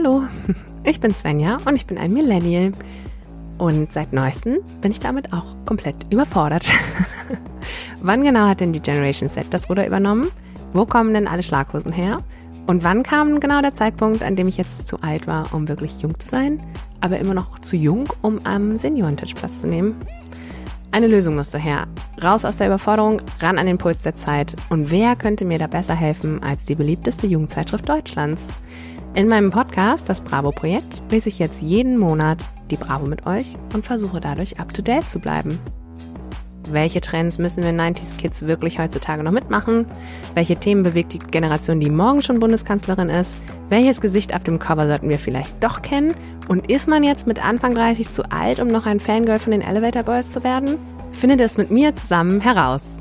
Hallo, 0.00 0.22
ich 0.84 1.00
bin 1.00 1.12
Svenja 1.12 1.56
und 1.64 1.74
ich 1.74 1.84
bin 1.84 1.98
ein 1.98 2.12
Millennial. 2.12 2.70
Und 3.58 3.92
seit 3.92 4.12
neuestem 4.12 4.58
bin 4.80 4.92
ich 4.92 5.00
damit 5.00 5.32
auch 5.32 5.56
komplett 5.66 5.96
überfordert. 6.12 6.70
wann 8.00 8.22
genau 8.22 8.46
hat 8.46 8.60
denn 8.60 8.72
die 8.72 8.80
Generation 8.80 9.28
Z 9.28 9.46
das 9.50 9.68
Ruder 9.68 9.84
übernommen? 9.84 10.30
Wo 10.72 10.86
kommen 10.86 11.14
denn 11.14 11.26
alle 11.26 11.42
Schlaghosen 11.42 11.90
her? 11.90 12.22
Und 12.68 12.84
wann 12.84 13.02
kam 13.02 13.40
genau 13.40 13.60
der 13.60 13.74
Zeitpunkt, 13.74 14.22
an 14.22 14.36
dem 14.36 14.46
ich 14.46 14.56
jetzt 14.56 14.86
zu 14.86 15.02
alt 15.02 15.26
war, 15.26 15.52
um 15.52 15.66
wirklich 15.66 16.00
jung 16.00 16.16
zu 16.20 16.28
sein, 16.28 16.62
aber 17.00 17.18
immer 17.18 17.34
noch 17.34 17.58
zu 17.58 17.76
jung, 17.76 18.04
um 18.22 18.38
am 18.44 18.76
Seniorentisch 18.76 19.34
Platz 19.34 19.62
zu 19.62 19.66
nehmen? 19.66 19.96
Eine 20.92 21.08
Lösung 21.08 21.34
musste 21.34 21.58
her. 21.58 21.88
Raus 22.22 22.44
aus 22.44 22.58
der 22.58 22.68
Überforderung, 22.68 23.20
ran 23.40 23.58
an 23.58 23.66
den 23.66 23.78
Puls 23.78 24.04
der 24.04 24.14
Zeit. 24.14 24.54
Und 24.68 24.92
wer 24.92 25.16
könnte 25.16 25.44
mir 25.44 25.58
da 25.58 25.66
besser 25.66 25.96
helfen 25.96 26.40
als 26.40 26.66
die 26.66 26.76
beliebteste 26.76 27.26
Jugendzeitschrift 27.26 27.88
Deutschlands? 27.88 28.52
In 29.14 29.26
meinem 29.26 29.50
Podcast, 29.50 30.08
das 30.08 30.20
Bravo-Projekt, 30.20 31.02
lese 31.10 31.28
ich 31.28 31.38
jetzt 31.38 31.62
jeden 31.62 31.98
Monat 31.98 32.38
die 32.70 32.76
Bravo 32.76 33.06
mit 33.06 33.26
euch 33.26 33.56
und 33.74 33.84
versuche 33.84 34.20
dadurch 34.20 34.60
up-to-date 34.60 35.08
zu 35.08 35.18
bleiben. 35.18 35.58
Welche 36.70 37.00
Trends 37.00 37.38
müssen 37.38 37.64
wir 37.64 37.70
90s 37.70 38.16
Kids 38.16 38.42
wirklich 38.42 38.78
heutzutage 38.78 39.22
noch 39.22 39.32
mitmachen? 39.32 39.86
Welche 40.34 40.56
Themen 40.56 40.82
bewegt 40.82 41.14
die 41.14 41.18
Generation, 41.18 41.80
die 41.80 41.90
morgen 41.90 42.20
schon 42.20 42.40
Bundeskanzlerin 42.40 43.08
ist? 43.08 43.38
Welches 43.70 44.00
Gesicht 44.00 44.34
auf 44.34 44.42
dem 44.42 44.58
Cover 44.58 44.86
sollten 44.86 45.08
wir 45.08 45.18
vielleicht 45.18 45.64
doch 45.64 45.80
kennen? 45.80 46.14
Und 46.46 46.70
ist 46.70 46.86
man 46.86 47.02
jetzt 47.02 47.26
mit 47.26 47.44
Anfang 47.44 47.74
30 47.74 48.10
zu 48.10 48.30
alt, 48.30 48.60
um 48.60 48.68
noch 48.68 48.86
ein 48.86 49.00
Fangirl 49.00 49.38
von 49.38 49.52
den 49.52 49.62
Elevator 49.62 50.02
Boys 50.02 50.30
zu 50.30 50.44
werden? 50.44 50.76
Findet 51.12 51.40
es 51.40 51.56
mit 51.56 51.70
mir 51.70 51.94
zusammen 51.94 52.40
heraus. 52.40 52.98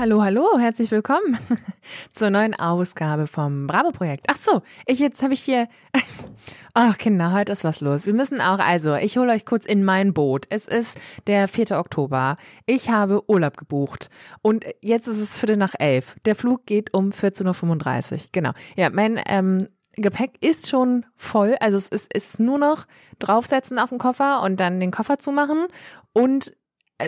Hallo, 0.00 0.22
hallo, 0.22 0.58
herzlich 0.58 0.90
willkommen 0.92 1.38
zur 2.14 2.30
neuen 2.30 2.54
Ausgabe 2.54 3.26
vom 3.26 3.66
Bravo-Projekt. 3.66 4.28
Ach 4.30 4.36
so, 4.36 4.62
ich 4.86 4.98
jetzt 4.98 5.22
habe 5.22 5.34
ich 5.34 5.42
hier. 5.42 5.68
Ach 6.72 6.96
Kinder, 6.96 7.34
heute 7.34 7.52
ist 7.52 7.64
was 7.64 7.82
los. 7.82 8.06
Wir 8.06 8.14
müssen 8.14 8.40
auch, 8.40 8.60
also, 8.60 8.94
ich 8.94 9.18
hole 9.18 9.30
euch 9.30 9.44
kurz 9.44 9.66
in 9.66 9.84
mein 9.84 10.14
Boot. 10.14 10.46
Es 10.48 10.66
ist 10.66 10.98
der 11.26 11.48
4. 11.48 11.72
Oktober. 11.72 12.38
Ich 12.64 12.88
habe 12.88 13.28
Urlaub 13.28 13.58
gebucht 13.58 14.08
und 14.40 14.64
jetzt 14.80 15.06
ist 15.06 15.20
es 15.20 15.36
Viertel 15.36 15.58
nach 15.58 15.74
elf. 15.78 16.16
Der 16.24 16.34
Flug 16.34 16.64
geht 16.64 16.94
um 16.94 17.10
14.35 17.10 18.12
Uhr. 18.12 18.18
Genau. 18.32 18.52
Ja, 18.76 18.88
mein 18.88 19.20
ähm, 19.26 19.68
Gepäck 19.96 20.38
ist 20.40 20.70
schon 20.70 21.04
voll. 21.14 21.56
Also 21.60 21.76
es 21.76 21.88
ist, 21.88 22.14
ist 22.14 22.40
nur 22.40 22.56
noch 22.56 22.86
draufsetzen 23.18 23.78
auf 23.78 23.90
den 23.90 23.98
Koffer 23.98 24.40
und 24.40 24.60
dann 24.60 24.80
den 24.80 24.92
Koffer 24.92 25.18
zumachen 25.18 25.66
und 26.14 26.54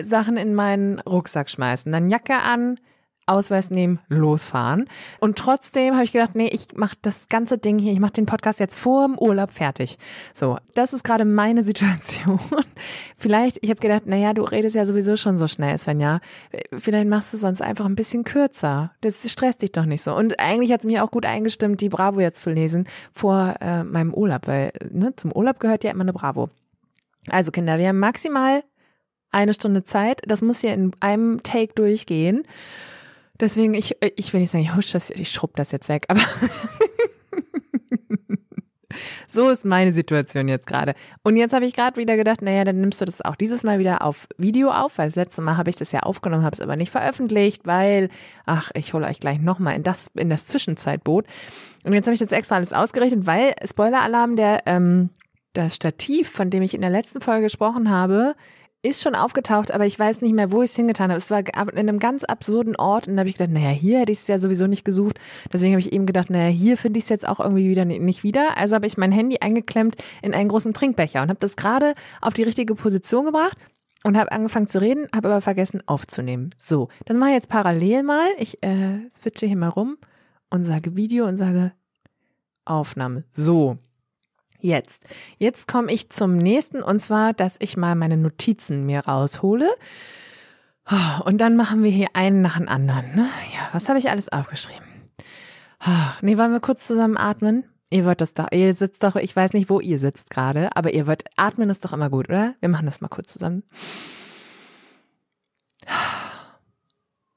Sachen 0.01 0.37
in 0.37 0.55
meinen 0.55 0.99
Rucksack 0.99 1.49
schmeißen, 1.49 1.91
dann 1.91 2.09
Jacke 2.09 2.39
an, 2.39 2.79
Ausweis 3.25 3.69
nehmen, 3.69 3.99
losfahren. 4.09 4.87
Und 5.19 5.37
trotzdem 5.37 5.93
habe 5.93 6.03
ich 6.03 6.11
gedacht, 6.11 6.35
nee, 6.35 6.47
ich 6.47 6.75
mache 6.75 6.97
das 7.01 7.29
ganze 7.29 7.57
Ding 7.57 7.79
hier, 7.79 7.93
ich 7.93 7.99
mache 7.99 8.13
den 8.13 8.25
Podcast 8.25 8.59
jetzt 8.59 8.77
vor 8.77 9.07
dem 9.07 9.17
Urlaub 9.17 9.51
fertig. 9.51 9.97
So, 10.33 10.57
das 10.75 10.93
ist 10.93 11.03
gerade 11.03 11.25
meine 11.25 11.63
Situation. 11.63 12.39
Vielleicht, 13.15 13.59
ich 13.61 13.69
habe 13.69 13.79
gedacht, 13.79 14.05
naja, 14.05 14.33
du 14.33 14.43
redest 14.43 14.75
ja 14.75 14.85
sowieso 14.85 15.15
schon 15.15 15.37
so 15.37 15.47
schnell, 15.47 15.77
Svenja. 15.77 16.19
Vielleicht 16.77 17.07
machst 17.07 17.33
du 17.33 17.37
sonst 17.37 17.61
einfach 17.61 17.85
ein 17.85 17.95
bisschen 17.95 18.23
kürzer. 18.23 18.91
Das 19.01 19.29
stresst 19.31 19.61
dich 19.61 19.71
doch 19.71 19.85
nicht 19.85 20.01
so. 20.01 20.13
Und 20.13 20.39
eigentlich 20.39 20.71
hat 20.71 20.81
es 20.81 20.85
mir 20.85 21.03
auch 21.03 21.11
gut 21.11 21.25
eingestimmt, 21.25 21.81
die 21.81 21.89
Bravo 21.89 22.19
jetzt 22.19 22.41
zu 22.41 22.49
lesen 22.49 22.87
vor 23.11 23.55
äh, 23.61 23.83
meinem 23.83 24.13
Urlaub, 24.13 24.47
weil 24.47 24.71
ne, 24.91 25.15
zum 25.15 25.31
Urlaub 25.31 25.59
gehört 25.59 25.83
ja 25.83 25.91
immer 25.91 26.01
eine 26.01 26.13
Bravo. 26.13 26.49
Also 27.29 27.51
Kinder, 27.51 27.77
wir 27.77 27.87
haben 27.87 27.99
maximal 27.99 28.63
eine 29.31 29.53
Stunde 29.53 29.83
Zeit. 29.83 30.21
Das 30.27 30.41
muss 30.41 30.61
hier 30.61 30.73
in 30.73 30.91
einem 30.99 31.41
Take 31.43 31.73
durchgehen. 31.73 32.43
Deswegen, 33.39 33.73
ich, 33.73 33.97
ich 34.15 34.31
will 34.33 34.41
nicht 34.41 34.51
sagen, 34.51 34.63
ich 34.63 34.75
husch 34.75 34.91
das, 34.91 35.09
ich 35.09 35.31
schrubb 35.31 35.55
das 35.55 35.71
jetzt 35.71 35.89
weg, 35.89 36.05
aber 36.07 36.21
so 39.27 39.49
ist 39.49 39.65
meine 39.65 39.93
Situation 39.93 40.47
jetzt 40.47 40.67
gerade. 40.67 40.93
Und 41.23 41.35
jetzt 41.37 41.53
habe 41.53 41.65
ich 41.65 41.73
gerade 41.73 41.97
wieder 41.97 42.15
gedacht, 42.15 42.41
naja, 42.41 42.63
dann 42.63 42.79
nimmst 42.79 43.01
du 43.01 43.05
das 43.05 43.21
auch 43.21 43.35
dieses 43.35 43.63
Mal 43.63 43.79
wieder 43.79 44.03
auf 44.03 44.27
Video 44.37 44.69
auf, 44.69 44.97
weil 44.97 45.07
das 45.07 45.15
letzte 45.15 45.41
Mal 45.41 45.57
habe 45.57 45.69
ich 45.69 45.75
das 45.75 45.91
ja 45.91 46.01
aufgenommen, 46.01 46.43
habe 46.43 46.53
es 46.53 46.61
aber 46.61 46.75
nicht 46.75 46.91
veröffentlicht, 46.91 47.65
weil, 47.65 48.09
ach, 48.45 48.71
ich 48.75 48.93
hole 48.93 49.07
euch 49.07 49.19
gleich 49.19 49.39
nochmal 49.39 49.75
in 49.75 49.83
das, 49.83 50.11
in 50.13 50.29
das 50.29 50.47
Zwischenzeitboot. 50.47 51.25
Und 51.83 51.93
jetzt 51.93 52.05
habe 52.05 52.13
ich 52.13 52.19
das 52.19 52.31
extra 52.31 52.55
alles 52.55 52.73
ausgerechnet, 52.73 53.25
weil, 53.25 53.55
Spoiler-Alarm, 53.65 54.35
der, 54.35 54.61
ähm, 54.67 55.09
das 55.53 55.75
Stativ, 55.75 56.29
von 56.29 56.49
dem 56.49 56.63
ich 56.63 56.73
in 56.73 56.81
der 56.81 56.89
letzten 56.89 57.21
Folge 57.21 57.43
gesprochen 57.43 57.89
habe, 57.89 58.35
ist 58.83 59.01
schon 59.01 59.15
aufgetaucht, 59.15 59.71
aber 59.71 59.85
ich 59.85 59.97
weiß 59.97 60.21
nicht 60.21 60.33
mehr, 60.33 60.51
wo 60.51 60.61
ich 60.61 60.69
es 60.69 60.75
hingetan 60.75 61.09
habe. 61.09 61.17
Es 61.17 61.31
war 61.31 61.39
in 61.39 61.77
einem 61.77 61.99
ganz 61.99 62.25
absurden 62.25 62.75
Ort 62.75 63.07
und 63.07 63.15
da 63.15 63.21
habe 63.21 63.29
ich 63.29 63.37
gedacht, 63.37 63.53
naja, 63.53 63.69
hier 63.69 63.99
hätte 63.99 64.11
ich 64.11 64.19
es 64.19 64.27
ja 64.27 64.37
sowieso 64.37 64.67
nicht 64.67 64.83
gesucht. 64.83 65.19
Deswegen 65.51 65.71
habe 65.71 65.79
ich 65.79 65.93
eben 65.93 66.05
gedacht, 66.05 66.29
naja, 66.29 66.49
hier 66.49 66.77
finde 66.77 66.97
ich 66.97 67.05
es 67.05 67.09
jetzt 67.09 67.27
auch 67.27 67.39
irgendwie 67.39 67.69
wieder 67.69 67.85
nicht 67.85 68.23
wieder. 68.23 68.57
Also 68.57 68.75
habe 68.75 68.85
ich 68.85 68.97
mein 68.97 69.13
Handy 69.13 69.37
eingeklemmt 69.39 69.95
in 70.21 70.33
einen 70.33 70.49
großen 70.49 70.73
Trinkbecher 70.73 71.21
und 71.21 71.29
habe 71.29 71.39
das 71.39 71.55
gerade 71.55 71.93
auf 72.21 72.33
die 72.33 72.43
richtige 72.43 72.75
Position 72.75 73.25
gebracht 73.25 73.57
und 74.03 74.17
habe 74.17 74.33
angefangen 74.33 74.67
zu 74.67 74.81
reden, 74.81 75.07
habe 75.15 75.29
aber 75.29 75.39
vergessen 75.39 75.81
aufzunehmen. 75.85 76.49
So, 76.57 76.89
das 77.05 77.15
mache 77.15 77.29
ich 77.29 77.35
jetzt 77.35 77.49
parallel 77.49 78.03
mal. 78.03 78.27
Ich 78.37 78.61
äh, 78.63 79.09
switche 79.09 79.45
hier 79.45 79.57
mal 79.57 79.69
rum 79.69 79.97
und 80.49 80.63
sage 80.63 80.97
Video 80.97 81.25
und 81.25 81.37
sage 81.37 81.71
Aufnahme. 82.65 83.23
So, 83.31 83.77
Jetzt. 84.63 85.05
Jetzt 85.39 85.67
komme 85.67 85.91
ich 85.91 86.09
zum 86.09 86.37
nächsten 86.37 86.81
und 86.81 86.99
zwar, 86.99 87.33
dass 87.33 87.57
ich 87.59 87.75
mal 87.75 87.95
meine 87.95 88.15
Notizen 88.15 88.85
mir 88.85 89.01
raushole. 89.01 89.69
Und 91.25 91.41
dann 91.41 91.57
machen 91.57 91.83
wir 91.83 91.91
hier 91.91 92.07
einen 92.13 92.41
nach 92.41 92.57
dem 92.57 92.69
anderen. 92.69 93.13
Ne? 93.13 93.27
Ja, 93.53 93.67
was 93.73 93.89
habe 93.89 93.99
ich 93.99 94.09
alles 94.09 94.29
aufgeschrieben? 94.29 94.85
Nee, 96.21 96.37
wollen 96.37 96.53
wir 96.53 96.61
kurz 96.61 96.87
zusammen 96.87 97.17
atmen? 97.17 97.65
Ihr 97.89 98.05
wollt 98.05 98.21
das 98.21 98.33
doch, 98.35 98.47
ihr 98.53 98.73
sitzt 98.73 99.03
doch, 99.03 99.17
ich 99.17 99.35
weiß 99.35 99.51
nicht, 99.51 99.69
wo 99.69 99.81
ihr 99.81 99.99
sitzt 99.99 100.29
gerade, 100.29 100.73
aber 100.77 100.93
ihr 100.93 101.07
wollt, 101.07 101.25
atmen 101.35 101.69
ist 101.69 101.83
doch 101.83 101.91
immer 101.91 102.09
gut, 102.09 102.29
oder? 102.29 102.55
Wir 102.61 102.69
machen 102.69 102.85
das 102.85 103.01
mal 103.01 103.09
kurz 103.09 103.33
zusammen. 103.33 103.63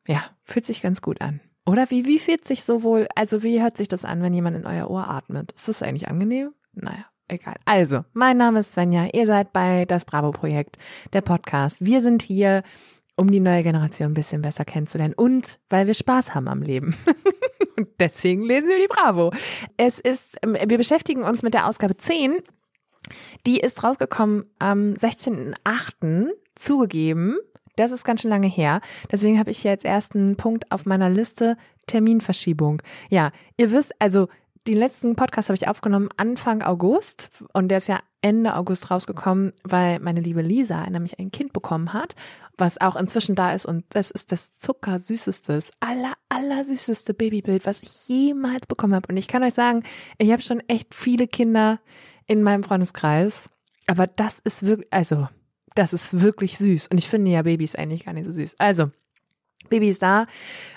Ja, 0.06 0.22
fühlt 0.44 0.64
sich 0.64 0.80
ganz 0.80 1.02
gut 1.02 1.20
an. 1.20 1.40
Oder 1.66 1.90
wie, 1.90 2.06
wie 2.06 2.20
fühlt 2.20 2.46
sich 2.46 2.62
so 2.62 2.84
wohl, 2.84 3.08
also 3.16 3.42
wie 3.42 3.60
hört 3.60 3.76
sich 3.76 3.88
das 3.88 4.04
an, 4.04 4.22
wenn 4.22 4.32
jemand 4.32 4.56
in 4.56 4.64
euer 4.64 4.88
Ohr 4.88 5.08
atmet? 5.08 5.50
Ist 5.50 5.66
das 5.66 5.82
eigentlich 5.82 6.06
angenehm? 6.06 6.52
Naja, 6.72 7.06
egal. 7.28 7.56
Also, 7.64 8.04
mein 8.12 8.36
Name 8.36 8.60
ist 8.60 8.72
Svenja. 8.72 9.08
Ihr 9.12 9.26
seid 9.26 9.52
bei 9.52 9.84
das 9.84 10.04
Bravo-Projekt, 10.04 10.76
der 11.12 11.20
Podcast. 11.20 11.84
Wir 11.84 12.00
sind 12.00 12.22
hier, 12.22 12.62
um 13.16 13.30
die 13.30 13.40
neue 13.40 13.62
Generation 13.62 14.10
ein 14.10 14.14
bisschen 14.14 14.42
besser 14.42 14.64
kennenzulernen 14.64 15.14
und 15.14 15.58
weil 15.70 15.86
wir 15.86 15.94
Spaß 15.94 16.34
haben 16.34 16.48
am 16.48 16.62
Leben. 16.62 16.96
und 17.76 17.88
deswegen 17.98 18.42
lesen 18.42 18.68
wir 18.68 18.78
die 18.78 18.88
Bravo. 18.88 19.32
Es 19.76 19.98
ist, 19.98 20.38
ähm, 20.42 20.54
wir 20.54 20.78
beschäftigen 20.78 21.22
uns 21.22 21.42
mit 21.42 21.54
der 21.54 21.66
Ausgabe 21.66 21.96
10. 21.96 22.36
Die 23.46 23.60
ist 23.60 23.82
rausgekommen 23.82 24.44
am 24.58 24.92
16.8. 24.92 26.28
zugegeben. 26.54 27.38
Das 27.76 27.92
ist 27.92 28.04
ganz 28.04 28.22
schön 28.22 28.30
lange 28.30 28.48
her. 28.48 28.80
Deswegen 29.12 29.38
habe 29.38 29.50
ich 29.50 29.58
hier 29.58 29.70
als 29.70 29.84
ersten 29.84 30.36
Punkt 30.36 30.72
auf 30.72 30.86
meiner 30.86 31.10
Liste 31.10 31.56
Terminverschiebung. 31.86 32.82
Ja, 33.10 33.30
ihr 33.56 33.70
wisst, 33.70 33.92
also 34.00 34.28
den 34.66 34.78
letzten 34.78 35.14
Podcast 35.14 35.48
habe 35.48 35.56
ich 35.56 35.68
aufgenommen 35.68 36.08
Anfang 36.16 36.62
August 36.62 37.30
und 37.52 37.68
der 37.68 37.78
ist 37.78 37.88
ja 37.88 38.00
Ende 38.20 38.56
August 38.56 38.90
rausgekommen, 38.90 39.52
weil 39.62 40.00
meine 40.00 40.20
liebe 40.20 40.42
Lisa 40.42 40.88
nämlich 40.90 41.18
ein 41.18 41.30
Kind 41.30 41.52
bekommen 41.52 41.92
hat, 41.92 42.16
was 42.58 42.80
auch 42.80 42.96
inzwischen 42.96 43.36
da 43.36 43.52
ist 43.52 43.66
und 43.66 43.84
das 43.90 44.10
ist 44.10 44.32
das 44.32 44.58
zuckersüßeste, 44.58 45.52
das 45.52 45.70
aller, 45.80 46.14
aller 46.28 46.64
süßeste 46.64 47.14
Babybild, 47.14 47.66
was 47.66 47.82
ich 47.82 48.08
jemals 48.08 48.66
bekommen 48.66 48.94
habe. 48.94 49.08
Und 49.08 49.16
ich 49.16 49.28
kann 49.28 49.44
euch 49.44 49.54
sagen, 49.54 49.84
ich 50.18 50.32
habe 50.32 50.42
schon 50.42 50.60
echt 50.68 50.94
viele 50.94 51.28
Kinder 51.28 51.78
in 52.26 52.42
meinem 52.42 52.64
Freundeskreis, 52.64 53.48
aber 53.86 54.08
das 54.08 54.40
ist 54.40 54.66
wirklich, 54.66 54.92
also, 54.92 55.28
das 55.76 55.92
ist 55.92 56.20
wirklich 56.20 56.58
süß. 56.58 56.88
Und 56.88 56.98
ich 56.98 57.08
finde 57.08 57.30
ja 57.30 57.42
Babys 57.42 57.76
eigentlich 57.76 58.06
gar 58.06 58.14
nicht 58.14 58.24
so 58.24 58.32
süß. 58.32 58.56
Also, 58.58 58.90
Baby 59.68 59.88
ist 59.88 60.02
da. 60.02 60.24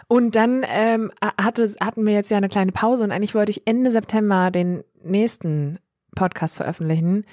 Und 0.07 0.35
dann 0.35 0.66
ähm, 0.67 1.12
hatte, 1.21 1.71
hatten 1.80 2.06
wir 2.06 2.13
jetzt 2.13 2.31
ja 2.31 2.38
eine 2.38 2.50
kleine 2.50 2.71
Pause 2.71 3.03
und 3.03 3.12
eigentlich 3.12 3.36
wollte 3.36 3.51
ich 3.51 3.68
Ende 3.68 3.91
September 3.91 4.50
den 4.50 4.83
nächsten 5.03 5.80
Podcast 6.15 6.56
veröffentlichen. 6.56 7.25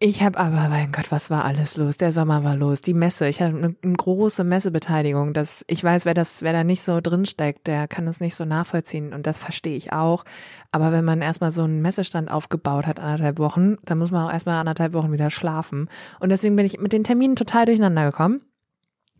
Ich 0.00 0.22
habe 0.22 0.38
aber, 0.38 0.68
mein 0.68 0.92
Gott, 0.92 1.10
was 1.12 1.30
war 1.30 1.44
alles 1.44 1.76
los? 1.76 1.96
Der 1.96 2.10
Sommer 2.10 2.42
war 2.42 2.56
los, 2.56 2.82
die 2.82 2.94
Messe. 2.94 3.28
Ich 3.28 3.40
hatte 3.40 3.56
eine, 3.56 3.76
eine, 3.80 3.92
große 3.94 4.44
Messebeteiligung. 4.44 5.32
Das, 5.32 5.64
ich 5.68 5.82
weiß, 5.82 6.04
wer 6.04 6.14
das, 6.14 6.42
wer 6.42 6.52
da 6.52 6.64
nicht 6.64 6.82
so 6.82 7.00
drinsteckt, 7.00 7.66
der 7.66 7.86
kann 7.86 8.04
das 8.04 8.20
nicht 8.20 8.34
so 8.34 8.44
nachvollziehen 8.44 9.14
und 9.14 9.26
das 9.26 9.38
verstehe 9.38 9.76
ich 9.76 9.92
auch. 9.92 10.24
Aber 10.72 10.90
wenn 10.92 11.04
man 11.04 11.22
erstmal 11.22 11.52
so 11.52 11.62
einen 11.62 11.80
Messestand 11.80 12.30
aufgebaut 12.30 12.86
hat, 12.86 12.98
anderthalb 12.98 13.38
Wochen, 13.38 13.76
dann 13.84 13.98
muss 13.98 14.10
man 14.10 14.26
auch 14.26 14.32
erstmal 14.32 14.60
anderthalb 14.60 14.92
Wochen 14.94 15.12
wieder 15.12 15.30
schlafen. 15.30 15.88
Und 16.18 16.28
deswegen 16.30 16.56
bin 16.56 16.66
ich 16.66 16.78
mit 16.80 16.92
den 16.92 17.04
Terminen 17.04 17.36
total 17.36 17.64
durcheinander 17.64 18.10
gekommen. 18.10 18.42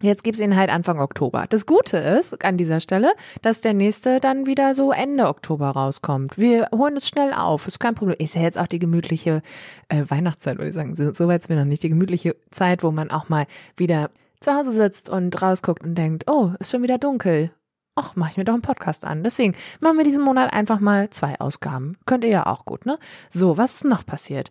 Jetzt 0.05 0.23
gibt's 0.23 0.41
ihn 0.41 0.55
halt 0.55 0.69
Anfang 0.69 1.01
Oktober. 1.01 1.47
Das 1.49 1.65
Gute 1.65 1.97
ist 1.97 2.45
an 2.45 2.59
dieser 2.59 2.81
Stelle, 2.81 3.15
dass 3.41 3.63
der 3.63 3.73
nächste 3.73 4.21
dann 4.21 4.45
wieder 4.45 4.75
so 4.75 4.93
Ende 4.93 5.29
Oktober 5.29 5.71
rauskommt. 5.71 6.37
Wir 6.37 6.69
holen 6.75 6.99
es 6.99 7.09
schnell 7.09 7.33
auf, 7.33 7.67
ist 7.67 7.81
kein 7.81 7.95
Problem. 7.95 8.19
Ist 8.19 8.35
ja 8.35 8.43
jetzt 8.43 8.59
auch 8.59 8.67
die 8.67 8.79
gemütliche 8.79 9.41
äh, 9.89 10.05
Weihnachtszeit, 10.07 10.59
würde 10.59 10.69
ich 10.69 10.75
sagen. 10.75 10.95
So, 10.95 11.27
weit 11.27 11.43
sind 11.43 11.49
wir 11.49 11.57
noch 11.57 11.65
nicht. 11.65 11.83
Die 11.83 11.89
gemütliche 11.89 12.37
Zeit, 12.51 12.83
wo 12.83 12.91
man 12.91 13.11
auch 13.11 13.31
mal 13.31 13.47
wieder 13.79 14.11
zu 14.41 14.55
Hause 14.55 14.73
sitzt 14.73 15.09
und 15.09 15.41
rausguckt 15.41 15.83
und 15.83 15.95
denkt, 15.95 16.25
oh, 16.29 16.53
ist 16.59 16.71
schon 16.71 16.83
wieder 16.83 16.99
dunkel. 16.99 17.51
ach, 17.95 18.15
mach 18.17 18.31
ich 18.31 18.37
mir 18.37 18.45
doch 18.45 18.53
einen 18.53 18.63
Podcast 18.63 19.05
an. 19.05 19.23
Deswegen 19.23 19.55
machen 19.81 19.97
wir 19.97 20.05
diesen 20.05 20.25
Monat 20.25 20.53
einfach 20.53 20.81
mal 20.81 21.09
zwei 21.11 21.41
Ausgaben. 21.41 21.97
Könnt 22.07 22.25
ihr 22.25 22.31
ja 22.31 22.47
auch 22.47 22.65
gut, 22.65 22.87
ne? 22.87 22.99
So, 23.31 23.57
was 23.57 23.77
ist 23.77 23.85
noch 23.85 24.05
passiert? 24.05 24.51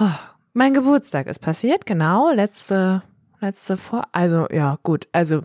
Oh, 0.00 0.10
mein 0.54 0.74
Geburtstag 0.74 1.28
ist 1.28 1.38
passiert, 1.38 1.86
genau. 1.86 2.32
Letzte, 2.32 3.02
letzte 3.40 3.76
vor, 3.76 4.04
also 4.12 4.46
ja, 4.50 4.78
gut, 4.82 5.08
also 5.12 5.42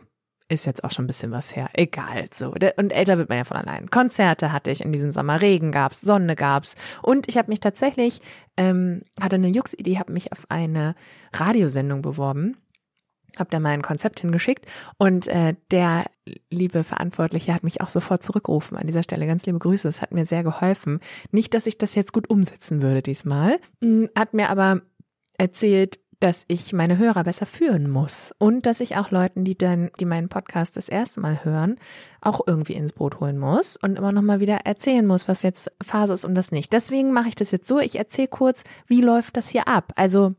ist 0.50 0.66
jetzt 0.66 0.84
auch 0.84 0.92
schon 0.92 1.06
ein 1.06 1.08
bisschen 1.08 1.32
was 1.32 1.56
her. 1.56 1.70
Egal, 1.74 2.28
so. 2.32 2.52
Und 2.52 2.92
älter 2.92 3.18
wird 3.18 3.30
man 3.30 3.40
ja 3.40 3.44
von 3.44 3.58
allein. 3.58 3.90
Konzerte 3.90 4.52
hatte 4.52 4.72
ich 4.72 4.82
in 4.82 4.92
diesem 4.92 5.12
Sommer, 5.12 5.42
Regen 5.42 5.72
gab's, 5.72 6.02
Sonne 6.02 6.36
gab's. 6.36 6.76
Und 7.02 7.28
ich 7.28 7.38
habe 7.38 7.50
mich 7.50 7.60
tatsächlich, 7.60 8.22
ähm, 8.58 9.02
hatte 9.20 9.38
eine 9.38 9.48
Jux-Idee, 9.48 9.98
habe 9.98 10.12
mich 10.12 10.32
auf 10.32 10.46
eine 10.50 10.96
Radiosendung 11.34 12.02
beworben 12.02 12.58
habe 13.40 13.50
da 13.50 13.60
mal 13.60 13.70
ein 13.70 13.82
Konzept 13.82 14.20
hingeschickt 14.20 14.66
und 14.98 15.28
äh, 15.28 15.56
der 15.72 16.06
liebe 16.50 16.84
Verantwortliche 16.84 17.54
hat 17.54 17.64
mich 17.64 17.82
auch 17.82 17.90
sofort 17.90 18.24
zurückgerufen 18.24 18.78
an 18.78 18.88
dieser 18.88 19.04
Stelle. 19.04 19.28
Ganz 19.28 19.46
liebe 19.46 19.60
Grüße, 19.60 19.88
es 19.88 20.02
hat 20.02 20.14
mir 20.14 20.26
sehr 20.26 20.44
geholfen. 20.44 21.00
Nicht, 21.32 21.54
dass 21.54 21.66
ich 21.66 21.78
das 21.78 21.96
jetzt 21.96 22.14
gut 22.14 22.30
umsetzen 22.30 22.82
würde 22.82 23.02
diesmal, 23.02 23.60
hm, 23.82 24.10
hat 24.18 24.34
mir 24.34 24.50
aber 24.50 24.82
erzählt, 25.38 26.00
dass 26.24 26.46
ich 26.48 26.72
meine 26.72 26.98
Hörer 26.98 27.26
besser 27.26 27.46
führen 27.46 27.90
muss 27.90 28.34
und 28.38 28.66
dass 28.66 28.80
ich 28.80 28.96
auch 28.96 29.12
Leuten, 29.12 29.44
die 29.44 29.58
dann, 29.58 29.92
die 30.00 30.06
meinen 30.06 30.30
Podcast 30.30 30.78
das 30.78 30.88
erste 30.88 31.20
Mal 31.20 31.44
hören, 31.44 31.76
auch 32.22 32.40
irgendwie 32.48 32.76
ins 32.76 32.94
Boot 32.94 33.20
holen 33.20 33.38
muss 33.38 33.76
und 33.76 33.98
immer 33.98 34.14
noch 34.14 34.22
mal 34.22 34.40
wieder 34.40 34.60
erzählen 34.64 35.06
muss, 35.06 35.28
was 35.28 35.42
jetzt 35.42 35.70
Phase 35.82 36.14
ist 36.14 36.24
und 36.24 36.38
was 36.38 36.54
nicht. 36.54 36.72
Deswegen 36.72 37.12
mache 37.12 37.28
ich 37.28 37.36
das 37.36 37.52
jetzt 37.52 37.68
so. 37.68 37.78
Ich 37.80 37.98
erzähle 37.98 38.30
kurz, 38.30 38.64
wie 38.88 39.02
läuft 39.02 39.36
das 39.36 39.50
hier 39.50 39.68
ab. 39.68 39.92
Also 39.98 40.34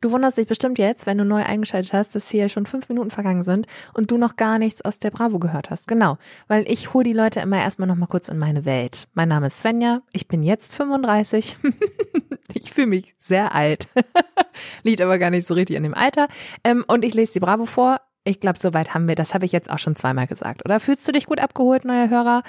Du 0.00 0.12
wunderst 0.12 0.38
dich 0.38 0.46
bestimmt 0.46 0.78
jetzt, 0.78 1.04
wenn 1.04 1.18
du 1.18 1.26
neu 1.26 1.42
eingeschaltet 1.42 1.92
hast, 1.92 2.14
dass 2.14 2.30
hier 2.30 2.48
schon 2.48 2.64
fünf 2.64 2.88
Minuten 2.88 3.10
vergangen 3.10 3.42
sind 3.42 3.66
und 3.92 4.10
du 4.10 4.16
noch 4.16 4.36
gar 4.36 4.58
nichts 4.58 4.82
aus 4.82 4.98
der 4.98 5.10
Bravo 5.10 5.38
gehört 5.38 5.68
hast. 5.68 5.88
Genau, 5.88 6.16
weil 6.48 6.70
ich 6.70 6.94
hole 6.94 7.04
die 7.04 7.12
Leute 7.12 7.40
immer 7.40 7.58
erstmal 7.58 7.86
noch 7.86 7.96
mal 7.96 8.06
kurz 8.06 8.28
in 8.28 8.38
meine 8.38 8.64
Welt. 8.64 9.08
Mein 9.12 9.28
Name 9.28 9.48
ist 9.48 9.60
Svenja, 9.60 10.00
ich 10.12 10.26
bin 10.26 10.42
jetzt 10.42 10.74
35. 10.74 11.58
ich 12.54 12.72
fühle 12.72 12.86
mich 12.86 13.14
sehr 13.18 13.54
alt. 13.54 13.88
Liegt 14.84 15.02
aber 15.02 15.18
gar 15.18 15.30
nicht 15.30 15.46
so 15.46 15.52
richtig 15.52 15.76
an 15.76 15.82
dem 15.82 15.94
Alter. 15.94 16.28
Ähm, 16.64 16.82
und 16.86 17.04
ich 17.04 17.12
lese 17.12 17.34
die 17.34 17.40
Bravo 17.40 17.66
vor. 17.66 18.00
Ich 18.24 18.40
glaube, 18.40 18.58
soweit 18.58 18.94
haben 18.94 19.06
wir, 19.06 19.14
das 19.14 19.34
habe 19.34 19.44
ich 19.44 19.52
jetzt 19.52 19.70
auch 19.70 19.78
schon 19.78 19.96
zweimal 19.96 20.26
gesagt, 20.26 20.64
oder? 20.64 20.80
Fühlst 20.80 21.06
du 21.08 21.12
dich 21.12 21.26
gut 21.26 21.40
abgeholt, 21.40 21.84
neuer 21.84 22.08
Hörer? 22.08 22.42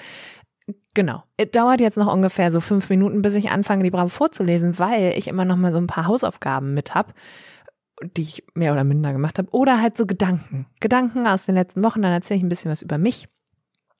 Genau. 0.93 1.23
Es 1.37 1.51
dauert 1.51 1.79
jetzt 1.79 1.97
noch 1.97 2.11
ungefähr 2.11 2.51
so 2.51 2.59
fünf 2.59 2.89
Minuten, 2.89 3.21
bis 3.21 3.35
ich 3.35 3.49
anfange, 3.49 3.83
die 3.83 3.91
Bravo 3.91 4.09
vorzulesen, 4.09 4.77
weil 4.77 5.13
ich 5.17 5.27
immer 5.27 5.45
noch 5.45 5.55
mal 5.55 5.71
so 5.71 5.79
ein 5.79 5.87
paar 5.87 6.05
Hausaufgaben 6.05 6.73
mit 6.73 6.95
hab, 6.95 7.13
die 8.03 8.21
ich 8.21 8.43
mehr 8.55 8.73
oder 8.73 8.83
minder 8.83 9.13
gemacht 9.13 9.37
habe. 9.37 9.49
Oder 9.51 9.81
halt 9.81 9.95
so 9.95 10.05
Gedanken. 10.05 10.65
Gedanken 10.79 11.27
aus 11.27 11.45
den 11.45 11.55
letzten 11.55 11.83
Wochen, 11.83 12.01
dann 12.01 12.11
erzähle 12.11 12.39
ich 12.39 12.43
ein 12.43 12.49
bisschen 12.49 12.71
was 12.71 12.81
über 12.81 12.97
mich. 12.97 13.29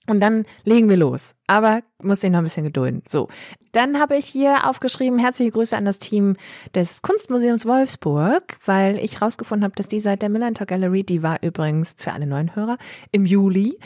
Und 0.08 0.20
dann 0.20 0.46
legen 0.64 0.90
wir 0.90 0.98
los. 0.98 1.36
Aber 1.48 1.82
muss 2.02 2.24
ich 2.24 2.32
noch 2.32 2.40
ein 2.40 2.44
bisschen 2.44 2.66
gedulden. 2.66 3.04
So. 3.08 3.28
Dann 3.72 4.00
habe 4.00 4.18
ich 4.18 4.26
hier 4.26 4.68
aufgeschrieben, 4.68 5.20
herzliche 5.20 5.52
Grüße 5.52 5.78
an 5.78 5.86
das 5.86 6.00
Team 6.00 6.36
des 6.74 7.04
Kunstmuseums 7.04 7.66
Wolfsburg, 7.66 8.58
weil 8.66 8.98
ich 8.98 9.22
rausgefunden 9.22 9.64
habe, 9.64 9.76
dass 9.76 9.88
die 9.88 10.00
seit 10.00 10.24
der 10.24 10.30
Millantor 10.30 10.66
Gallery, 10.66 11.04
die 11.04 11.24
war 11.24 11.42
übrigens 11.44 11.94
für 11.98 12.14
alle 12.14 12.26
neuen 12.26 12.56
Hörer, 12.56 12.78
im 13.12 13.26
Juli 13.26 13.78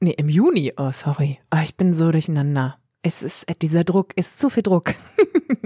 Nee, 0.00 0.14
im 0.16 0.28
Juni. 0.28 0.72
Oh, 0.76 0.92
sorry. 0.92 1.38
Oh, 1.54 1.60
ich 1.62 1.76
bin 1.76 1.92
so 1.92 2.10
durcheinander. 2.10 2.78
Es 3.02 3.22
ist, 3.22 3.48
äh, 3.48 3.54
dieser 3.60 3.84
Druck 3.84 4.16
ist 4.16 4.40
zu 4.40 4.50
viel 4.50 4.62
Druck. 4.62 4.94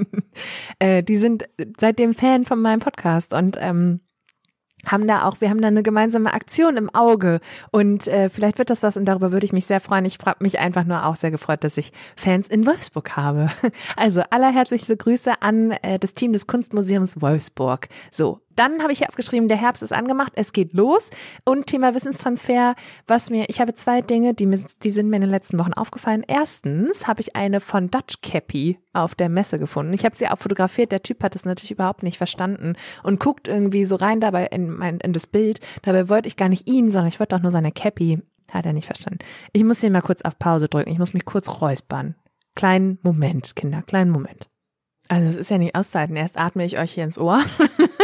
äh, 0.78 1.02
die 1.02 1.16
sind 1.16 1.48
seitdem 1.78 2.14
Fan 2.14 2.44
von 2.44 2.60
meinem 2.60 2.80
Podcast 2.80 3.32
und 3.32 3.56
ähm, 3.60 4.00
haben 4.86 5.06
da 5.06 5.25
auch, 5.25 5.40
wir 5.40 5.50
haben 5.50 5.60
da 5.60 5.69
eine 5.69 5.82
gemeinsame 5.82 6.32
Aktion 6.32 6.76
im 6.76 6.94
Auge 6.94 7.40
und 7.70 8.06
äh, 8.06 8.28
vielleicht 8.28 8.58
wird 8.58 8.70
das 8.70 8.82
was 8.82 8.96
und 8.96 9.04
darüber 9.06 9.32
würde 9.32 9.44
ich 9.44 9.52
mich 9.52 9.66
sehr 9.66 9.80
freuen. 9.80 10.04
Ich 10.04 10.19
frage 10.19 10.38
mich 10.40 10.58
einfach 10.58 10.84
nur 10.84 11.04
auch 11.04 11.16
sehr 11.16 11.31
gefreut, 11.31 11.64
dass 11.64 11.76
ich 11.76 11.92
Fans 12.16 12.48
in 12.48 12.66
Wolfsburg 12.66 13.16
habe. 13.16 13.50
Also 13.96 14.22
allerherzlichste 14.31 14.96
Grüße 14.96 15.42
an 15.42 15.72
äh, 15.82 15.98
das 15.98 16.14
Team 16.14 16.32
des 16.32 16.46
Kunstmuseums 16.46 17.20
Wolfsburg. 17.20 17.88
So, 18.10 18.40
dann 18.58 18.82
habe 18.82 18.93
ich 18.93 18.99
hier 18.99 19.08
aufgeschrieben, 19.08 19.49
der 19.49 19.56
Herbst 19.56 19.82
ist 19.82 19.93
angemacht, 19.93 20.32
es 20.34 20.52
geht 20.52 20.72
los. 20.72 21.10
Und 21.44 21.66
Thema 21.66 21.94
Wissenstransfer, 21.94 22.75
was 23.06 23.31
mir, 23.31 23.49
ich 23.49 23.60
habe 23.60 23.75
zwei 23.75 24.02
Dinge, 24.02 24.34
die, 24.34 24.46
mir, 24.46 24.60
die 24.82 24.90
sind 24.90 25.08
mir 25.08 25.16
in 25.16 25.22
den 25.22 25.31
letzten 25.31 25.58
Wochen 25.58 25.72
aufgefallen. 25.72 26.25
Erstens 26.26 27.06
habe 27.06 27.20
ich 27.20 27.37
eine 27.37 27.60
von 27.60 27.90
Dutch 27.90 28.20
Cappy 28.20 28.78
auf 28.93 29.14
der 29.14 29.28
Messe 29.28 29.58
gefunden. 29.58 29.93
Ich 29.93 30.05
habe 30.05 30.16
sie 30.16 30.28
auch 30.28 30.38
fotografiert. 30.38 30.90
Der 30.90 31.02
Typ 31.02 31.22
hat 31.22 31.37
es 31.37 31.44
natürlich 31.44 31.70
überhaupt 31.70 32.02
nicht 32.02 32.19
verstanden 32.19 32.75
und 33.02 33.20
guckt 33.20 33.46
irgendwie 33.46 33.84
so 33.84 33.96
rein 33.96 34.20
dabei 34.20 34.46
in, 34.46 34.70
mein, 34.70 34.99
in 34.99 35.12
das 35.12 35.26
Bild. 35.26 35.60
Dabei 35.82 36.08
wollte 36.08 36.26
ich 36.26 36.37
gar 36.37 36.49
nicht 36.49 36.69
ihn, 36.69 36.90
sondern 36.90 37.08
ich 37.08 37.20
wollte 37.20 37.37
doch 37.37 37.43
nur 37.43 37.52
seine 37.52 37.72
Cappy. 37.72 38.20
Hat 38.50 38.66
er 38.66 38.72
nicht 38.72 38.87
verstanden. 38.87 39.19
Ich 39.52 39.62
muss 39.62 39.81
hier 39.81 39.90
mal 39.90 40.00
kurz 40.00 40.22
auf 40.22 40.38
Pause 40.38 40.69
drücken. 40.69 40.90
Ich 40.90 40.99
muss 40.99 41.12
mich 41.12 41.26
kurz 41.26 41.60
räuspern. 41.60 42.14
Kleinen 42.56 42.99
Moment, 43.02 43.55
Kinder, 43.55 43.82
kleinen 43.82 44.10
Moment. 44.10 44.49
Also 45.08 45.28
es 45.28 45.37
ist 45.37 45.50
ja 45.50 45.58
nicht 45.58 45.75
auszuhalten. 45.75 46.16
Erst 46.16 46.38
atme 46.38 46.64
ich 46.64 46.78
euch 46.78 46.93
hier 46.93 47.05
ins 47.05 47.19
Ohr. 47.19 47.43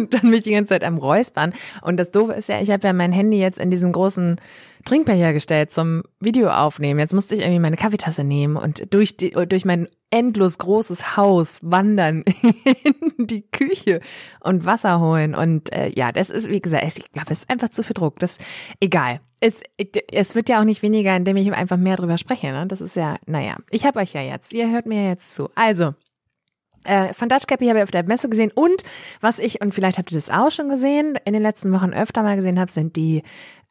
und 0.00 0.14
dann 0.14 0.30
mich 0.30 0.42
die 0.42 0.52
ganze 0.52 0.70
Zeit 0.70 0.84
am 0.84 0.98
Räuspern. 0.98 1.52
Und 1.82 1.98
das 1.98 2.10
Doofe 2.10 2.32
ist 2.32 2.48
ja, 2.48 2.60
ich 2.60 2.70
habe 2.70 2.86
ja 2.86 2.92
mein 2.92 3.12
Handy 3.12 3.38
jetzt 3.38 3.58
in 3.58 3.70
diesen 3.70 3.92
großen 3.92 4.36
Trinkbecher 4.84 5.32
gestellt 5.32 5.70
zum 5.70 6.02
Video 6.20 6.48
aufnehmen. 6.48 7.00
Jetzt 7.00 7.12
musste 7.12 7.34
ich 7.34 7.42
irgendwie 7.42 7.60
meine 7.60 7.76
Kaffeetasse 7.76 8.24
nehmen 8.24 8.56
und 8.56 8.92
durch, 8.92 9.16
die, 9.16 9.30
durch 9.30 9.64
mein 9.64 9.88
endlos 10.10 10.58
großes 10.58 11.16
Haus 11.16 11.60
wandern 11.62 12.24
in 13.16 13.26
die 13.26 13.42
Küche 13.42 14.00
und 14.40 14.64
Wasser 14.64 15.00
holen. 15.00 15.34
Und 15.34 15.72
äh, 15.72 15.90
ja, 15.94 16.12
das 16.12 16.30
ist, 16.30 16.48
wie 16.48 16.60
gesagt, 16.60 16.84
ich 16.84 17.12
glaube, 17.12 17.30
es 17.30 17.40
ist 17.40 17.50
einfach 17.50 17.68
zu 17.68 17.82
viel 17.82 17.94
Druck. 17.94 18.18
Das 18.18 18.38
egal. 18.80 19.20
Es, 19.40 19.62
es 20.12 20.34
wird 20.34 20.48
ja 20.48 20.60
auch 20.60 20.64
nicht 20.64 20.82
weniger, 20.82 21.14
indem 21.14 21.36
ich 21.36 21.52
einfach 21.52 21.76
mehr 21.76 21.96
drüber 21.96 22.18
spreche. 22.18 22.52
Ne? 22.52 22.66
Das 22.66 22.80
ist 22.80 22.96
ja, 22.96 23.16
naja, 23.26 23.56
ich 23.70 23.84
habe 23.84 24.00
euch 24.00 24.12
ja 24.12 24.22
jetzt. 24.22 24.52
Ihr 24.52 24.70
hört 24.70 24.86
mir 24.86 25.08
jetzt 25.08 25.34
zu. 25.34 25.48
Also, 25.54 25.94
äh, 26.90 27.12
Van 27.16 27.28
Dutch 27.28 27.46
Cappy 27.46 27.66
habe 27.66 27.78
ich 27.78 27.82
auf 27.84 27.90
der 27.90 28.04
Messe 28.04 28.28
gesehen 28.28 28.50
und 28.54 28.82
was 29.20 29.38
ich, 29.38 29.60
und 29.60 29.74
vielleicht 29.74 29.98
habt 29.98 30.10
ihr 30.10 30.16
das 30.16 30.30
auch 30.30 30.50
schon 30.50 30.68
gesehen, 30.68 31.16
in 31.24 31.32
den 31.32 31.42
letzten 31.42 31.72
Wochen 31.72 31.92
öfter 31.92 32.22
mal 32.22 32.36
gesehen 32.36 32.58
habe, 32.58 32.70
sind 32.70 32.96
die 32.96 33.22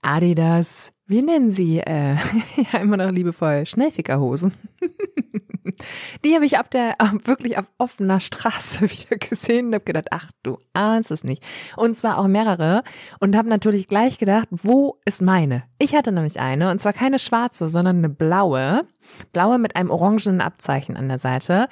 Adidas, 0.02 0.92
wie 1.06 1.22
nennen 1.22 1.52
sie, 1.52 1.80
äh, 1.80 2.16
ja 2.74 2.80
immer 2.80 2.98
noch 2.98 3.12
liebevoll, 3.12 3.66
Schnellfickerhosen. 3.66 4.54
die 6.24 6.36
habe 6.36 6.46
ich 6.46 6.60
auf 6.60 6.70
der, 6.70 6.96
wirklich 7.24 7.58
auf 7.58 7.66
offener 7.78 8.20
Straße 8.20 8.82
wieder 8.90 9.18
gesehen 9.18 9.68
und 9.68 9.76
habe 9.76 9.86
gedacht, 9.86 10.08
ach 10.12 10.32
du 10.44 10.58
ahnst 10.74 11.12
es 11.12 11.24
nicht. 11.24 11.44
Und 11.76 11.94
zwar 11.94 12.18
auch 12.20 12.28
mehrere 12.28 12.84
und 13.20 13.36
habe 13.36 13.50
natürlich 13.50 13.88
gleich 13.88 14.18
gedacht, 14.18 14.48
wo 14.52 15.00
ist 15.06 15.22
meine? 15.22 15.64
Ich 15.78 15.96
hatte 15.96 16.12
nämlich 16.12 16.40
eine 16.40 16.72
und 16.72 16.80
zwar 16.80 16.94
keine 16.94 17.20
schwarze, 17.20 17.70
sondern 17.70 17.98
eine 17.98 18.10
blaue. 18.10 18.86
Blaue 19.34 19.58
mit 19.58 19.76
einem 19.76 19.90
orangenen 19.90 20.40
Abzeichen 20.40 20.96
an 20.96 21.08
der 21.08 21.18
Seite. 21.18 21.68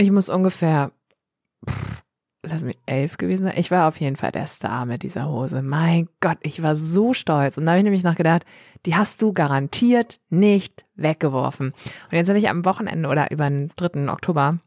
Ich 0.00 0.10
muss 0.10 0.30
ungefähr, 0.30 0.92
pff, 1.68 2.02
lass 2.42 2.64
mich 2.64 2.78
elf 2.86 3.18
gewesen 3.18 3.44
sein. 3.44 3.58
Ich 3.58 3.70
war 3.70 3.86
auf 3.86 4.00
jeden 4.00 4.16
Fall 4.16 4.32
der 4.32 4.46
Star 4.46 4.86
mit 4.86 5.02
dieser 5.02 5.28
Hose. 5.28 5.60
Mein 5.60 6.08
Gott, 6.20 6.38
ich 6.42 6.62
war 6.62 6.74
so 6.74 7.12
stolz. 7.12 7.58
Und 7.58 7.66
da 7.66 7.72
habe 7.72 7.80
ich 7.80 7.84
nämlich 7.84 8.02
noch 8.02 8.14
gedacht, 8.14 8.46
die 8.86 8.96
hast 8.96 9.20
du 9.20 9.34
garantiert 9.34 10.18
nicht 10.30 10.86
weggeworfen. 10.94 11.72
Und 11.72 12.12
jetzt 12.12 12.28
habe 12.30 12.38
ich 12.38 12.48
am 12.48 12.64
Wochenende 12.64 13.10
oder 13.10 13.30
über 13.30 13.50
den 13.50 13.72
3. 13.76 14.10
Oktober 14.10 14.58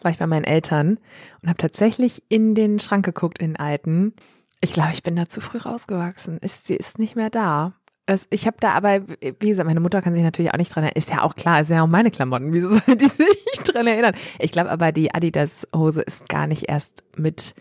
war 0.00 0.10
ich 0.12 0.18
bei 0.18 0.28
meinen 0.28 0.44
Eltern 0.44 0.98
und 1.42 1.48
habe 1.48 1.58
tatsächlich 1.58 2.22
in 2.28 2.54
den 2.54 2.78
Schrank 2.78 3.04
geguckt, 3.04 3.40
in 3.40 3.54
den 3.54 3.56
alten. 3.56 4.14
Ich 4.60 4.72
glaube, 4.72 4.90
ich 4.92 5.02
bin 5.02 5.16
da 5.16 5.28
zu 5.28 5.40
früh 5.40 5.58
rausgewachsen. 5.58 6.38
Ist, 6.38 6.68
sie 6.68 6.76
ist 6.76 7.00
nicht 7.00 7.16
mehr 7.16 7.30
da. 7.30 7.72
Das, 8.06 8.26
ich 8.30 8.46
habe 8.46 8.56
da 8.58 8.72
aber, 8.72 9.02
wie 9.08 9.48
gesagt, 9.48 9.66
meine 9.66 9.80
Mutter 9.80 10.02
kann 10.02 10.14
sich 10.14 10.24
natürlich 10.24 10.52
auch 10.52 10.58
nicht 10.58 10.74
dran 10.74 10.84
erinnern. 10.84 10.98
Ist 10.98 11.10
ja 11.10 11.22
auch 11.22 11.36
klar, 11.36 11.60
ist 11.60 11.70
ja 11.70 11.82
auch 11.82 11.88
meine 11.88 12.10
Klamotten. 12.10 12.52
Wieso 12.52 12.68
soll 12.68 12.96
die 12.96 13.06
sich 13.06 13.60
dran 13.64 13.86
erinnern? 13.86 14.14
Ich 14.38 14.50
glaube 14.50 14.70
aber, 14.70 14.90
die 14.90 15.14
Adidas-Hose 15.14 16.02
ist 16.02 16.28
gar 16.28 16.46
nicht 16.46 16.68
erst 16.68 17.04
mit 17.16 17.54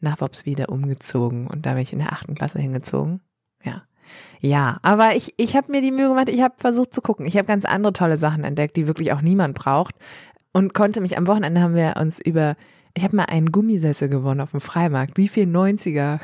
nach 0.00 0.18
wieder 0.44 0.68
umgezogen. 0.68 1.46
Und 1.46 1.64
da 1.64 1.74
bin 1.74 1.82
ich 1.82 1.92
in 1.92 2.00
der 2.00 2.12
achten 2.12 2.34
Klasse 2.34 2.58
hingezogen. 2.58 3.20
Ja. 3.62 3.82
Ja, 4.40 4.78
aber 4.82 5.16
ich, 5.16 5.32
ich 5.38 5.56
habe 5.56 5.72
mir 5.72 5.80
die 5.80 5.90
Mühe 5.90 6.08
gemacht, 6.08 6.28
ich 6.28 6.42
habe 6.42 6.54
versucht 6.58 6.92
zu 6.92 7.00
gucken. 7.00 7.24
Ich 7.24 7.36
habe 7.36 7.46
ganz 7.46 7.64
andere 7.64 7.92
tolle 7.92 8.16
Sachen 8.16 8.44
entdeckt, 8.44 8.76
die 8.76 8.86
wirklich 8.86 9.12
auch 9.12 9.22
niemand 9.22 9.54
braucht. 9.54 9.94
Und 10.52 10.74
konnte 10.74 11.00
mich, 11.00 11.16
am 11.16 11.26
Wochenende 11.26 11.60
haben 11.60 11.74
wir 11.74 11.94
uns 11.98 12.20
über 12.20 12.56
ich 12.96 13.02
habe 13.02 13.16
mal 13.16 13.24
einen 13.24 13.50
Gummisessel 13.50 14.08
gewonnen 14.08 14.40
auf 14.40 14.52
dem 14.52 14.60
Freimarkt. 14.60 15.16
Wie 15.16 15.26
viel 15.26 15.46
90er 15.46 16.20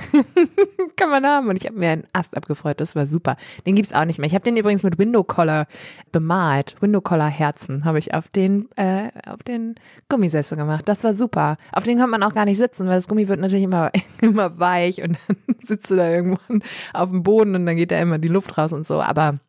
kann 0.97 1.11
man 1.11 1.27
haben? 1.27 1.49
Und 1.49 1.57
ich 1.57 1.67
habe 1.67 1.77
mir 1.77 1.91
einen 1.91 2.05
Ast 2.13 2.37
abgefreut. 2.37 2.81
Das 2.81 2.95
war 2.95 3.07
super. 3.07 3.37
Den 3.67 3.75
gibt's 3.75 3.93
auch 3.93 4.05
nicht 4.05 4.21
mehr. 4.21 4.29
Ich 4.29 4.35
habe 4.35 4.45
den 4.45 4.57
übrigens 4.57 4.85
mit 4.85 4.97
Window 4.97 5.25
Collar 5.25 5.67
bemalt. 6.13 6.77
Window 6.81 7.01
Collar 7.01 7.29
Herzen 7.29 7.85
habe 7.85 7.99
ich 7.99 8.15
auf 8.15 8.29
den 8.29 8.69
äh, 8.77 9.09
auf 9.27 9.43
den 9.43 9.75
Gummisessel 10.09 10.57
gemacht. 10.57 10.87
Das 10.87 11.03
war 11.03 11.13
super. 11.13 11.57
Auf 11.73 11.83
den 11.83 11.99
kann 11.99 12.11
man 12.11 12.23
auch 12.23 12.35
gar 12.35 12.45
nicht 12.45 12.59
sitzen, 12.59 12.87
weil 12.87 12.95
das 12.95 13.09
Gummi 13.09 13.27
wird 13.27 13.41
natürlich 13.41 13.65
immer 13.65 13.91
immer 14.21 14.59
weich 14.61 15.03
und 15.03 15.19
dann 15.27 15.37
sitzt 15.61 15.91
du 15.91 15.97
da 15.97 16.09
irgendwann 16.09 16.63
auf 16.93 17.11
dem 17.11 17.25
Boden 17.25 17.57
und 17.57 17.67
dann 17.67 17.77
geht 17.77 17.91
da 17.91 17.99
immer 17.99 18.19
die 18.19 18.29
Luft 18.29 18.57
raus 18.57 18.73
und 18.73 18.87
so. 18.87 19.03
Aber 19.03 19.41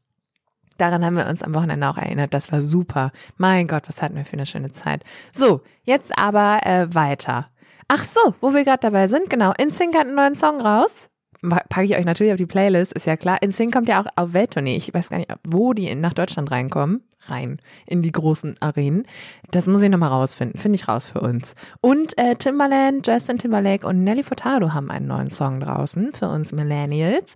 Daran 0.78 1.06
haben 1.06 1.16
wir 1.16 1.28
uns 1.28 1.44
am 1.44 1.54
Wochenende 1.54 1.88
auch 1.88 1.98
erinnert. 1.98 2.34
Das 2.34 2.52
war 2.52 2.62
super. 2.62 3.12
Mein 3.38 3.68
Gott, 3.68 3.84
was 3.88 4.02
hatten 4.02 4.16
wir 4.16 4.26
für 4.26 4.34
eine 4.34 4.46
schöne 4.46 4.72
Zeit. 4.72 5.04
So, 5.34 5.62
jetzt 5.84 6.18
aber 6.18 6.66
äh, 6.66 6.94
weiter. 6.94 7.48
Ach 7.94 8.04
so, 8.04 8.34
wo 8.40 8.54
wir 8.54 8.64
gerade 8.64 8.80
dabei 8.80 9.08
sind, 9.08 9.30
genau. 9.30 9.52
InSync 9.58 9.94
hat 9.96 10.08
einen 10.08 10.16
neuen 10.16 10.36
Song 10.36 10.62
raus. 10.62 11.10
packe 11.42 11.84
ich 11.84 11.96
euch 11.98 12.06
natürlich 12.06 12.32
auf 12.32 12.38
die 12.38 12.46
Playlist, 12.46 12.94
ist 12.94 13.06
ja 13.06 13.18
klar. 13.18 13.42
In 13.42 13.52
Sing 13.52 13.70
kommt 13.70 13.90
ja 13.90 14.02
auch 14.02 14.06
auf 14.16 14.32
Welttournee. 14.32 14.78
Ich 14.78 14.94
weiß 14.94 15.10
gar 15.10 15.18
nicht, 15.18 15.30
wo 15.46 15.74
die 15.74 15.94
nach 15.96 16.14
Deutschland 16.14 16.52
reinkommen. 16.52 17.04
Rein 17.28 17.60
in 17.86 18.02
die 18.02 18.14
großen 18.14 18.56
Arenen. 18.62 19.04
Das 19.52 19.68
muss 19.68 19.84
ich 19.84 19.90
nochmal 19.90 20.10
rausfinden. 20.10 20.58
Finde 20.58 20.78
ich 20.78 20.88
raus 20.88 21.08
für 21.08 21.20
uns. 21.20 21.56
Und 21.82 22.18
äh, 22.18 22.36
Timbaland, 22.36 23.06
Justin 23.06 23.38
Timberlake 23.38 23.86
und 23.86 24.06
Nelly 24.06 24.24
Furtado 24.24 24.74
haben 24.74 24.90
einen 24.90 25.08
neuen 25.08 25.30
Song 25.30 25.60
draußen 25.60 26.14
für 26.14 26.30
uns 26.30 26.54
Millennials. 26.54 27.34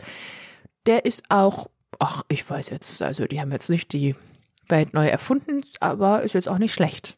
Der 0.86 1.04
ist 1.04 1.24
auch, 1.28 1.68
ach, 2.00 2.24
ich 2.28 2.48
weiß 2.50 2.70
jetzt, 2.70 3.02
also 3.02 3.26
die 3.26 3.40
haben 3.40 3.52
jetzt 3.52 3.70
nicht 3.70 3.92
die 3.94 4.16
Welt 4.68 4.94
neu 4.94 5.08
erfunden, 5.08 5.64
aber 5.80 6.24
ist 6.24 6.34
jetzt 6.34 6.50
auch 6.50 6.58
nicht 6.58 6.74
schlecht. 6.74 7.18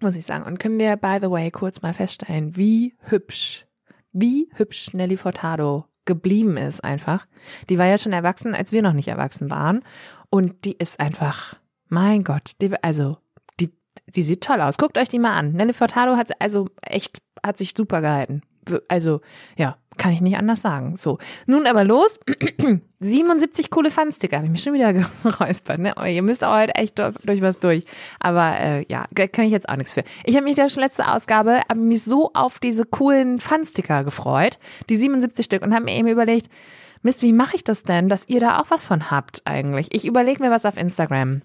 Muss 0.00 0.16
ich 0.16 0.24
sagen. 0.24 0.44
Und 0.44 0.58
können 0.58 0.78
wir, 0.78 0.96
by 0.96 1.18
the 1.20 1.30
way, 1.30 1.50
kurz 1.50 1.82
mal 1.82 1.94
feststellen, 1.94 2.56
wie 2.56 2.94
hübsch, 3.02 3.66
wie 4.12 4.48
hübsch 4.54 4.92
Nelly 4.92 5.16
Furtado 5.16 5.86
geblieben 6.04 6.56
ist 6.56 6.82
einfach. 6.82 7.26
Die 7.68 7.78
war 7.78 7.86
ja 7.86 7.98
schon 7.98 8.12
erwachsen, 8.12 8.54
als 8.54 8.72
wir 8.72 8.82
noch 8.82 8.94
nicht 8.94 9.08
erwachsen 9.08 9.50
waren. 9.50 9.84
Und 10.30 10.64
die 10.64 10.76
ist 10.76 10.98
einfach, 10.98 11.54
mein 11.88 12.24
Gott, 12.24 12.52
die, 12.60 12.72
also, 12.82 13.18
die, 13.60 13.72
die 14.08 14.22
sieht 14.22 14.42
toll 14.42 14.60
aus. 14.60 14.78
Guckt 14.78 14.98
euch 14.98 15.08
die 15.08 15.18
mal 15.18 15.36
an. 15.36 15.52
Nelly 15.52 15.72
Furtado 15.72 16.16
hat 16.16 16.40
also 16.40 16.68
echt, 16.82 17.22
hat 17.42 17.56
sich 17.56 17.74
super 17.76 18.00
gehalten. 18.00 18.42
Also, 18.88 19.20
ja, 19.56 19.76
kann 19.96 20.12
ich 20.12 20.20
nicht 20.20 20.36
anders 20.36 20.62
sagen. 20.62 20.96
So, 20.96 21.18
nun 21.46 21.66
aber 21.66 21.84
los. 21.84 22.20
77 23.00 23.70
coole 23.70 23.90
Funsticker. 23.90 24.36
Habe 24.36 24.46
ich 24.46 24.52
mich 24.52 24.62
schon 24.62 24.74
wieder 24.74 24.92
geräuspert. 25.22 25.80
Ne? 25.80 25.94
Oh, 25.96 26.04
ihr 26.04 26.22
müsst 26.22 26.44
auch 26.44 26.52
halt 26.52 26.72
echt 26.74 26.98
durch 26.98 27.42
was 27.42 27.60
durch. 27.60 27.84
Aber 28.20 28.58
äh, 28.58 28.84
ja, 28.88 29.06
kann 29.14 29.44
ich 29.44 29.52
jetzt 29.52 29.68
auch 29.68 29.76
nichts 29.76 29.92
für. 29.92 30.02
Ich 30.24 30.36
habe 30.36 30.44
mich 30.44 30.54
der 30.54 30.68
letzte 30.76 31.08
Ausgabe 31.08 31.60
hab 31.68 31.76
mich 31.76 32.04
so 32.04 32.30
auf 32.34 32.58
diese 32.58 32.84
coolen 32.84 33.40
Funsticker 33.40 34.04
gefreut. 34.04 34.58
Die 34.88 34.96
77 34.96 35.44
Stück. 35.44 35.62
Und 35.62 35.74
habe 35.74 35.84
mir 35.84 35.96
eben 35.96 36.08
überlegt, 36.08 36.48
Mist, 37.02 37.22
wie 37.22 37.32
mache 37.32 37.56
ich 37.56 37.64
das 37.64 37.82
denn, 37.82 38.08
dass 38.08 38.28
ihr 38.28 38.38
da 38.38 38.60
auch 38.60 38.70
was 38.70 38.84
von 38.84 39.10
habt 39.10 39.42
eigentlich? 39.44 39.88
Ich 39.92 40.06
überlege 40.06 40.42
mir 40.42 40.52
was 40.52 40.64
auf 40.64 40.76
Instagram 40.76 41.42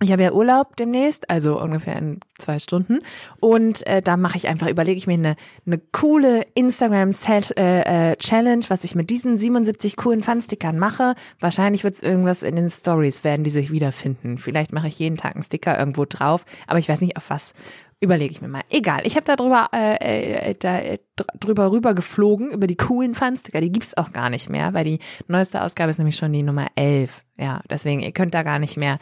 ich 0.00 0.10
habe 0.10 0.24
ja 0.24 0.32
Urlaub 0.32 0.76
demnächst, 0.76 1.30
also 1.30 1.60
ungefähr 1.60 1.96
in 1.96 2.18
zwei 2.36 2.58
Stunden. 2.58 2.98
Und 3.38 3.86
äh, 3.86 4.02
da 4.02 4.16
mache 4.16 4.36
ich 4.36 4.48
einfach, 4.48 4.68
überlege 4.68 4.98
ich 4.98 5.06
mir 5.06 5.14
eine, 5.14 5.36
eine 5.66 5.78
coole 5.78 6.44
Instagram-Challenge, 6.54 7.54
äh, 7.56 8.64
äh, 8.64 8.70
was 8.70 8.82
ich 8.82 8.96
mit 8.96 9.08
diesen 9.08 9.38
77 9.38 9.96
coolen 9.96 10.24
Fun-Stickern 10.24 10.78
mache. 10.78 11.14
Wahrscheinlich 11.38 11.84
wird 11.84 11.94
es 11.94 12.02
irgendwas 12.02 12.42
in 12.42 12.56
den 12.56 12.70
Stories 12.70 13.22
werden, 13.22 13.44
die 13.44 13.50
sich 13.50 13.70
wiederfinden. 13.70 14.38
Vielleicht 14.38 14.72
mache 14.72 14.88
ich 14.88 14.98
jeden 14.98 15.16
Tag 15.16 15.36
einen 15.36 15.44
Sticker 15.44 15.78
irgendwo 15.78 16.06
drauf, 16.06 16.44
aber 16.66 16.80
ich 16.80 16.88
weiß 16.88 17.00
nicht 17.00 17.16
auf 17.16 17.30
was. 17.30 17.54
Überlege 18.00 18.32
ich 18.32 18.42
mir 18.42 18.48
mal. 18.48 18.62
Egal. 18.70 19.02
Ich 19.06 19.14
habe 19.14 19.24
da 19.24 19.36
drüber, 19.36 19.68
äh, 19.72 20.50
äh, 20.50 20.54
da, 20.58 20.80
äh, 20.80 20.98
drüber 21.38 21.70
rüber 21.70 21.94
geflogen, 21.94 22.50
über 22.50 22.66
die 22.66 22.76
coolen 22.76 23.14
Fun-Sticker. 23.14 23.60
Die 23.60 23.70
gibt's 23.70 23.96
auch 23.96 24.12
gar 24.12 24.28
nicht 24.28 24.50
mehr, 24.50 24.74
weil 24.74 24.84
die 24.84 24.98
neueste 25.28 25.62
Ausgabe 25.62 25.90
ist 25.90 25.98
nämlich 25.98 26.16
schon 26.16 26.32
die 26.32 26.42
Nummer 26.42 26.66
11. 26.74 27.22
Ja, 27.38 27.60
deswegen, 27.70 28.00
ihr 28.00 28.12
könnt 28.12 28.34
da 28.34 28.42
gar 28.42 28.58
nicht 28.58 28.76
mehr 28.76 28.98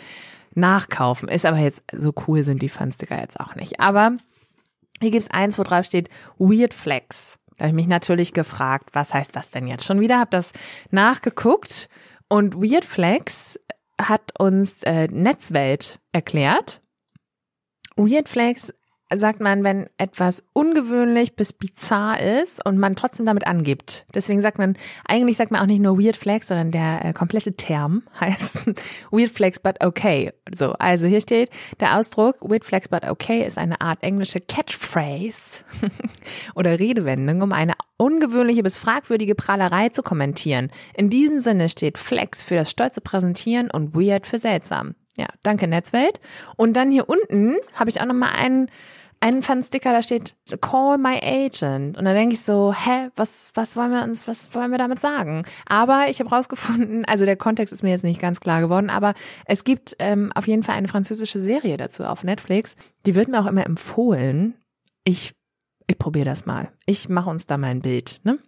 nachkaufen. 0.54 1.28
Ist 1.28 1.46
aber 1.46 1.58
jetzt, 1.58 1.82
so 1.92 2.12
cool 2.26 2.42
sind 2.42 2.62
die 2.62 2.68
Funsticker 2.68 3.18
jetzt 3.20 3.40
auch 3.40 3.54
nicht. 3.54 3.80
Aber 3.80 4.16
hier 5.00 5.10
gibt's 5.10 5.30
eins, 5.30 5.58
wo 5.58 5.62
drauf 5.62 5.86
steht 5.86 6.08
Weird 6.38 6.74
Flex. 6.74 7.38
Da 7.56 7.64
habe 7.64 7.68
ich 7.68 7.74
mich 7.74 7.86
natürlich 7.86 8.32
gefragt, 8.32 8.90
was 8.92 9.14
heißt 9.14 9.34
das 9.36 9.50
denn 9.50 9.66
jetzt 9.66 9.84
schon 9.84 10.00
wieder? 10.00 10.18
Hab 10.18 10.30
das 10.30 10.52
nachgeguckt 10.90 11.88
und 12.28 12.54
Weird 12.56 12.84
Flex 12.84 13.58
hat 14.00 14.38
uns 14.38 14.82
äh, 14.84 15.06
Netzwelt 15.08 16.00
erklärt. 16.12 16.80
Weird 17.96 18.28
Flex 18.28 18.72
sagt 19.16 19.40
man, 19.40 19.64
wenn 19.64 19.88
etwas 19.98 20.44
ungewöhnlich 20.52 21.36
bis 21.36 21.52
bizarr 21.52 22.20
ist 22.20 22.64
und 22.64 22.78
man 22.78 22.96
trotzdem 22.96 23.26
damit 23.26 23.46
angibt. 23.46 24.06
Deswegen 24.14 24.40
sagt 24.40 24.58
man, 24.58 24.76
eigentlich 25.06 25.36
sagt 25.36 25.50
man 25.50 25.60
auch 25.60 25.66
nicht 25.66 25.80
nur 25.80 25.98
Weird 25.98 26.16
Flex, 26.16 26.48
sondern 26.48 26.70
der 26.70 27.04
äh, 27.04 27.12
komplette 27.12 27.54
Term 27.56 28.02
heißt 28.20 28.64
Weird 29.10 29.30
Flex 29.30 29.60
but 29.60 29.82
okay. 29.84 30.32
So, 30.54 30.72
also 30.72 31.06
hier 31.06 31.20
steht 31.20 31.50
der 31.80 31.98
Ausdruck 31.98 32.36
Weird 32.40 32.64
Flex 32.64 32.88
but 32.88 33.08
okay 33.08 33.44
ist 33.44 33.58
eine 33.58 33.80
Art 33.80 34.02
englische 34.02 34.40
Catchphrase 34.40 35.60
oder 36.54 36.78
Redewendung, 36.78 37.42
um 37.42 37.52
eine 37.52 37.74
ungewöhnliche 37.96 38.62
bis 38.62 38.78
fragwürdige 38.78 39.34
Prahlerei 39.34 39.88
zu 39.90 40.02
kommentieren. 40.02 40.70
In 40.96 41.10
diesem 41.10 41.38
Sinne 41.38 41.68
steht 41.68 41.98
Flex 41.98 42.42
für 42.44 42.56
das 42.56 42.70
stolze 42.70 43.00
Präsentieren 43.00 43.70
und 43.70 43.94
Weird 43.94 44.26
für 44.26 44.38
seltsam. 44.38 44.94
Ja, 45.16 45.26
danke 45.42 45.68
Netzwelt. 45.68 46.20
Und 46.56 46.74
dann 46.74 46.90
hier 46.90 47.08
unten 47.08 47.56
habe 47.74 47.90
ich 47.90 48.00
auch 48.00 48.06
noch 48.06 48.14
mal 48.14 48.30
einen 48.30 48.70
einen 49.22 49.42
Fun-Sticker, 49.42 49.92
da 49.92 50.02
steht 50.02 50.34
Call 50.60 50.98
my 50.98 51.18
agent. 51.22 51.96
Und 51.96 52.04
da 52.04 52.12
denke 52.12 52.34
ich 52.34 52.42
so, 52.42 52.74
hä, 52.74 53.08
was, 53.14 53.52
was 53.54 53.76
wollen 53.76 53.92
wir 53.92 54.02
uns, 54.02 54.26
was 54.26 54.54
wollen 54.54 54.72
wir 54.72 54.78
damit 54.78 55.00
sagen? 55.00 55.44
Aber 55.66 56.06
ich 56.08 56.18
habe 56.18 56.30
rausgefunden, 56.30 57.04
also 57.06 57.24
der 57.24 57.36
Kontext 57.36 57.72
ist 57.72 57.82
mir 57.82 57.90
jetzt 57.90 58.04
nicht 58.04 58.20
ganz 58.20 58.40
klar 58.40 58.60
geworden, 58.60 58.90
aber 58.90 59.14
es 59.46 59.64
gibt 59.64 59.94
ähm, 60.00 60.32
auf 60.34 60.48
jeden 60.48 60.64
Fall 60.64 60.74
eine 60.74 60.88
französische 60.88 61.38
Serie 61.38 61.76
dazu 61.76 62.04
auf 62.04 62.24
Netflix. 62.24 62.74
Die 63.06 63.14
wird 63.14 63.28
mir 63.28 63.40
auch 63.40 63.46
immer 63.46 63.64
empfohlen. 63.64 64.54
Ich, 65.04 65.34
ich 65.86 65.98
probiere 65.98 66.26
das 66.26 66.44
mal. 66.44 66.72
Ich 66.86 67.08
mache 67.08 67.30
uns 67.30 67.46
da 67.46 67.56
mal 67.56 67.68
ein 67.68 67.80
Bild, 67.80 68.20
ne? 68.24 68.38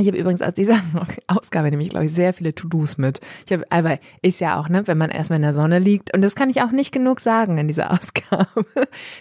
Ich 0.00 0.06
habe 0.06 0.16
übrigens 0.16 0.40
aus 0.40 0.54
dieser 0.54 0.80
Ausgabe 1.26 1.70
nämlich, 1.70 1.90
glaube 1.90 2.06
ich, 2.06 2.12
sehr 2.12 2.32
viele 2.32 2.54
To-Dos 2.54 2.96
mit. 2.96 3.20
Ich 3.44 3.52
habe, 3.52 3.64
aber 3.68 3.98
ist 4.22 4.40
ja 4.40 4.58
auch, 4.58 4.70
ne, 4.70 4.86
wenn 4.86 4.96
man 4.96 5.10
erstmal 5.10 5.36
in 5.36 5.42
der 5.42 5.52
Sonne 5.52 5.78
liegt, 5.78 6.14
und 6.14 6.22
das 6.22 6.34
kann 6.34 6.48
ich 6.48 6.62
auch 6.62 6.70
nicht 6.70 6.90
genug 6.90 7.20
sagen 7.20 7.58
in 7.58 7.68
dieser 7.68 7.90
Ausgabe, 7.92 8.66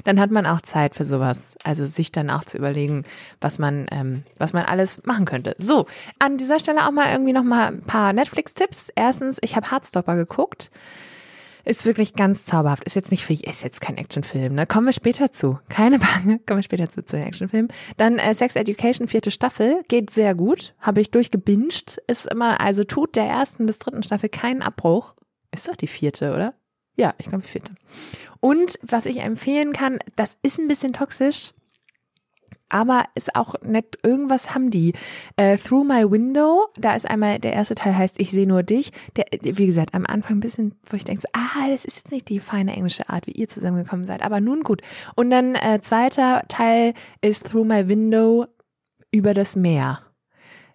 dann 0.06 0.20
hat 0.20 0.32
man 0.32 0.46
auch 0.46 0.62
Zeit 0.62 0.96
für 0.96 1.04
sowas. 1.04 1.58
Also 1.64 1.86
sich 1.86 2.14
dann 2.14 2.30
auch 2.30 2.46
zu 2.46 2.58
überlegen, 2.58 3.04
was 3.42 3.60
man, 3.60 3.88
ähm, 3.92 4.24
was 4.38 4.54
man 4.54 4.64
alles 4.64 5.06
machen 5.06 5.26
könnte. 5.26 5.54
So, 5.58 5.86
an 6.18 6.38
dieser 6.38 6.60
Stelle 6.60 6.88
auch 6.88 6.92
mal 6.92 7.12
irgendwie 7.12 7.34
noch 7.34 7.44
mal 7.44 7.68
ein 7.68 7.82
paar 7.82 8.14
Netflix-Tipps. 8.14 8.90
Erstens, 8.96 9.38
ich 9.42 9.58
habe 9.58 9.72
Hardstopper 9.72 10.16
geguckt. 10.16 10.72
Ist 11.70 11.86
wirklich 11.86 12.16
ganz 12.16 12.46
zauberhaft. 12.46 12.84
Ist 12.86 12.96
jetzt 12.96 13.12
nicht 13.12 13.24
für, 13.24 13.34
ist 13.34 13.62
jetzt 13.64 13.80
kein 13.80 13.98
Actionfilm, 13.98 14.56
ne? 14.56 14.66
Kommen 14.66 14.88
wir 14.88 14.92
später 14.92 15.32
zu. 15.32 15.60
Keine 15.70 16.00
Bange, 16.00 16.40
kommen 16.48 16.58
wir 16.58 16.64
später 16.64 16.90
zu, 16.90 17.06
zu 17.06 17.16
den 17.16 17.28
Actionfilm. 17.28 17.68
Dann 17.96 18.18
äh, 18.18 18.34
Sex 18.34 18.56
Education, 18.56 19.08
vierte 19.08 19.30
Staffel, 19.30 19.84
geht 19.88 20.10
sehr 20.10 20.34
gut. 20.34 20.74
Habe 20.80 21.00
ich 21.00 21.12
durchgebinged. 21.12 22.02
Ist 22.08 22.26
immer, 22.26 22.60
also 22.60 22.84
tut 22.84 23.16
der 23.16 23.26
ersten 23.26 23.68
bis 23.68 23.78
dritten 23.78 24.02
Staffel 24.02 24.30
keinen 24.30 24.64
Abbruch. 24.64 25.14
Ist 25.54 25.68
doch 25.68 25.76
die 25.76 25.86
vierte, 25.86 26.34
oder? 26.34 26.56
Ja, 26.96 27.14
ich 27.20 27.28
glaube 27.28 27.44
die 27.44 27.50
vierte. 27.50 27.76
Und 28.40 28.80
was 28.82 29.06
ich 29.06 29.18
empfehlen 29.18 29.72
kann, 29.72 30.00
das 30.16 30.40
ist 30.42 30.58
ein 30.58 30.68
bisschen 30.68 30.94
toxisch, 30.94 31.54
aber 32.70 33.06
ist 33.16 33.36
auch 33.36 33.56
nett, 33.62 33.98
irgendwas 34.04 34.54
haben 34.54 34.72
die. 34.72 34.94
Äh, 35.36 35.58
Through 35.58 35.84
My 35.86 36.10
Window, 36.10 36.68
da 36.78 36.96
ist 36.96 37.10
einmal, 37.10 37.40
der 37.40 37.54
erste 37.54 37.76
Teil 37.76 37.98
heißt 37.98 38.20
Ich 38.20 38.32
sehe 38.32 38.48
nur 38.48 38.64
dich. 38.64 38.92
Der, 39.16 39.26
wie 39.42 39.66
gesagt, 39.66 39.94
am 39.94 40.06
Anfang 40.06 40.38
ein 40.38 40.40
bisschen, 40.42 40.76
wo 40.90 40.96
ich 40.96 41.04
denke, 41.04 41.24
ah, 41.34 41.68
das 41.70 41.86
ist 41.86 41.98
jetzt 41.98 42.12
nicht 42.12 42.30
die 42.30 42.40
feine 42.40 42.76
englische 42.76 43.10
Art, 43.10 43.28
wie 43.28 43.32
ihr 43.32 43.50
zusammengekommen 43.50 44.06
seid, 44.06 44.22
aber 44.22 44.40
nun 44.40 44.64
gut. 44.64 44.82
Und 45.16 45.30
dann 45.30 45.56
äh, 45.56 45.80
zweiter 45.82 46.44
Teil 46.48 46.94
ist 47.22 47.50
Through 47.50 47.66
My 47.66 47.88
Window 47.88 48.46
über 49.12 49.34
das 49.34 49.56
Meer. 49.56 50.00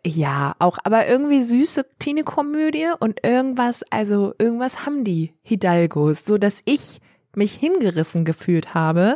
Ja, 0.07 0.55
auch, 0.59 0.79
aber 0.85 1.07
irgendwie 1.07 1.41
süße 1.41 1.87
Teenie-Komödie 1.99 2.89
und 3.01 3.25
irgendwas, 3.25 3.85
also 3.91 4.35
irgendwas 4.39 4.85
haben 4.85 5.03
die 5.03 5.33
Hidalgos, 5.43 6.27
so 6.27 6.37
dass 6.37 6.61
ich 6.67 7.01
mich 7.35 7.55
hingerissen 7.55 8.27
gefühlt 8.27 8.75
habe, 8.75 9.15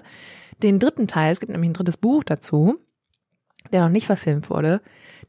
den 0.62 0.79
dritten 0.79 1.07
Teil, 1.09 1.33
es 1.33 1.41
gibt 1.41 1.53
nämlich 1.53 1.71
ein 1.71 1.75
drittes 1.75 1.97
Buch 1.97 2.25
dazu, 2.25 2.79
der 3.73 3.83
noch 3.83 3.91
nicht 3.91 4.07
verfilmt 4.07 4.50
wurde, 4.50 4.81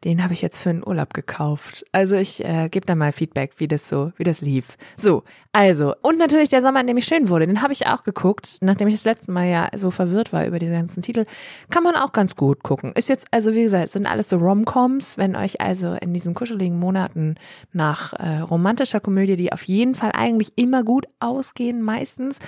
den 0.03 0.23
habe 0.23 0.33
ich 0.33 0.41
jetzt 0.41 0.59
für 0.59 0.69
einen 0.69 0.85
Urlaub 0.85 1.13
gekauft. 1.13 1.85
Also 1.91 2.15
ich 2.15 2.43
äh, 2.45 2.69
gebe 2.69 2.85
da 2.85 2.95
mal 2.95 3.11
Feedback, 3.11 3.53
wie 3.57 3.67
das 3.67 3.89
so, 3.89 4.13
wie 4.15 4.23
das 4.23 4.39
lief. 4.39 4.77
So, 4.95 5.23
also 5.51 5.93
und 6.01 6.17
natürlich 6.17 6.47
der 6.47 6.61
Sommer, 6.61 6.79
in 6.79 6.87
dem 6.87 6.95
ich 6.95 7.05
schön 7.05 7.27
wurde, 7.27 7.47
den 7.47 7.61
habe 7.61 7.73
ich 7.73 7.87
auch 7.87 8.03
geguckt, 8.03 8.59
nachdem 8.61 8.87
ich 8.87 8.93
das 8.93 9.03
letzte 9.03 9.31
Mal 9.31 9.49
ja 9.49 9.69
so 9.75 9.91
verwirrt 9.91 10.31
war 10.31 10.45
über 10.45 10.57
diese 10.57 10.71
ganzen 10.71 11.03
Titel, 11.03 11.25
kann 11.69 11.83
man 11.83 11.95
auch 11.95 12.13
ganz 12.13 12.35
gut 12.35 12.63
gucken. 12.63 12.93
Ist 12.93 13.09
jetzt 13.09 13.27
also 13.31 13.53
wie 13.55 13.63
gesagt, 13.63 13.89
sind 13.89 14.05
alles 14.05 14.29
so 14.29 14.37
Romcoms, 14.37 15.17
wenn 15.17 15.35
euch 15.35 15.59
also 15.59 15.95
in 15.95 16.13
diesen 16.13 16.33
kuscheligen 16.33 16.79
Monaten 16.79 17.35
nach 17.73 18.13
äh, 18.13 18.39
romantischer 18.39 19.01
Komödie, 19.01 19.35
die 19.35 19.51
auf 19.51 19.63
jeden 19.63 19.95
Fall 19.95 20.11
eigentlich 20.13 20.53
immer 20.55 20.83
gut 20.83 21.07
ausgehen, 21.19 21.81
meistens 21.81 22.39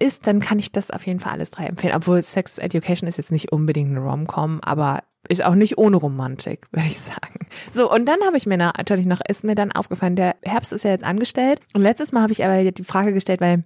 ist, 0.00 0.26
dann 0.26 0.40
kann 0.40 0.58
ich 0.58 0.72
das 0.72 0.90
auf 0.90 1.06
jeden 1.06 1.20
Fall 1.20 1.32
alles 1.32 1.50
drei 1.50 1.66
empfehlen. 1.66 1.94
Obwohl 1.94 2.20
Sex 2.22 2.58
Education 2.58 3.08
ist 3.08 3.18
jetzt 3.18 3.32
nicht 3.32 3.52
unbedingt 3.52 3.90
eine 3.90 4.00
Rom-Com, 4.00 4.60
aber 4.62 5.02
ist 5.28 5.44
auch 5.44 5.54
nicht 5.54 5.78
ohne 5.78 5.96
Romantik, 5.96 6.66
würde 6.72 6.88
ich 6.88 7.00
sagen. 7.00 7.46
So, 7.70 7.90
und 7.90 8.06
dann 8.06 8.20
habe 8.26 8.36
ich 8.36 8.46
mir 8.46 8.56
natürlich 8.56 9.06
noch, 9.06 9.20
ist 9.28 9.44
mir 9.44 9.54
dann 9.54 9.72
aufgefallen, 9.72 10.16
der 10.16 10.36
Herbst 10.42 10.72
ist 10.72 10.84
ja 10.84 10.90
jetzt 10.90 11.04
angestellt. 11.04 11.60
Und 11.74 11.82
letztes 11.82 12.12
Mal 12.12 12.22
habe 12.22 12.32
ich 12.32 12.44
aber 12.44 12.70
die 12.70 12.84
Frage 12.84 13.12
gestellt, 13.12 13.40
weil 13.40 13.64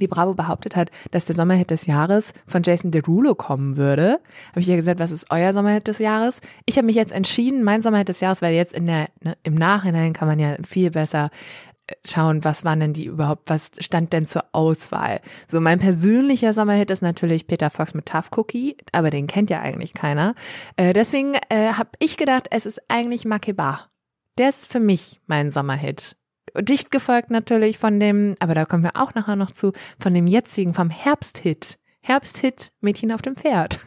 die 0.00 0.08
Bravo 0.08 0.34
behauptet 0.34 0.76
hat, 0.76 0.90
dass 1.10 1.26
der 1.26 1.36
Sommerhit 1.36 1.70
des 1.70 1.86
Jahres 1.86 2.32
von 2.46 2.62
Jason 2.62 2.90
Derulo 2.90 3.34
kommen 3.34 3.76
würde, 3.76 4.20
habe 4.50 4.60
ich 4.60 4.66
ja 4.66 4.76
gesagt, 4.76 4.98
was 4.98 5.10
ist 5.10 5.26
euer 5.30 5.52
Sommerhit 5.52 5.86
des 5.86 5.98
Jahres? 5.98 6.40
Ich 6.64 6.76
habe 6.76 6.86
mich 6.86 6.96
jetzt 6.96 7.12
entschieden, 7.12 7.62
mein 7.62 7.82
Sommerhit 7.82 8.08
des 8.08 8.20
Jahres, 8.20 8.40
weil 8.40 8.54
jetzt 8.54 8.72
in 8.72 8.86
der, 8.86 9.08
ne, 9.22 9.36
im 9.42 9.54
Nachhinein 9.54 10.14
kann 10.14 10.28
man 10.28 10.38
ja 10.38 10.56
viel 10.66 10.90
besser 10.90 11.30
schauen, 12.04 12.44
was 12.44 12.64
waren 12.64 12.80
denn 12.80 12.92
die 12.92 13.06
überhaupt, 13.06 13.48
was 13.48 13.72
stand 13.78 14.12
denn 14.12 14.26
zur 14.26 14.44
Auswahl. 14.52 15.20
So, 15.46 15.60
mein 15.60 15.78
persönlicher 15.78 16.52
Sommerhit 16.52 16.90
ist 16.90 17.02
natürlich 17.02 17.46
Peter 17.46 17.70
Fox 17.70 17.94
mit 17.94 18.06
Tough 18.06 18.30
Cookie, 18.36 18.76
aber 18.92 19.10
den 19.10 19.26
kennt 19.26 19.50
ja 19.50 19.60
eigentlich 19.60 19.94
keiner. 19.94 20.34
Äh, 20.76 20.92
deswegen 20.92 21.34
äh, 21.48 21.72
habe 21.72 21.90
ich 21.98 22.16
gedacht, 22.16 22.48
es 22.50 22.66
ist 22.66 22.80
eigentlich 22.88 23.24
Makeba. 23.24 23.90
Der 24.38 24.48
ist 24.48 24.66
für 24.66 24.80
mich 24.80 25.20
mein 25.26 25.50
Sommerhit. 25.50 26.16
Dicht 26.58 26.90
gefolgt 26.90 27.30
natürlich 27.30 27.78
von 27.78 28.00
dem, 28.00 28.34
aber 28.40 28.54
da 28.54 28.64
kommen 28.64 28.82
wir 28.82 28.96
auch 28.96 29.14
nachher 29.14 29.36
noch 29.36 29.50
zu, 29.50 29.72
von 29.98 30.14
dem 30.14 30.26
jetzigen, 30.26 30.74
vom 30.74 30.90
Herbsthit. 30.90 31.78
Herbsthit 32.00 32.72
Mädchen 32.80 33.12
auf 33.12 33.22
dem 33.22 33.36
Pferd. 33.36 33.78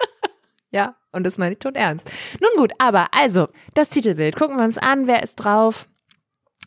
ja, 0.70 0.96
und 1.12 1.24
das 1.24 1.38
meine 1.38 1.52
ich 1.52 1.60
tot 1.60 1.76
ernst. 1.76 2.10
Nun 2.40 2.50
gut, 2.56 2.72
aber 2.78 3.08
also, 3.12 3.48
das 3.74 3.90
Titelbild. 3.90 4.36
Gucken 4.36 4.58
wir 4.58 4.64
uns 4.64 4.78
an, 4.78 5.06
wer 5.06 5.22
ist 5.22 5.36
drauf. 5.36 5.88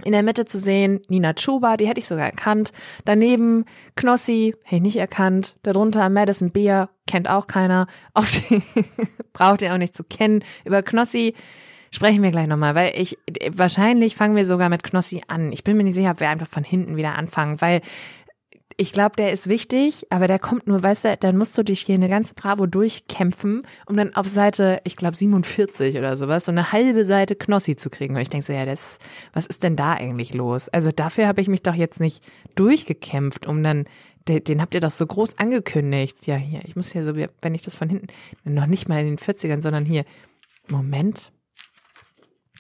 In 0.04 0.12
der 0.12 0.24
Mitte 0.24 0.46
zu 0.46 0.60
sehen 0.60 1.02
Nina 1.08 1.34
Chuba, 1.34 1.76
die 1.76 1.88
hätte 1.88 2.00
ich 2.00 2.06
sogar 2.06 2.26
erkannt. 2.26 2.72
Daneben 3.06 3.66
Knossi, 3.96 4.56
hätte 4.64 4.76
ich 4.76 4.82
nicht 4.82 4.98
erkannt. 4.98 5.56
Darunter 5.64 6.08
Madison 6.10 6.52
Beer, 6.52 6.90
kennt 7.08 7.30
auch 7.30 7.48
keiner. 7.48 7.88
Auf 8.14 8.30
die 8.32 8.62
braucht 9.34 9.62
ihr 9.62 9.74
auch 9.74 9.78
nicht 9.78 9.96
zu 9.96 10.04
kennen. 10.04 10.44
Über 10.66 10.84
Knossi 10.84 11.34
sprechen 11.92 12.22
wir 12.22 12.32
gleich 12.32 12.48
nochmal, 12.48 12.76
weil 12.76 12.94
ich, 12.96 13.18
wahrscheinlich 13.50 14.16
fangen 14.16 14.36
wir 14.36 14.46
sogar 14.46 14.70
mit 14.70 14.84
Knossi 14.84 15.24
an. 15.28 15.52
Ich 15.52 15.64
bin 15.64 15.78
mir 15.78 15.84
nicht 15.84 15.96
sicher, 15.96 16.12
ob 16.12 16.20
wir 16.20 16.30
einfach 16.30 16.48
von 16.48 16.64
hinten 16.64 16.96
wieder 16.96 17.16
anfangen, 17.16 17.60
weil 17.62 17.82
ich 18.80 18.94
glaube, 18.94 19.16
der 19.16 19.34
ist 19.34 19.50
wichtig, 19.50 20.06
aber 20.12 20.28
der 20.28 20.38
kommt 20.38 20.68
nur, 20.68 20.84
weißt 20.84 21.06
du, 21.06 21.18
dann 21.18 21.36
musst 21.36 21.58
du 21.58 21.64
dich 21.64 21.82
hier 21.82 21.96
eine 21.96 22.10
ganze 22.10 22.36
Bravo 22.36 22.68
durchkämpfen, 22.68 23.64
um 23.88 23.98
dann 23.98 24.16
auf 24.16 24.28
Seite, 24.28 24.82
ich 24.84 24.96
glaube 24.96 25.18
47 25.18 25.98
oder 25.98 26.16
sowas, 26.16 26.46
so 26.46 26.52
eine 26.52 26.72
halbe 26.72 27.04
Seite 27.04 27.36
Knossi 27.36 27.76
zu 27.76 27.90
kriegen. 27.90 28.16
Und 28.16 28.22
ich 28.22 28.30
denke 28.30 28.46
so, 28.46 28.54
ja, 28.54 28.66
das, 28.66 29.00
was 29.34 29.48
ist 29.48 29.64
denn 29.64 29.76
da 29.76 29.94
eigentlich 29.94 30.36
los? 30.36 30.70
Also 30.70 30.92
dafür 30.92 31.28
habe 31.28 31.42
ich 31.42 31.48
mich 31.48 31.64
doch 31.64 31.74
jetzt 31.74 32.00
nicht 32.00 32.24
durchgekämpft, 32.54 33.48
um 33.48 33.64
dann, 33.64 33.86
den, 34.28 34.44
den 34.44 34.62
habt 34.62 34.76
ihr 34.76 34.82
doch 34.82 34.92
so 34.92 35.08
groß 35.08 35.40
angekündigt. 35.40 36.28
Ja, 36.28 36.36
hier, 36.36 36.62
ich 36.66 36.76
muss 36.76 36.92
hier 36.92 37.04
so, 37.04 37.16
wenn 37.16 37.56
ich 37.56 37.64
das 37.64 37.76
von 37.76 37.90
hinten, 37.90 38.08
noch 38.44 38.68
nicht 38.68 38.88
mal 38.88 39.02
in 39.02 39.08
den 39.08 39.18
40ern, 39.18 39.64
sondern 39.64 39.86
hier, 39.86 40.06
Moment, 40.68 41.32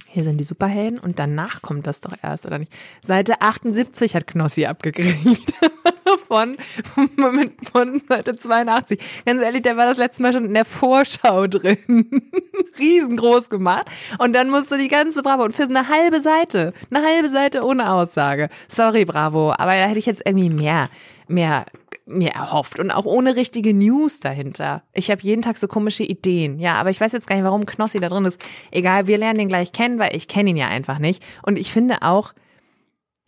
hier 0.08 0.24
sind 0.24 0.40
die 0.40 0.46
Superhelden 0.46 0.98
und 0.98 1.20
danach 1.20 1.62
kommt 1.62 1.86
das 1.86 2.02
doch 2.02 2.16
erst, 2.24 2.48
oder 2.48 2.58
nicht? 2.58 2.72
Seite 3.02 3.42
78 3.42 4.16
hat 4.16 4.26
Knossi 4.26 4.66
abgekriegt. 4.66 5.54
von, 6.27 6.57
von, 7.17 7.51
von 7.72 8.00
Seite 8.00 8.36
82. 8.36 9.00
Ganz 9.25 9.41
ehrlich, 9.41 9.62
der 9.62 9.77
war 9.77 9.86
das 9.86 9.98
letzte 9.98 10.22
Mal 10.22 10.34
schon 10.34 10.46
in 10.46 10.53
der 10.53 10.65
Vorschau 10.65 11.48
drin. 11.48 11.77
Riesengroß 12.79 13.50
gemacht. 13.50 13.88
Und 14.19 14.34
dann 14.34 14.50
musst 14.50 14.72
du 14.72 14.77
die 14.77 14.88
ganze 14.88 15.24
Bravo 15.24 15.43
und 15.43 15.53
für 15.53 15.63
eine 15.63 15.88
halbe 15.89 16.22
Seite, 16.22 16.74
eine 16.91 17.05
halbe 17.05 17.29
Seite 17.29 17.63
ohne 17.63 17.91
Aussage. 17.91 18.50
Sorry, 18.67 19.05
Bravo, 19.05 19.51
aber 19.51 19.72
da 19.72 19.88
hätte 19.88 20.00
ich 20.00 20.05
jetzt 20.05 20.24
irgendwie 20.25 20.50
mehr, 20.50 20.89
mehr 21.27 21.65
mir 22.05 22.31
erhofft 22.31 22.79
und 22.79 22.89
auch 22.89 23.05
ohne 23.05 23.36
richtige 23.36 23.74
News 23.74 24.22
dahinter. 24.22 24.84
Ich 24.93 25.12
habe 25.12 25.22
jeden 25.22 25.41
Tag 25.41 25.57
so 25.57 25.67
komische 25.67 26.03
Ideen. 26.03 26.57
Ja, 26.57 26.75
aber 26.75 26.89
ich 26.89 27.01
weiß 27.01 27.12
jetzt 27.12 27.27
gar 27.27 27.36
nicht, 27.36 27.43
warum 27.43 27.65
Knossi 27.65 28.00
da 28.00 28.07
drin 28.07 28.25
ist. 28.25 28.39
Egal, 28.72 29.07
wir 29.07 29.17
lernen 29.17 29.39
den 29.39 29.50
gleich 29.50 29.74
kennen, 29.74 30.00
weil 30.00 30.15
ich 30.15 30.29
kenne 30.29 30.51
ihn 30.51 30.57
ja 30.57 30.67
einfach 30.69 31.00
nicht. 31.00 31.22
Und 31.43 31.57
ich 31.57 31.72
finde 31.72 32.01
auch, 32.03 32.34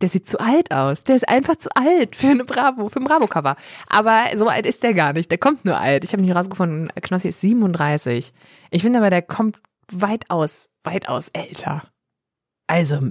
der 0.01 0.09
sieht 0.09 0.27
zu 0.27 0.39
alt 0.39 0.71
aus. 0.71 1.03
Der 1.03 1.15
ist 1.15 1.27
einfach 1.27 1.57
zu 1.57 1.69
alt 1.75 2.15
für 2.15 2.29
eine 2.29 2.45
Bravo, 2.45 2.89
für 2.89 2.99
ein 2.99 3.05
Bravo-Cover. 3.05 3.55
Aber 3.89 4.25
so 4.35 4.47
alt 4.47 4.65
ist 4.65 4.83
der 4.83 4.93
gar 4.93 5.13
nicht. 5.13 5.29
Der 5.29 5.37
kommt 5.37 5.65
nur 5.65 5.77
alt. 5.77 6.03
Ich 6.03 6.13
habe 6.13 6.21
nicht 6.21 6.35
rausgefunden, 6.35 6.89
Knossi 7.01 7.29
ist 7.29 7.41
37. 7.41 8.33
Ich 8.71 8.81
finde 8.81 8.99
aber, 8.99 9.09
der 9.09 9.21
kommt 9.21 9.59
weitaus, 9.91 10.69
weitaus 10.83 11.29
älter. 11.29 11.83
Also, 12.67 13.09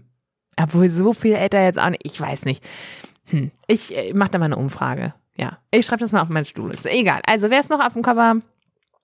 obwohl 0.57 0.89
so 0.89 1.13
viel 1.13 1.35
älter 1.35 1.63
jetzt 1.63 1.79
auch 1.79 1.91
nicht. 1.91 2.05
Ich 2.05 2.21
weiß 2.21 2.45
nicht. 2.45 2.65
Hm. 3.27 3.51
Ich, 3.67 3.95
ich 3.95 4.15
mache 4.15 4.31
da 4.31 4.39
mal 4.39 4.47
eine 4.47 4.57
Umfrage. 4.57 5.15
Ja. 5.37 5.59
Ich 5.71 5.87
schreibe 5.87 6.01
das 6.01 6.13
mal 6.13 6.23
auf 6.23 6.29
meinen 6.29 6.45
Stuhl. 6.47 6.73
Ist 6.73 6.87
egal. 6.87 7.21
Also, 7.27 7.51
wer 7.51 7.61
ist 7.61 7.71
noch 7.71 7.85
auf 7.85 7.93
dem 7.93 8.03
Cover? 8.03 8.37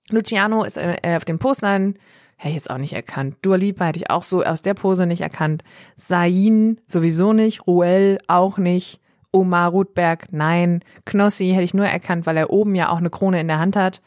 Luciano 0.09 0.63
ist 0.63 0.77
äh, 0.77 0.97
auf 1.15 1.25
den 1.25 1.39
Postern 1.39 1.95
hätte 2.35 2.49
ich 2.49 2.55
jetzt 2.55 2.69
auch 2.69 2.77
nicht 2.77 2.93
erkannt. 2.93 3.37
Dua 3.41 3.55
Lipa 3.55 3.85
hätte 3.85 3.99
ich 3.99 4.09
auch 4.09 4.23
so 4.23 4.43
aus 4.43 4.61
der 4.61 4.73
Pose 4.73 5.05
nicht 5.05 5.21
erkannt. 5.21 5.63
Sain 5.95 6.79
sowieso 6.85 7.33
nicht. 7.33 7.67
Ruel 7.67 8.17
auch 8.27 8.57
nicht. 8.57 8.99
Omar 9.31 9.71
Rutberg, 9.71 10.27
nein. 10.31 10.81
Knossi 11.05 11.49
hätte 11.49 11.63
ich 11.63 11.73
nur 11.73 11.85
erkannt, 11.85 12.25
weil 12.25 12.37
er 12.37 12.51
oben 12.51 12.73
ja 12.73 12.89
auch 12.89 12.97
eine 12.97 13.09
Krone 13.09 13.41
in 13.41 13.47
der 13.47 13.59
Hand 13.59 13.75
hat. 13.75 14.01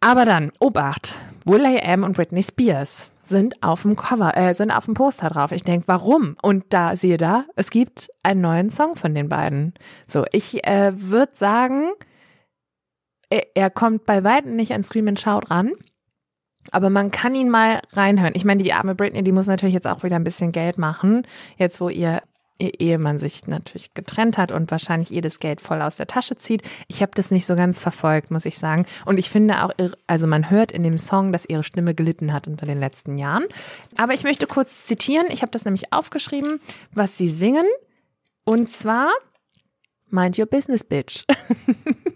Aber 0.00 0.24
dann, 0.24 0.52
Obacht, 0.60 1.16
Will.i.am 1.44 2.04
und 2.04 2.16
Britney 2.16 2.42
Spears 2.42 3.08
sind 3.22 3.62
auf 3.62 3.82
dem 3.82 3.96
Cover, 3.96 4.36
äh, 4.36 4.54
sind 4.54 4.70
auf 4.70 4.84
dem 4.84 4.94
Poster 4.94 5.30
drauf. 5.30 5.50
Ich 5.50 5.64
denke, 5.64 5.88
warum? 5.88 6.36
Und 6.42 6.64
da, 6.68 6.94
siehe 6.94 7.16
da, 7.16 7.46
es 7.56 7.70
gibt 7.70 8.10
einen 8.22 8.42
neuen 8.42 8.70
Song 8.70 8.96
von 8.96 9.14
den 9.14 9.28
beiden. 9.28 9.74
So, 10.06 10.24
ich 10.30 10.64
äh, 10.66 10.92
würde 10.94 11.32
sagen, 11.34 11.92
er, 13.30 13.46
er 13.54 13.70
kommt 13.70 14.06
bei 14.06 14.22
weitem 14.22 14.56
nicht 14.56 14.72
an 14.72 14.82
Scream 14.82 15.08
and 15.08 15.20
Shout 15.20 15.50
ran. 15.50 15.72
Aber 16.70 16.90
man 16.90 17.10
kann 17.10 17.34
ihn 17.34 17.50
mal 17.50 17.80
reinhören. 17.92 18.34
Ich 18.34 18.44
meine, 18.44 18.62
die 18.62 18.72
arme 18.72 18.94
Britney, 18.94 19.22
die 19.22 19.32
muss 19.32 19.46
natürlich 19.46 19.74
jetzt 19.74 19.86
auch 19.86 20.02
wieder 20.02 20.16
ein 20.16 20.24
bisschen 20.24 20.52
Geld 20.52 20.78
machen. 20.78 21.26
Jetzt, 21.56 21.80
wo 21.80 21.88
ihr, 21.88 22.22
ihr 22.58 22.80
Ehemann 22.80 23.18
sich 23.18 23.46
natürlich 23.46 23.94
getrennt 23.94 24.38
hat 24.38 24.50
und 24.50 24.70
wahrscheinlich 24.70 25.10
ihr 25.10 25.22
das 25.22 25.38
Geld 25.38 25.60
voll 25.60 25.82
aus 25.82 25.96
der 25.96 26.06
Tasche 26.06 26.36
zieht. 26.36 26.62
Ich 26.88 27.02
habe 27.02 27.12
das 27.14 27.30
nicht 27.30 27.46
so 27.46 27.54
ganz 27.54 27.80
verfolgt, 27.80 28.30
muss 28.30 28.44
ich 28.44 28.58
sagen. 28.58 28.86
Und 29.04 29.18
ich 29.18 29.30
finde 29.30 29.64
auch, 29.64 29.70
also 30.06 30.26
man 30.26 30.50
hört 30.50 30.72
in 30.72 30.82
dem 30.82 30.98
Song, 30.98 31.32
dass 31.32 31.44
ihre 31.44 31.62
Stimme 31.62 31.94
gelitten 31.94 32.32
hat 32.32 32.48
unter 32.48 32.66
den 32.66 32.80
letzten 32.80 33.18
Jahren. 33.18 33.44
Aber 33.96 34.14
ich 34.14 34.24
möchte 34.24 34.46
kurz 34.46 34.86
zitieren. 34.86 35.26
Ich 35.30 35.42
habe 35.42 35.52
das 35.52 35.64
nämlich 35.64 35.92
aufgeschrieben, 35.92 36.60
was 36.92 37.16
sie 37.16 37.28
singen. 37.28 37.66
Und 38.44 38.70
zwar 38.70 39.10
Mind 40.10 40.38
Your 40.38 40.46
Business, 40.46 40.84
Bitch. 40.84 41.24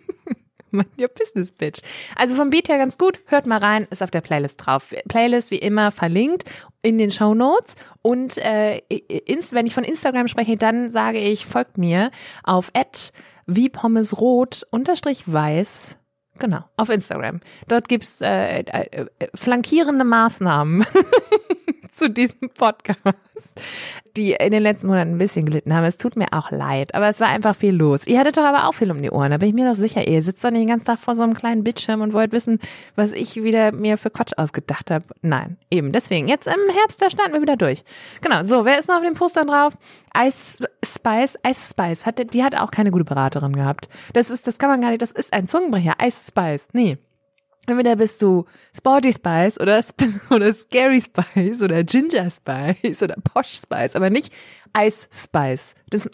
Mind 0.70 0.90
your 0.98 1.09
business, 1.09 1.52
bitch. 1.52 1.81
Also 2.16 2.35
vom 2.35 2.50
Beat 2.50 2.68
her 2.68 2.78
ganz 2.78 2.98
gut. 2.98 3.20
Hört 3.26 3.46
mal 3.46 3.59
rein, 3.59 3.87
ist 3.90 4.02
auf 4.02 4.11
der 4.11 4.20
Playlist 4.20 4.64
drauf. 4.64 4.94
Playlist 5.09 5.50
wie 5.50 5.59
immer 5.59 5.90
verlinkt 5.90 6.44
in 6.83 6.98
den 6.98 7.11
Show 7.11 7.35
Notes. 7.35 7.76
Und 8.02 8.38
äh, 8.38 8.83
wenn 9.52 9.66
ich 9.66 9.74
von 9.74 9.85
Instagram 9.85 10.28
spreche, 10.28 10.57
dann 10.57 10.90
sage 10.90 11.18
ich, 11.18 11.46
folgt 11.46 11.78
mir 11.78 12.11
auf 12.42 12.70
wie 13.46 13.68
Pommes 13.68 14.20
rot 14.20 14.66
unterstrich 14.70 15.22
weiß 15.26 15.96
Genau, 16.38 16.64
auf 16.76 16.88
Instagram. 16.88 17.40
Dort 17.66 17.88
gibt's 17.88 18.20
äh, 18.20 18.61
äh, 18.61 19.07
flankierende 19.35 20.04
Maßnahmen 20.04 20.87
zu 21.90 22.09
diesem 22.09 22.50
Podcast, 22.57 23.61
die 24.16 24.33
in 24.33 24.51
den 24.51 24.62
letzten 24.62 24.88
Monaten 24.88 25.12
ein 25.12 25.18
bisschen 25.18 25.47
gelitten 25.47 25.75
haben. 25.75 25.85
Es 25.85 25.97
tut 25.97 26.16
mir 26.16 26.27
auch 26.33 26.51
leid, 26.51 26.94
aber 26.94 27.09
es 27.09 27.21
war 27.21 27.29
einfach 27.29 27.55
viel 27.55 27.75
los. 27.75 28.07
Ihr 28.07 28.18
hattet 28.18 28.37
doch 28.37 28.44
aber 28.44 28.68
auch 28.68 28.73
viel 28.73 28.90
um 28.90 29.03
die 29.03 29.11
Ohren, 29.11 29.31
da 29.31 29.38
bin 29.38 29.49
ich 29.49 29.55
mir 29.55 29.68
doch 29.68 29.75
sicher. 29.75 30.07
Ihr 30.07 30.23
sitzt 30.23 30.44
doch 30.44 30.51
nicht 30.51 30.62
den 30.62 30.68
ganzen 30.68 30.87
Tag 30.87 30.99
vor 30.99 31.14
so 31.14 31.23
einem 31.23 31.35
kleinen 31.35 31.64
Bildschirm 31.64 32.01
und 32.01 32.12
wollt 32.12 32.33
wissen, 32.33 32.59
was 32.97 33.12
ich 33.12 33.42
wieder 33.42 33.73
mir 33.73 33.99
für 33.99 34.11
Quatsch 34.11 34.33
ausgedacht 34.37 34.90
habe. 34.90 35.05
Nein, 35.23 35.57
eben. 35.71 35.92
Deswegen, 35.92 36.29
jetzt 36.29 36.47
im 36.47 36.75
Herbst, 36.75 37.01
da 37.03 37.11
starten 37.11 37.33
wir 37.33 37.42
wieder 37.42 37.57
durch. 37.57 37.85
Genau, 38.21 38.44
so, 38.44 38.64
wer 38.64 38.79
ist 38.79 38.88
noch 38.88 38.97
auf 38.97 39.05
dem 39.05 39.14
Poster 39.14 39.44
drauf? 39.44 39.75
Ice 40.16 40.64
Spice, 40.85 41.38
Ice 41.47 41.71
Spice, 41.71 42.07
hat, 42.07 42.33
die 42.33 42.42
hat 42.42 42.57
auch 42.57 42.71
keine 42.71 42.90
gute 42.90 43.05
Beraterin 43.05 43.55
gehabt. 43.55 43.88
Das 44.12 44.31
ist, 44.31 44.47
das 44.47 44.59
kann 44.59 44.71
man 44.71 44.81
gar 44.81 44.90
nicht, 44.90 45.03
das 45.03 45.12
ist 45.12 45.33
ein 45.33 45.47
Zungenbrecher. 45.47 45.94
Ice 46.03 46.29
Spice, 46.29 46.68
nee. 46.73 46.99
Entweder 47.68 47.96
bist 47.96 48.22
du 48.22 48.46
Sporty 48.76 49.12
Spice 49.12 49.61
oder, 49.61 49.85
oder 50.31 50.52
Scary 50.52 51.00
Spice 51.00 51.62
oder 51.62 51.85
Ginger 51.85 52.31
Spice 52.31 53.02
oder 53.02 53.16
Posh 53.22 53.54
Spice, 53.54 53.94
aber 53.94 54.09
nicht 54.09 54.33
Ice 54.76 55.07
Spice. 55.12 55.74
Das, 55.90 56.09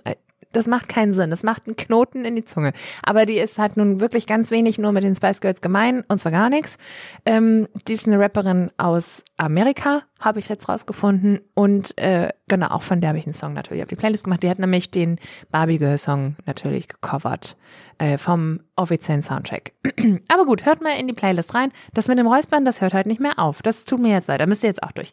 das 0.52 0.66
macht 0.66 0.88
keinen 0.88 1.12
Sinn. 1.12 1.30
Das 1.30 1.42
macht 1.42 1.66
einen 1.66 1.76
Knoten 1.76 2.24
in 2.24 2.36
die 2.36 2.44
Zunge. 2.44 2.72
Aber 3.02 3.26
die 3.26 3.38
ist 3.38 3.58
halt 3.58 3.76
nun 3.76 4.00
wirklich 4.00 4.26
ganz 4.26 4.50
wenig 4.50 4.78
nur 4.78 4.92
mit 4.92 5.04
den 5.04 5.14
Spice 5.14 5.40
Girls 5.40 5.60
gemein 5.60 6.04
und 6.08 6.18
zwar 6.18 6.32
gar 6.32 6.48
nichts. 6.48 6.78
Ähm, 7.26 7.68
die 7.86 7.92
ist 7.92 8.06
eine 8.06 8.18
Rapperin 8.18 8.70
aus 8.76 9.22
Amerika, 9.36 10.02
habe 10.24 10.38
ich 10.38 10.48
jetzt 10.48 10.68
rausgefunden. 10.68 11.40
Und 11.54 11.96
äh, 11.98 12.30
genau, 12.48 12.68
auch 12.68 12.82
von 12.82 13.00
der 13.00 13.08
habe 13.08 13.18
ich 13.18 13.26
einen 13.26 13.34
Song 13.34 13.52
natürlich 13.52 13.82
auf 13.82 13.88
die 13.88 13.96
Playlist 13.96 14.24
gemacht. 14.24 14.42
Die 14.42 14.50
hat 14.50 14.58
nämlich 14.58 14.90
den 14.90 15.18
Barbie 15.50 15.78
Girl 15.78 15.98
Song 15.98 16.36
natürlich 16.46 16.88
gecovert 16.88 17.56
äh, 17.98 18.18
vom 18.18 18.60
offiziellen 18.76 19.22
Soundtrack. 19.22 19.72
Aber 20.28 20.46
gut, 20.46 20.64
hört 20.64 20.82
mal 20.82 20.98
in 20.98 21.06
die 21.06 21.14
Playlist 21.14 21.54
rein. 21.54 21.72
Das 21.92 22.08
mit 22.08 22.18
dem 22.18 22.26
Räuspern, 22.26 22.64
das 22.64 22.80
hört 22.80 22.94
halt 22.94 23.06
nicht 23.06 23.20
mehr 23.20 23.38
auf. 23.38 23.62
Das 23.62 23.84
tut 23.84 24.00
mir 24.00 24.12
jetzt 24.12 24.28
leid. 24.28 24.40
Da 24.40 24.46
müsst 24.46 24.64
ihr 24.64 24.70
jetzt 24.70 24.82
auch 24.82 24.92
durch. 24.92 25.12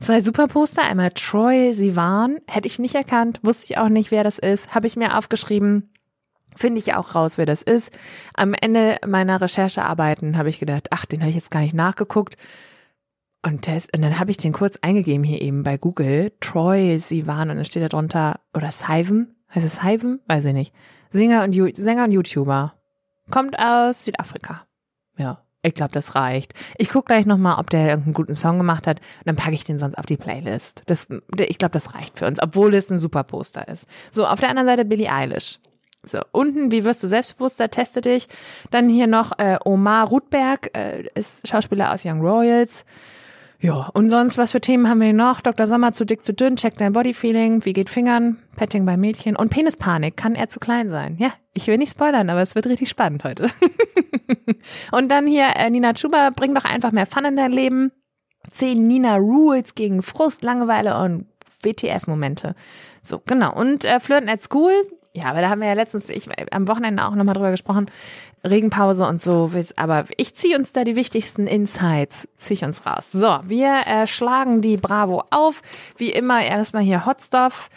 Zwei 0.00 0.20
Superposter. 0.20 0.82
Einmal 0.82 1.10
Troy 1.10 1.72
Sivan. 1.72 2.38
Hätte 2.46 2.66
ich 2.66 2.78
nicht 2.78 2.94
erkannt. 2.94 3.40
Wusste 3.42 3.72
ich 3.72 3.78
auch 3.78 3.88
nicht, 3.88 4.10
wer 4.10 4.24
das 4.24 4.38
ist. 4.38 4.74
Habe 4.74 4.86
ich 4.86 4.96
mir 4.96 5.16
aufgeschrieben. 5.16 5.90
Finde 6.56 6.80
ich 6.80 6.94
auch 6.94 7.14
raus, 7.14 7.38
wer 7.38 7.46
das 7.46 7.62
ist. 7.62 7.92
Am 8.34 8.54
Ende 8.54 8.98
meiner 9.06 9.40
Recherchearbeiten 9.40 10.36
habe 10.36 10.48
ich 10.48 10.58
gedacht, 10.58 10.88
ach, 10.90 11.06
den 11.06 11.20
habe 11.20 11.30
ich 11.30 11.36
jetzt 11.36 11.50
gar 11.50 11.60
nicht 11.60 11.74
nachgeguckt. 11.74 12.36
Und, 13.42 13.66
das, 13.66 13.88
und 13.94 14.02
dann 14.02 14.18
habe 14.18 14.30
ich 14.30 14.36
den 14.36 14.52
kurz 14.52 14.78
eingegeben 14.82 15.24
hier 15.24 15.40
eben 15.40 15.62
bei 15.62 15.78
Google. 15.78 16.32
Troy 16.40 16.98
Sivan 16.98 17.50
und 17.50 17.56
dann 17.56 17.64
steht 17.64 17.82
da 17.82 17.88
drunter, 17.88 18.40
oder 18.54 18.70
Sivan? 18.70 19.34
Heißt 19.54 19.64
es 19.64 19.76
Sivan? 19.76 20.20
Weiß 20.26 20.44
ich 20.44 20.52
nicht. 20.52 20.74
Sänger 21.08 21.44
und, 21.44 21.76
Sänger 21.76 22.04
und 22.04 22.12
YouTuber. 22.12 22.74
Kommt 23.30 23.58
aus 23.58 24.04
Südafrika. 24.04 24.66
Ja. 25.16 25.42
Ich 25.62 25.74
glaube, 25.74 25.92
das 25.92 26.14
reicht. 26.14 26.54
Ich 26.78 26.88
gucke 26.88 27.06
gleich 27.06 27.26
nochmal, 27.26 27.58
ob 27.58 27.68
der 27.68 27.88
irgendeinen 27.88 28.14
guten 28.14 28.34
Song 28.34 28.56
gemacht 28.56 28.86
hat. 28.86 29.00
dann 29.26 29.36
packe 29.36 29.52
ich 29.52 29.64
den 29.64 29.78
sonst 29.78 29.98
auf 29.98 30.06
die 30.06 30.16
Playlist. 30.16 30.82
Das, 30.86 31.08
ich 31.36 31.58
glaube, 31.58 31.72
das 31.72 31.94
reicht 31.94 32.18
für 32.18 32.26
uns, 32.26 32.42
obwohl 32.42 32.74
es 32.74 32.90
ein 32.90 32.96
super 32.96 33.24
Poster 33.24 33.68
ist. 33.68 33.86
So, 34.10 34.26
auf 34.26 34.40
der 34.40 34.48
anderen 34.48 34.68
Seite 34.68 34.86
Billie 34.86 35.12
Eilish. 35.12 35.58
So, 36.02 36.20
unten, 36.32 36.70
wie 36.70 36.84
wirst 36.84 37.02
du 37.02 37.08
selbstbewusster, 37.08 37.70
teste 37.70 38.00
dich. 38.00 38.26
Dann 38.70 38.88
hier 38.88 39.06
noch 39.06 39.38
äh, 39.38 39.58
Omar 39.62 40.08
Rudberg, 40.08 40.74
äh, 40.74 41.04
ist 41.14 41.46
Schauspieler 41.46 41.92
aus 41.92 42.06
Young 42.06 42.22
Royals. 42.22 42.86
Ja, 43.62 43.90
und 43.92 44.08
sonst, 44.08 44.38
was 44.38 44.52
für 44.52 44.60
Themen 44.62 44.88
haben 44.88 45.02
wir 45.02 45.12
noch? 45.12 45.42
Dr. 45.42 45.66
Sommer 45.66 45.92
zu 45.92 46.06
dick, 46.06 46.24
zu 46.24 46.32
dünn, 46.32 46.56
check 46.56 46.78
dein 46.78 46.94
Bodyfeeling, 46.94 47.66
wie 47.66 47.74
geht 47.74 47.90
Fingern, 47.90 48.38
Petting 48.56 48.86
bei 48.86 48.96
Mädchen 48.96 49.36
und 49.36 49.50
Penispanik, 49.50 50.16
kann 50.16 50.34
er 50.34 50.48
zu 50.48 50.60
klein 50.60 50.88
sein? 50.88 51.16
Ja, 51.18 51.34
ich 51.52 51.66
will 51.66 51.76
nicht 51.76 51.90
spoilern, 51.90 52.30
aber 52.30 52.40
es 52.40 52.54
wird 52.54 52.66
richtig 52.66 52.88
spannend 52.88 53.22
heute. 53.22 53.48
und 54.92 55.10
dann 55.10 55.26
hier 55.26 55.48
äh, 55.56 55.68
Nina 55.68 55.92
Chuba, 55.92 56.30
bring 56.30 56.54
doch 56.54 56.64
einfach 56.64 56.92
mehr 56.92 57.04
Fun 57.04 57.26
in 57.26 57.36
dein 57.36 57.52
Leben. 57.52 57.92
Zehn 58.48 58.86
Nina 58.86 59.16
Rules 59.16 59.74
gegen 59.74 60.02
Frust, 60.02 60.42
Langeweile 60.42 60.98
und 60.98 61.26
WTF-Momente. 61.62 62.54
So, 63.02 63.20
genau. 63.26 63.54
Und 63.54 63.84
äh, 63.84 64.00
Flirten 64.00 64.30
at 64.30 64.42
School, 64.42 64.72
ja, 65.12 65.24
aber 65.24 65.40
da 65.40 65.50
haben 65.50 65.60
wir 65.60 65.68
ja 65.68 65.74
letztens, 65.74 66.08
ich, 66.08 66.28
am 66.52 66.68
Wochenende 66.68 67.04
auch 67.04 67.14
nochmal 67.14 67.34
drüber 67.34 67.50
gesprochen, 67.50 67.90
Regenpause 68.48 69.06
und 69.06 69.20
so. 69.20 69.50
Aber 69.76 70.04
ich 70.16 70.34
ziehe 70.34 70.56
uns 70.56 70.72
da 70.72 70.84
die 70.84 70.94
wichtigsten 70.94 71.46
Insights, 71.46 72.28
ziehe 72.36 72.56
ich 72.56 72.64
uns 72.64 72.86
raus. 72.86 73.10
So, 73.10 73.38
wir 73.44 73.80
äh, 73.86 74.06
schlagen 74.06 74.60
die 74.60 74.76
Bravo 74.76 75.24
auf. 75.30 75.62
Wie 75.96 76.10
immer 76.10 76.44
erstmal 76.44 76.82
hier 76.82 77.06
Hot 77.06 77.20
Stuff. 77.20 77.70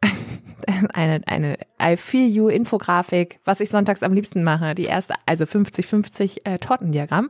eine, 0.92 1.22
eine 1.26 1.58
I 1.82 1.96
Feel 1.96 2.28
You 2.28 2.48
Infografik, 2.48 3.40
was 3.44 3.60
ich 3.60 3.68
sonntags 3.68 4.02
am 4.02 4.12
liebsten 4.12 4.44
mache. 4.44 4.74
Die 4.74 4.84
erste, 4.84 5.14
also 5.26 5.44
50-50 5.44 6.44
äh, 6.44 6.58
Tortendiagramm. 6.58 7.28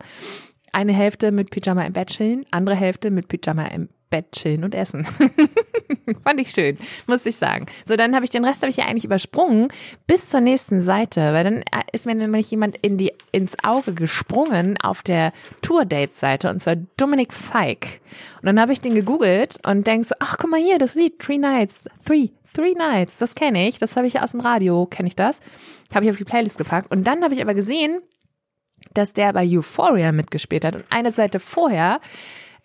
Eine 0.73 0.93
Hälfte 0.93 1.33
mit 1.33 1.51
Pyjama 1.51 1.83
im 1.85 1.95
Bett 1.95 2.09
chillen, 2.09 2.45
andere 2.51 2.77
Hälfte 2.77 3.11
mit 3.11 3.29
Pyjama 3.29 3.67
im 3.69 3.89
Bett 4.11 4.33
chillen 4.33 4.65
und 4.65 4.75
essen. 4.75 5.07
Fand 6.25 6.41
ich 6.41 6.51
schön, 6.51 6.79
muss 7.07 7.27
ich 7.27 7.37
sagen. 7.37 7.67
So, 7.85 7.97
dann 7.97 8.15
habe 8.15 8.25
ich 8.25 8.31
den 8.31 8.45
Rest 8.45 8.63
habe 8.63 8.71
ich 8.71 8.77
ja 8.77 8.87
eigentlich 8.87 9.05
übersprungen 9.05 9.69
bis 10.07 10.31
zur 10.31 10.41
nächsten 10.41 10.81
Seite, 10.81 11.33
weil 11.33 11.45
dann 11.45 11.59
äh, 11.59 11.83
ist 11.93 12.07
mir 12.07 12.15
nämlich 12.15 12.51
jemand 12.51 12.77
in 12.79 12.99
die 12.99 13.13
ins 13.33 13.57
Auge 13.65 13.93
gesprungen 13.93 14.79
auf 14.81 15.03
der 15.03 15.33
Tour 15.63 15.85
Date 15.85 16.15
Seite 16.15 16.51
und 16.51 16.61
zwar 16.61 16.77
Dominik 16.97 17.33
Feig. 17.33 18.01
Und 18.41 18.47
dann 18.47 18.61
habe 18.61 18.73
ich 18.73 18.81
den 18.81 18.95
gegoogelt 18.95 19.59
und 19.67 19.87
denk 19.87 20.05
so, 20.05 20.15
ach 20.19 20.37
guck 20.39 20.51
mal 20.51 20.61
hier, 20.61 20.79
das 20.79 20.95
Lied 20.95 21.19
Three 21.19 21.39
Nights, 21.39 21.89
Three, 22.05 22.31
Three 22.55 22.75
Nights, 22.75 23.19
das 23.19 23.35
kenne 23.35 23.69
ich, 23.69 23.79
das 23.79 23.97
habe 23.97 24.07
ich 24.07 24.21
aus 24.21 24.33
dem 24.33 24.41
Radio, 24.41 24.87
kenne 24.87 25.09
ich 25.09 25.17
das, 25.17 25.41
habe 25.95 26.05
ich 26.05 26.11
auf 26.11 26.17
die 26.17 26.25
Playlist 26.25 26.59
gepackt 26.59 26.91
und 26.91 27.07
dann 27.07 27.23
habe 27.23 27.35
ich 27.35 27.43
aber 27.43 27.55
gesehen, 27.55 28.01
dass 28.95 29.13
der 29.13 29.33
bei 29.33 29.47
Euphoria 29.47 30.13
mitgespielt 30.13 30.65
hat 30.65 30.77
und 30.77 30.85
eine 30.91 31.13
Seite 31.13 31.41
vorher 31.41 32.01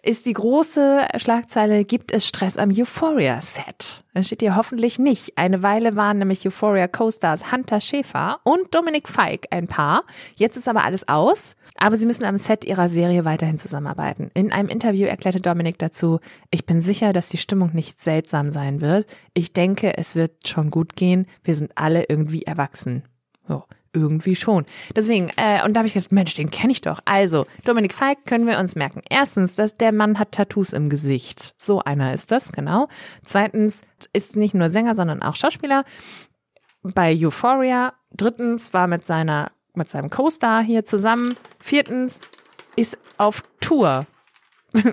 ist 0.03 0.25
die 0.25 0.33
große 0.33 1.07
Schlagzeile, 1.17 1.85
gibt 1.85 2.11
es 2.11 2.27
Stress 2.27 2.57
am 2.57 2.71
Euphoria-Set? 2.71 4.03
Dann 4.13 4.23
steht 4.23 4.41
hier 4.41 4.55
hoffentlich 4.55 4.99
nicht. 4.99 5.37
Eine 5.37 5.61
Weile 5.61 5.95
waren 5.95 6.17
nämlich 6.17 6.45
Euphoria 6.45 6.87
Co-Stars 6.87 7.51
Hunter 7.51 7.79
Schäfer 7.79 8.39
und 8.43 8.73
Dominik 8.73 9.07
Feig 9.07 9.47
ein 9.51 9.67
Paar. 9.67 10.03
Jetzt 10.35 10.57
ist 10.57 10.67
aber 10.67 10.83
alles 10.83 11.07
aus. 11.07 11.55
Aber 11.77 11.97
sie 11.97 12.05
müssen 12.05 12.25
am 12.25 12.37
Set 12.37 12.65
ihrer 12.65 12.89
Serie 12.89 13.25
weiterhin 13.25 13.57
zusammenarbeiten. 13.57 14.29
In 14.33 14.51
einem 14.51 14.69
Interview 14.69 15.07
erklärte 15.07 15.39
Dominik 15.39 15.79
dazu, 15.79 16.19
ich 16.49 16.65
bin 16.65 16.81
sicher, 16.81 17.13
dass 17.13 17.29
die 17.29 17.37
Stimmung 17.37 17.71
nicht 17.73 18.01
seltsam 18.01 18.49
sein 18.49 18.81
wird. 18.81 19.07
Ich 19.33 19.53
denke, 19.53 19.97
es 19.97 20.15
wird 20.15 20.47
schon 20.47 20.71
gut 20.71 20.95
gehen. 20.95 21.27
Wir 21.43 21.55
sind 21.55 21.71
alle 21.75 22.05
irgendwie 22.09 22.43
erwachsen. 22.43 23.03
So 23.47 23.63
irgendwie 23.93 24.35
schon. 24.35 24.65
Deswegen, 24.95 25.29
äh, 25.37 25.63
und 25.63 25.73
da 25.73 25.79
habe 25.79 25.87
ich 25.87 25.93
gedacht, 25.93 26.11
Mensch, 26.11 26.33
den 26.35 26.49
kenne 26.49 26.71
ich 26.71 26.81
doch. 26.81 26.99
Also, 27.05 27.45
Dominik 27.65 27.93
Feig 27.93 28.25
können 28.25 28.47
wir 28.47 28.59
uns 28.59 28.75
merken. 28.75 29.01
Erstens, 29.09 29.55
dass 29.55 29.77
der 29.77 29.91
Mann 29.91 30.19
hat 30.19 30.31
Tattoos 30.31 30.73
im 30.73 30.89
Gesicht. 30.89 31.53
So 31.57 31.81
einer 31.81 32.13
ist 32.13 32.31
das, 32.31 32.51
genau. 32.51 32.87
Zweitens, 33.23 33.83
ist 34.13 34.35
nicht 34.35 34.53
nur 34.53 34.69
Sänger, 34.69 34.95
sondern 34.95 35.21
auch 35.21 35.35
Schauspieler 35.35 35.83
bei 36.83 37.15
Euphoria. 37.15 37.93
Drittens, 38.11 38.73
war 38.73 38.87
mit 38.87 39.05
seiner, 39.05 39.51
mit 39.73 39.89
seinem 39.89 40.09
Co-Star 40.09 40.63
hier 40.63 40.85
zusammen. 40.85 41.35
Viertens, 41.59 42.21
ist 42.75 42.97
auf 43.17 43.43
Tour. 43.59 44.05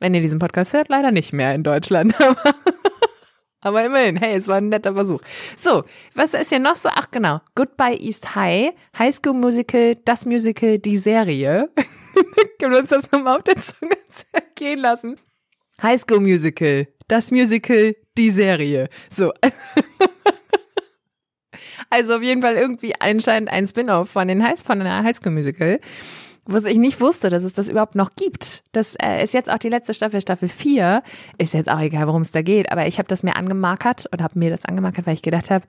Wenn 0.00 0.14
ihr 0.14 0.20
diesen 0.20 0.38
Podcast 0.38 0.74
hört, 0.74 0.88
leider 0.88 1.10
nicht 1.10 1.32
mehr 1.32 1.54
in 1.54 1.64
Deutschland. 1.64 2.14
immerhin, 3.84 4.16
hey, 4.16 4.36
es 4.36 4.46
war 4.46 4.56
ein 4.56 4.68
netter 4.68 4.94
Versuch. 4.94 5.20
So, 5.56 5.84
was 6.14 6.34
ist 6.34 6.50
hier 6.50 6.60
noch 6.60 6.76
so? 6.76 6.88
Ach 6.92 7.10
genau, 7.10 7.40
Goodbye 7.54 7.98
East 7.98 8.34
High, 8.34 8.72
High 8.96 9.14
School 9.14 9.34
Musical, 9.34 9.96
das 10.04 10.26
Musical, 10.26 10.78
die 10.78 10.96
Serie. 10.96 11.68
Können 12.58 12.72
wir 12.72 12.80
uns 12.80 12.90
das 12.90 13.10
nochmal 13.10 13.38
auf 13.38 13.44
der 13.44 13.56
Zunge 13.56 13.96
gehen 14.54 14.78
lassen? 14.78 15.16
High 15.82 16.00
School 16.00 16.20
Musical, 16.20 16.88
das 17.08 17.30
Musical, 17.30 17.96
die 18.16 18.30
Serie. 18.30 18.88
So. 19.10 19.32
also 21.90 22.16
auf 22.16 22.22
jeden 22.22 22.42
Fall 22.42 22.56
irgendwie 22.56 22.94
anscheinend 23.00 23.50
ein 23.50 23.66
Spin-off 23.66 24.10
von 24.10 24.28
von 24.28 24.80
einer 24.80 25.02
High 25.02 25.16
School 25.16 25.32
Musical 25.32 25.80
was 26.48 26.64
ich 26.64 26.78
nicht 26.78 27.00
wusste, 27.00 27.28
dass 27.28 27.44
es 27.44 27.52
das 27.52 27.68
überhaupt 27.68 27.94
noch 27.94 28.14
gibt. 28.16 28.64
Das 28.72 28.96
äh, 28.96 29.22
ist 29.22 29.34
jetzt 29.34 29.50
auch 29.50 29.58
die 29.58 29.68
letzte 29.68 29.92
Staffel, 29.92 30.20
Staffel 30.20 30.48
4. 30.48 31.02
Ist 31.36 31.52
jetzt 31.52 31.68
auch 31.68 31.78
egal, 31.78 32.06
worum 32.06 32.22
es 32.22 32.32
da 32.32 32.40
geht, 32.40 32.72
aber 32.72 32.86
ich 32.86 32.98
habe 32.98 33.06
das 33.06 33.22
mir 33.22 33.36
angemarkert 33.36 34.06
und 34.10 34.22
habe 34.22 34.38
mir 34.38 34.50
das 34.50 34.64
angemarkert, 34.64 35.06
weil 35.06 35.14
ich 35.14 35.22
gedacht 35.22 35.50
habe, 35.50 35.66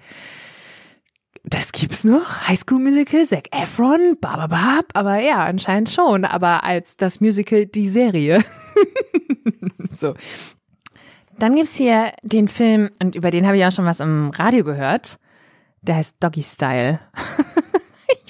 das 1.43 1.73
gibt's 1.73 2.03
noch? 2.05 2.47
High 2.47 2.59
School 2.59 2.79
Musical, 2.79 3.25
Zac 3.25 3.47
Efron, 3.51 4.17
bababab, 4.19 4.85
aber 4.93 5.19
ja, 5.19 5.43
anscheinend 5.43 5.89
schon, 5.89 6.23
aber 6.23 6.63
als 6.63 6.95
das 6.95 7.19
Musical 7.19 7.65
die 7.65 7.87
Serie. 7.87 8.43
so. 9.95 10.13
Dann 11.37 11.55
gibt's 11.55 11.75
hier 11.75 12.13
den 12.23 12.47
Film, 12.47 12.89
und 13.01 13.15
über 13.15 13.31
den 13.31 13.45
habe 13.47 13.57
ich 13.57 13.65
auch 13.65 13.71
schon 13.71 13.85
was 13.85 13.99
im 13.99 14.29
Radio 14.29 14.63
gehört. 14.63 15.19
Der 15.81 15.95
heißt 15.95 16.17
Doggy 16.21 16.43
Style. 16.43 16.99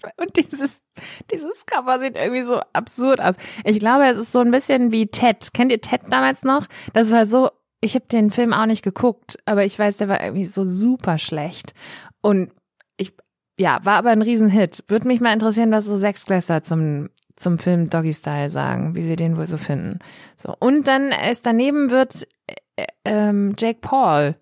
Und 0.18 0.36
dieses, 0.36 0.84
dieses 1.32 1.66
Cover 1.66 2.00
sieht 2.00 2.16
irgendwie 2.16 2.44
so 2.44 2.60
absurd 2.74 3.22
aus. 3.22 3.36
Ich 3.64 3.80
glaube, 3.80 4.06
es 4.06 4.18
ist 4.18 4.32
so 4.32 4.40
ein 4.40 4.52
bisschen 4.52 4.92
wie 4.92 5.08
Ted. 5.08 5.54
Kennt 5.54 5.72
ihr 5.72 5.82
Ted 5.82 6.02
damals 6.10 6.44
noch? 6.44 6.66
Das 6.94 7.12
war 7.12 7.26
so, 7.26 7.50
ich 7.82 7.96
habe 7.96 8.06
den 8.06 8.30
Film 8.30 8.54
auch 8.54 8.66
nicht 8.66 8.84
geguckt, 8.84 9.38
aber 9.46 9.66
ich 9.66 9.78
weiß, 9.78 9.98
der 9.98 10.10
war 10.10 10.22
irgendwie 10.22 10.46
so 10.46 10.66
super 10.66 11.18
schlecht. 11.18 11.74
Und 12.22 12.52
ich, 12.98 13.14
ja, 13.58 13.80
war 13.84 13.98
aber 13.98 14.10
ein 14.10 14.22
Riesenhit. 14.22 14.84
Würde 14.88 15.08
mich 15.08 15.22
mal 15.22 15.34
interessieren, 15.34 15.72
was 15.72 15.86
so 15.86 15.96
Sechsklässler 15.96 16.64
zum, 16.64 17.10
zum 17.36 17.58
Film 17.58 17.90
Doggy 17.90 18.14
Style 18.14 18.50
sagen, 18.50 18.96
wie 18.96 19.04
sie 19.04 19.16
den 19.16 19.38
wohl 19.38 19.48
so 19.48 19.58
finden. 19.58 20.00
So. 20.36 20.54
Und 20.60 20.88
dann 20.88 21.12
ist 21.12 21.46
daneben 21.46 21.90
wird 21.90 22.28
äh, 22.76 22.88
ähm, 23.06 23.54
Jake 23.58 23.80
Paul 23.82 24.36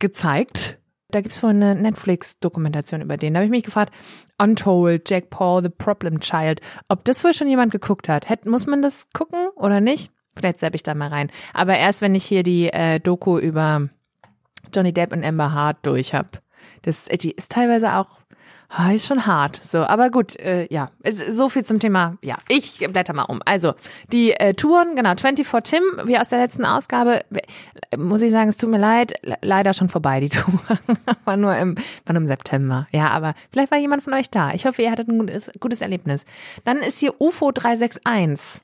gezeigt. 0.00 0.79
Da 1.14 1.20
gibt's 1.20 1.42
wohl 1.42 1.50
eine 1.50 1.74
Netflix-Dokumentation 1.74 3.00
über 3.00 3.16
den. 3.16 3.34
Da 3.34 3.38
habe 3.38 3.46
ich 3.46 3.50
mich 3.50 3.64
gefragt, 3.64 3.92
Untold, 4.38 5.08
Jack 5.08 5.30
Paul, 5.30 5.62
The 5.62 5.68
Problem 5.68 6.20
Child. 6.20 6.60
Ob 6.88 7.04
das 7.04 7.24
wohl 7.24 7.34
schon 7.34 7.48
jemand 7.48 7.72
geguckt 7.72 8.08
hat? 8.08 8.28
Hätt, 8.28 8.46
muss 8.46 8.66
man 8.66 8.82
das 8.82 9.10
gucken 9.12 9.48
oder 9.56 9.80
nicht? 9.80 10.10
Vielleicht 10.36 10.60
sepp 10.60 10.74
ich 10.74 10.82
da 10.82 10.94
mal 10.94 11.08
rein. 11.08 11.30
Aber 11.52 11.76
erst, 11.76 12.00
wenn 12.00 12.14
ich 12.14 12.24
hier 12.24 12.42
die 12.42 12.68
äh, 12.72 13.00
Doku 13.00 13.38
über 13.38 13.88
Johnny 14.74 14.92
Depp 14.92 15.12
und 15.12 15.24
Amber 15.24 15.52
Hart 15.52 15.78
durch 15.82 16.14
hab. 16.14 16.40
Das, 16.82 17.06
die 17.06 17.32
ist 17.32 17.52
teilweise 17.52 17.94
auch 17.94 18.19
Ah, 18.72 18.92
ist 18.92 19.06
schon 19.06 19.26
hart. 19.26 19.60
So, 19.64 19.78
aber 19.80 20.10
gut, 20.10 20.36
äh, 20.36 20.68
ja, 20.72 20.90
so 21.28 21.48
viel 21.48 21.64
zum 21.64 21.80
Thema. 21.80 22.16
Ja, 22.22 22.36
ich 22.48 22.78
blätter 22.78 23.12
mal 23.12 23.24
um. 23.24 23.42
Also, 23.44 23.74
die 24.12 24.30
äh, 24.30 24.54
Touren, 24.54 24.94
genau, 24.94 25.12
24 25.16 25.44
Tim, 25.64 25.82
wie 26.04 26.16
aus 26.16 26.28
der 26.28 26.38
letzten 26.38 26.64
Ausgabe, 26.64 27.24
muss 27.96 28.22
ich 28.22 28.30
sagen, 28.30 28.48
es 28.48 28.58
tut 28.58 28.70
mir 28.70 28.78
leid, 28.78 29.14
leider 29.42 29.74
schon 29.74 29.88
vorbei, 29.88 30.20
die 30.20 30.28
Tour. 30.30 30.60
war 31.24 31.36
nur 31.36 31.56
im, 31.56 31.74
war 32.06 32.12
nur 32.12 32.22
im 32.22 32.26
September. 32.28 32.86
Ja, 32.92 33.08
aber 33.08 33.34
vielleicht 33.50 33.72
war 33.72 33.78
jemand 33.78 34.04
von 34.04 34.14
euch 34.14 34.30
da. 34.30 34.52
Ich 34.52 34.64
hoffe, 34.66 34.82
ihr 34.82 34.92
hattet 34.92 35.08
ein 35.08 35.18
gutes, 35.18 35.50
gutes 35.58 35.80
Erlebnis. 35.80 36.24
Dann 36.64 36.78
ist 36.78 37.00
hier 37.00 37.20
UFO 37.20 37.50
361. 37.50 38.62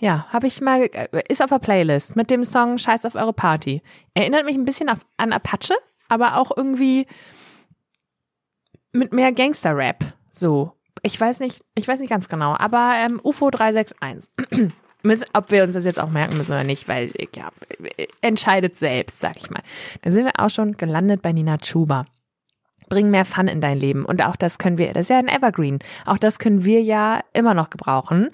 Ja, 0.00 0.26
habe 0.30 0.46
ich 0.46 0.60
mal, 0.60 0.90
ist 1.28 1.42
auf 1.42 1.48
der 1.48 1.60
Playlist 1.60 2.14
mit 2.14 2.30
dem 2.30 2.44
Song 2.44 2.76
Scheiß 2.76 3.06
auf 3.06 3.14
eure 3.14 3.32
Party. 3.32 3.82
Erinnert 4.12 4.44
mich 4.44 4.54
ein 4.54 4.64
bisschen 4.64 4.90
auf, 4.90 5.00
an 5.16 5.32
Apache, 5.32 5.74
aber 6.08 6.36
auch 6.36 6.50
irgendwie 6.56 7.06
mit 8.92 9.12
mehr 9.12 9.32
Gangster-Rap. 9.32 10.04
So. 10.30 10.72
Ich 11.02 11.20
weiß 11.20 11.40
nicht, 11.40 11.62
ich 11.74 11.86
weiß 11.86 12.00
nicht 12.00 12.10
ganz 12.10 12.28
genau, 12.28 12.56
aber 12.58 12.94
ähm, 12.96 13.20
UFO 13.22 13.50
361. 13.50 14.30
Ob 15.34 15.50
wir 15.52 15.62
uns 15.62 15.74
das 15.74 15.84
jetzt 15.84 16.00
auch 16.00 16.10
merken 16.10 16.36
müssen 16.36 16.52
oder 16.52 16.64
nicht, 16.64 16.88
weil, 16.88 17.12
ja, 17.36 17.50
entscheidet 18.22 18.74
selbst, 18.76 19.20
sag 19.20 19.36
ich 19.36 19.50
mal. 19.50 19.62
Da 20.02 20.10
sind 20.10 20.24
wir 20.24 20.32
auch 20.38 20.50
schon 20.50 20.76
gelandet 20.76 21.22
bei 21.22 21.32
Nina 21.32 21.58
Chuba. 21.58 22.06
Bring 22.88 23.10
mehr 23.10 23.24
Fun 23.24 23.48
in 23.48 23.60
dein 23.60 23.78
Leben. 23.78 24.04
Und 24.04 24.24
auch 24.24 24.36
das 24.36 24.58
können 24.58 24.78
wir, 24.78 24.92
das 24.92 25.06
ist 25.06 25.10
ja 25.10 25.18
ein 25.18 25.28
Evergreen. 25.28 25.78
Auch 26.04 26.18
das 26.18 26.38
können 26.38 26.64
wir 26.64 26.82
ja 26.82 27.20
immer 27.32 27.54
noch 27.54 27.70
gebrauchen. 27.70 28.30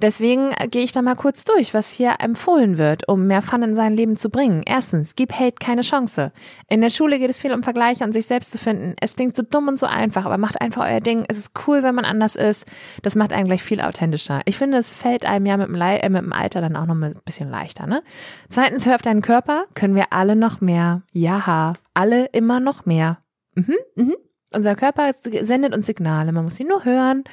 Deswegen 0.00 0.50
gehe 0.70 0.84
ich 0.84 0.92
da 0.92 1.02
mal 1.02 1.16
kurz 1.16 1.44
durch, 1.44 1.74
was 1.74 1.92
hier 1.92 2.14
empfohlen 2.20 2.78
wird, 2.78 3.08
um 3.08 3.26
mehr 3.26 3.42
Fun 3.42 3.62
in 3.62 3.74
sein 3.74 3.94
Leben 3.94 4.16
zu 4.16 4.30
bringen. 4.30 4.62
Erstens, 4.64 5.16
gib 5.16 5.32
Hate 5.32 5.56
keine 5.58 5.82
Chance. 5.82 6.32
In 6.68 6.80
der 6.80 6.90
Schule 6.90 7.18
geht 7.18 7.30
es 7.30 7.38
viel 7.38 7.52
um 7.52 7.62
Vergleiche 7.62 8.04
und 8.04 8.12
sich 8.12 8.26
selbst 8.26 8.52
zu 8.52 8.58
finden. 8.58 8.94
Es 9.00 9.16
klingt 9.16 9.36
so 9.36 9.42
dumm 9.42 9.68
und 9.68 9.78
so 9.78 9.86
einfach, 9.86 10.24
aber 10.24 10.38
macht 10.38 10.60
einfach 10.60 10.84
euer 10.84 11.00
Ding. 11.00 11.24
Es 11.28 11.36
ist 11.36 11.50
cool, 11.66 11.82
wenn 11.82 11.94
man 11.94 12.04
anders 12.04 12.36
ist. 12.36 12.66
Das 13.02 13.16
macht 13.16 13.32
einen 13.32 13.46
gleich 13.46 13.62
viel 13.62 13.80
authentischer. 13.80 14.40
Ich 14.44 14.56
finde, 14.56 14.78
es 14.78 14.88
fällt 14.88 15.24
einem 15.24 15.46
ja 15.46 15.56
mit 15.56 15.68
dem, 15.68 15.74
Le 15.74 16.02
äh, 16.02 16.08
mit 16.08 16.22
dem 16.22 16.32
Alter 16.32 16.60
dann 16.60 16.76
auch 16.76 16.86
noch 16.86 16.94
ein 16.94 17.16
bisschen 17.24 17.50
leichter, 17.50 17.86
ne? 17.86 18.02
Zweitens, 18.48 18.86
hör 18.86 18.94
auf 18.94 19.02
deinen 19.02 19.22
Körper. 19.22 19.64
Können 19.74 19.94
wir 19.94 20.12
alle 20.12 20.36
noch 20.36 20.60
mehr? 20.60 21.02
Ja, 21.12 21.74
alle 21.94 22.26
immer 22.26 22.60
noch 22.60 22.86
mehr. 22.86 23.18
Mhm, 23.56 23.76
mhm. 23.96 24.16
Unser 24.54 24.76
Körper 24.76 25.12
sendet 25.12 25.74
uns 25.74 25.86
Signale, 25.86 26.32
man 26.32 26.44
muss 26.44 26.56
sie 26.56 26.64
nur 26.64 26.84
hören. 26.84 27.24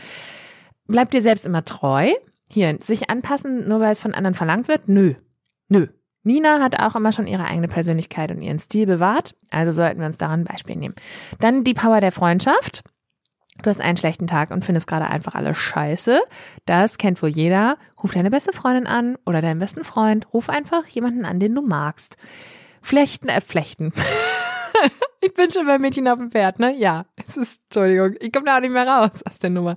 Bleibt 0.88 1.14
dir 1.14 1.22
selbst 1.22 1.46
immer 1.46 1.64
treu. 1.64 2.12
Hier, 2.50 2.78
sich 2.82 3.10
anpassen, 3.10 3.68
nur 3.68 3.80
weil 3.80 3.94
es 3.94 4.02
von 4.02 4.14
anderen 4.14 4.36
verlangt 4.36 4.68
wird? 4.68 4.88
Nö. 4.88 5.14
Nö. 5.70 5.88
Nina 6.24 6.60
hat 6.62 6.80
auch 6.80 6.96
immer 6.96 7.12
schon 7.12 7.28
ihre 7.28 7.46
eigene 7.46 7.68
Persönlichkeit 7.68 8.32
und 8.32 8.42
ihren 8.42 8.60
Stil 8.60 8.86
bewahrt, 8.86 9.36
also 9.50 9.72
sollten 9.72 10.00
wir 10.00 10.08
uns 10.08 10.18
daran 10.18 10.42
ein 10.42 10.46
Beispiel 10.46 10.78
nehmen. 10.78 10.96
Dann 11.40 11.64
die 11.64 11.74
Power 11.74 12.00
der 12.00 12.12
Freundschaft. 12.14 12.84
Du 13.62 13.70
hast 13.70 13.82
einen 13.82 13.98
schlechten 13.98 14.26
Tag 14.26 14.50
und 14.50 14.66
findest 14.66 14.88
gerade 14.88 15.08
einfach 15.08 15.36
alles 15.36 15.58
scheiße. 15.58 16.22
Das 16.66 16.98
kennt 16.98 17.22
wohl 17.22 17.30
jeder. 17.30 17.78
Ruf 18.02 18.14
deine 18.14 18.32
beste 18.32 18.52
Freundin 18.52 18.88
an 18.88 19.18
oder 19.26 19.42
deinen 19.42 19.60
besten 19.60 19.84
Freund. 19.84 20.34
Ruf 20.34 20.50
einfach 20.50 20.88
jemanden 20.88 21.26
an, 21.26 21.40
den 21.40 21.54
du 21.54 21.62
magst. 21.62 22.18
Flechten, 22.82 23.30
äh, 23.30 23.42
flechten. 23.42 23.94
ich 25.22 25.34
bin 25.34 25.52
schon 25.52 25.66
beim 25.66 25.82
Mädchen 25.82 26.08
auf 26.08 26.20
dem 26.20 26.32
Pferd, 26.32 26.60
ne? 26.60 26.76
Ja, 26.78 27.06
es 27.16 27.38
ist, 27.38 27.62
Entschuldigung, 27.66 28.16
ich 28.20 28.32
komme 28.32 28.46
da 28.46 28.58
auch 28.58 28.62
nicht 28.62 28.74
mehr 28.74 28.88
raus 28.88 29.24
aus 29.24 29.40
der 29.40 29.50
Nummer. 29.50 29.76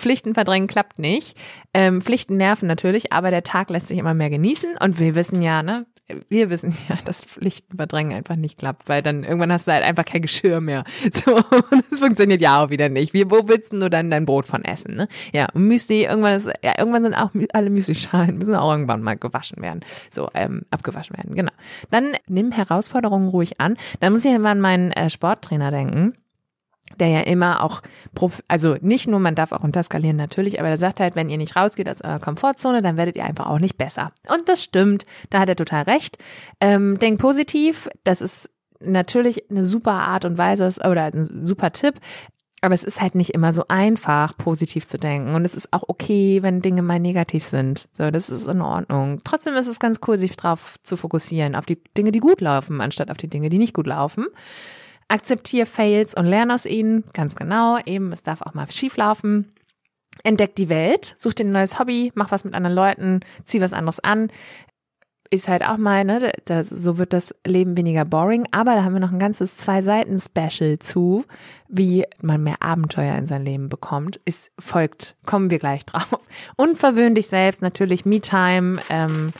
Pflichten 0.00 0.34
verdrängen 0.34 0.66
klappt 0.66 0.98
nicht. 0.98 1.36
Ähm, 1.74 2.00
Pflichten 2.00 2.36
nerven 2.36 2.66
natürlich, 2.66 3.12
aber 3.12 3.30
der 3.30 3.42
Tag 3.42 3.70
lässt 3.70 3.88
sich 3.88 3.98
immer 3.98 4.14
mehr 4.14 4.30
genießen 4.30 4.76
und 4.78 4.98
wir 4.98 5.14
wissen 5.14 5.42
ja, 5.42 5.62
ne, 5.62 5.86
wir 6.28 6.50
wissen 6.50 6.74
ja, 6.88 6.96
dass 7.04 7.24
Pflichten 7.24 7.76
verdrängen 7.76 8.16
einfach 8.16 8.36
nicht 8.36 8.58
klappt, 8.58 8.88
weil 8.88 9.02
dann 9.02 9.24
irgendwann 9.24 9.52
hast 9.52 9.68
du 9.68 9.72
halt 9.72 9.84
einfach 9.84 10.04
kein 10.04 10.22
Geschirr 10.22 10.60
mehr. 10.60 10.84
So, 11.12 11.34
und 11.36 11.84
das 11.90 11.98
funktioniert 11.98 12.40
ja 12.40 12.62
auch 12.62 12.70
wieder 12.70 12.88
nicht. 12.88 13.12
Wie, 13.12 13.30
wo 13.30 13.48
willst 13.48 13.72
du 13.72 13.90
dann 13.90 14.10
dein 14.10 14.26
Brot 14.26 14.46
von 14.46 14.64
essen, 14.64 14.94
ne? 14.94 15.08
Ja, 15.34 15.48
Müsli, 15.54 16.04
irgendwann 16.04 16.34
ist, 16.34 16.46
ja, 16.62 16.78
irgendwann 16.78 17.02
sind 17.02 17.14
auch 17.14 17.30
alle 17.52 17.68
Müsli-Schalen, 17.68 18.38
müssen 18.38 18.54
auch 18.54 18.70
irgendwann 18.70 19.02
mal 19.02 19.16
gewaschen 19.16 19.60
werden. 19.60 19.80
So, 20.10 20.30
ähm, 20.34 20.62
abgewaschen 20.70 21.16
werden, 21.16 21.34
genau. 21.34 21.52
Dann 21.90 22.12
nimm 22.26 22.52
Herausforderungen 22.52 23.28
ruhig 23.28 23.60
an. 23.60 23.76
Dann 23.98 24.12
muss 24.12 24.24
ich 24.24 24.32
immer 24.32 24.50
an 24.50 24.60
meinen 24.60 24.92
äh, 24.92 25.10
Sporttrainer 25.10 25.70
denken 25.70 26.14
der 26.98 27.08
ja 27.08 27.20
immer 27.20 27.62
auch, 27.62 27.82
also 28.48 28.76
nicht 28.80 29.08
nur, 29.08 29.20
man 29.20 29.34
darf 29.34 29.52
auch 29.52 29.64
unterskalieren 29.64 30.16
natürlich, 30.16 30.58
aber 30.58 30.68
der 30.68 30.76
sagt 30.76 31.00
halt, 31.00 31.16
wenn 31.16 31.30
ihr 31.30 31.38
nicht 31.38 31.56
rausgeht 31.56 31.88
aus 31.88 32.02
eurer 32.02 32.18
Komfortzone, 32.18 32.82
dann 32.82 32.96
werdet 32.96 33.16
ihr 33.16 33.24
einfach 33.24 33.46
auch 33.46 33.58
nicht 33.58 33.78
besser. 33.78 34.12
Und 34.28 34.48
das 34.48 34.62
stimmt, 34.62 35.06
da 35.30 35.40
hat 35.40 35.48
er 35.48 35.56
total 35.56 35.84
recht. 35.84 36.18
Ähm, 36.60 36.98
denk 36.98 37.20
positiv, 37.20 37.88
das 38.04 38.20
ist 38.20 38.50
natürlich 38.80 39.50
eine 39.50 39.64
super 39.64 39.92
Art 39.92 40.24
und 40.24 40.38
Weise 40.38 40.68
oder 40.88 41.04
ein 41.04 41.44
super 41.44 41.72
Tipp. 41.72 41.94
Aber 42.62 42.74
es 42.74 42.84
ist 42.84 43.00
halt 43.00 43.14
nicht 43.14 43.30
immer 43.30 43.52
so 43.52 43.64
einfach, 43.68 44.36
positiv 44.36 44.86
zu 44.86 44.98
denken. 44.98 45.34
Und 45.34 45.46
es 45.46 45.54
ist 45.54 45.72
auch 45.72 45.84
okay, 45.86 46.42
wenn 46.42 46.60
Dinge 46.60 46.82
mal 46.82 47.00
negativ 47.00 47.46
sind. 47.46 47.88
So, 47.96 48.10
das 48.10 48.28
ist 48.28 48.46
in 48.46 48.60
Ordnung. 48.60 49.20
Trotzdem 49.24 49.54
ist 49.54 49.66
es 49.66 49.80
ganz 49.80 50.00
cool, 50.06 50.18
sich 50.18 50.36
darauf 50.36 50.76
zu 50.82 50.98
fokussieren, 50.98 51.54
auf 51.54 51.64
die 51.64 51.82
Dinge, 51.96 52.12
die 52.12 52.20
gut 52.20 52.42
laufen, 52.42 52.82
anstatt 52.82 53.10
auf 53.10 53.16
die 53.16 53.28
Dinge, 53.28 53.48
die 53.48 53.56
nicht 53.56 53.72
gut 53.72 53.86
laufen. 53.86 54.26
Akzeptiere 55.10 55.66
Fails 55.66 56.14
und 56.14 56.26
lerne 56.26 56.54
aus 56.54 56.66
ihnen. 56.66 57.04
Ganz 57.12 57.34
genau. 57.34 57.78
Eben, 57.84 58.12
es 58.12 58.22
darf 58.22 58.42
auch 58.42 58.54
mal 58.54 58.70
schief 58.70 58.96
laufen. 58.96 59.52
Entdeck 60.22 60.54
die 60.54 60.68
Welt, 60.68 61.14
such 61.18 61.34
dir 61.34 61.44
ein 61.44 61.52
neues 61.52 61.78
Hobby, 61.78 62.12
mach 62.14 62.30
was 62.30 62.44
mit 62.44 62.54
anderen 62.54 62.76
Leuten, 62.76 63.20
zieh 63.44 63.60
was 63.60 63.72
anderes 63.72 64.00
an. 64.00 64.28
Ist 65.30 65.48
halt 65.48 65.64
auch 65.64 65.78
mal, 65.78 66.04
ne, 66.04 66.32
das, 66.44 66.68
so 66.68 66.98
wird 66.98 67.12
das 67.12 67.34
Leben 67.46 67.76
weniger 67.76 68.04
boring. 68.04 68.46
Aber 68.50 68.74
da 68.74 68.84
haben 68.84 68.92
wir 68.92 69.00
noch 69.00 69.12
ein 69.12 69.18
ganzes 69.18 69.56
Zwei-Seiten-Special 69.56 70.78
zu, 70.78 71.24
wie 71.68 72.04
man 72.20 72.42
mehr 72.42 72.60
Abenteuer 72.60 73.16
in 73.16 73.26
sein 73.26 73.44
Leben 73.44 73.68
bekommt. 73.68 74.20
Ist 74.24 74.50
folgt, 74.58 75.16
kommen 75.26 75.50
wir 75.50 75.58
gleich 75.58 75.84
drauf. 75.86 76.20
Und 76.56 76.78
verwöhn 76.78 77.14
dich 77.14 77.28
selbst, 77.28 77.62
natürlich 77.62 78.04
Me-Time, 78.04 78.80
ähm, 78.90 79.32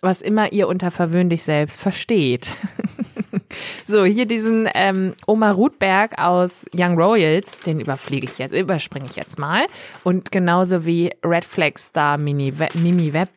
was 0.00 0.22
immer 0.22 0.52
ihr 0.52 0.68
unter 0.68 0.90
verwöhn 0.90 1.28
dich 1.28 1.42
selbst 1.42 1.80
versteht. 1.80 2.56
So, 3.84 4.04
hier 4.04 4.26
diesen 4.26 4.68
ähm, 4.74 5.14
Oma 5.26 5.50
Rudberg 5.50 6.18
aus 6.18 6.66
Young 6.74 6.96
Royals, 6.96 7.58
den 7.60 7.80
überfliege 7.80 8.26
ich 8.26 8.38
jetzt, 8.38 8.54
überspringe 8.54 9.06
ich 9.06 9.16
jetzt 9.16 9.38
mal. 9.38 9.66
Und 10.04 10.30
genauso 10.30 10.84
wie 10.84 11.10
Red 11.24 11.44
Flag 11.44 11.78
Star 11.78 12.18
Mini 12.18 12.58
Web, 12.58 12.74
Mimi 12.74 13.12
Web, 13.12 13.30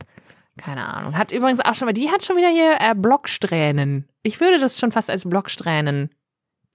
keine 0.57 0.87
Ahnung. 0.87 1.17
Hat 1.17 1.31
übrigens 1.31 1.59
auch 1.59 1.73
schon 1.73 1.87
mal, 1.87 1.93
die 1.93 2.11
hat 2.11 2.23
schon 2.23 2.37
wieder 2.37 2.49
hier 2.49 2.77
äh, 2.79 2.93
Blocksträhnen. 2.95 4.07
Ich 4.21 4.39
würde 4.39 4.59
das 4.59 4.79
schon 4.79 4.91
fast 4.91 5.09
als 5.09 5.27
Blocksträhnen. 5.27 6.09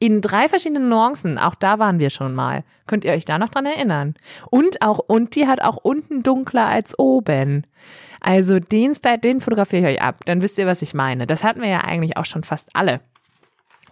In 0.01 0.21
drei 0.21 0.49
verschiedenen 0.49 0.89
Nuancen, 0.89 1.39
auch 1.39 1.57
da 1.57 1.79
waren 1.79 1.99
wir 1.99 2.11
schon 2.11 2.35
mal. 2.35 2.65
Könnt 2.87 3.05
ihr 3.05 3.13
euch 3.13 3.25
da 3.25 3.39
noch 3.39 3.49
dran 3.49 3.67
erinnern? 3.67 4.15
Und 4.51 4.81
auch, 4.83 5.01
und 5.01 5.35
die 5.35 5.49
hat 5.49 5.61
auch 5.61 5.77
unten 5.77 6.23
dunkler 6.23 6.67
als 6.67 6.97
oben. 6.99 7.67
Also 8.21 8.59
den 8.59 8.95
Style, 8.95 9.19
den 9.19 9.41
fotografiere 9.41 9.83
ich 9.83 9.97
euch 9.97 10.03
ab. 10.03 10.25
Dann 10.27 10.43
wisst 10.43 10.59
ihr, 10.59 10.67
was 10.67 10.83
ich 10.83 10.95
meine. 10.95 11.27
Das 11.27 11.45
hatten 11.45 11.61
wir 11.61 11.69
ja 11.69 11.81
eigentlich 11.81 12.17
auch 12.17 12.27
schon 12.27 12.45
fast 12.45 12.71
alle. 12.75 13.01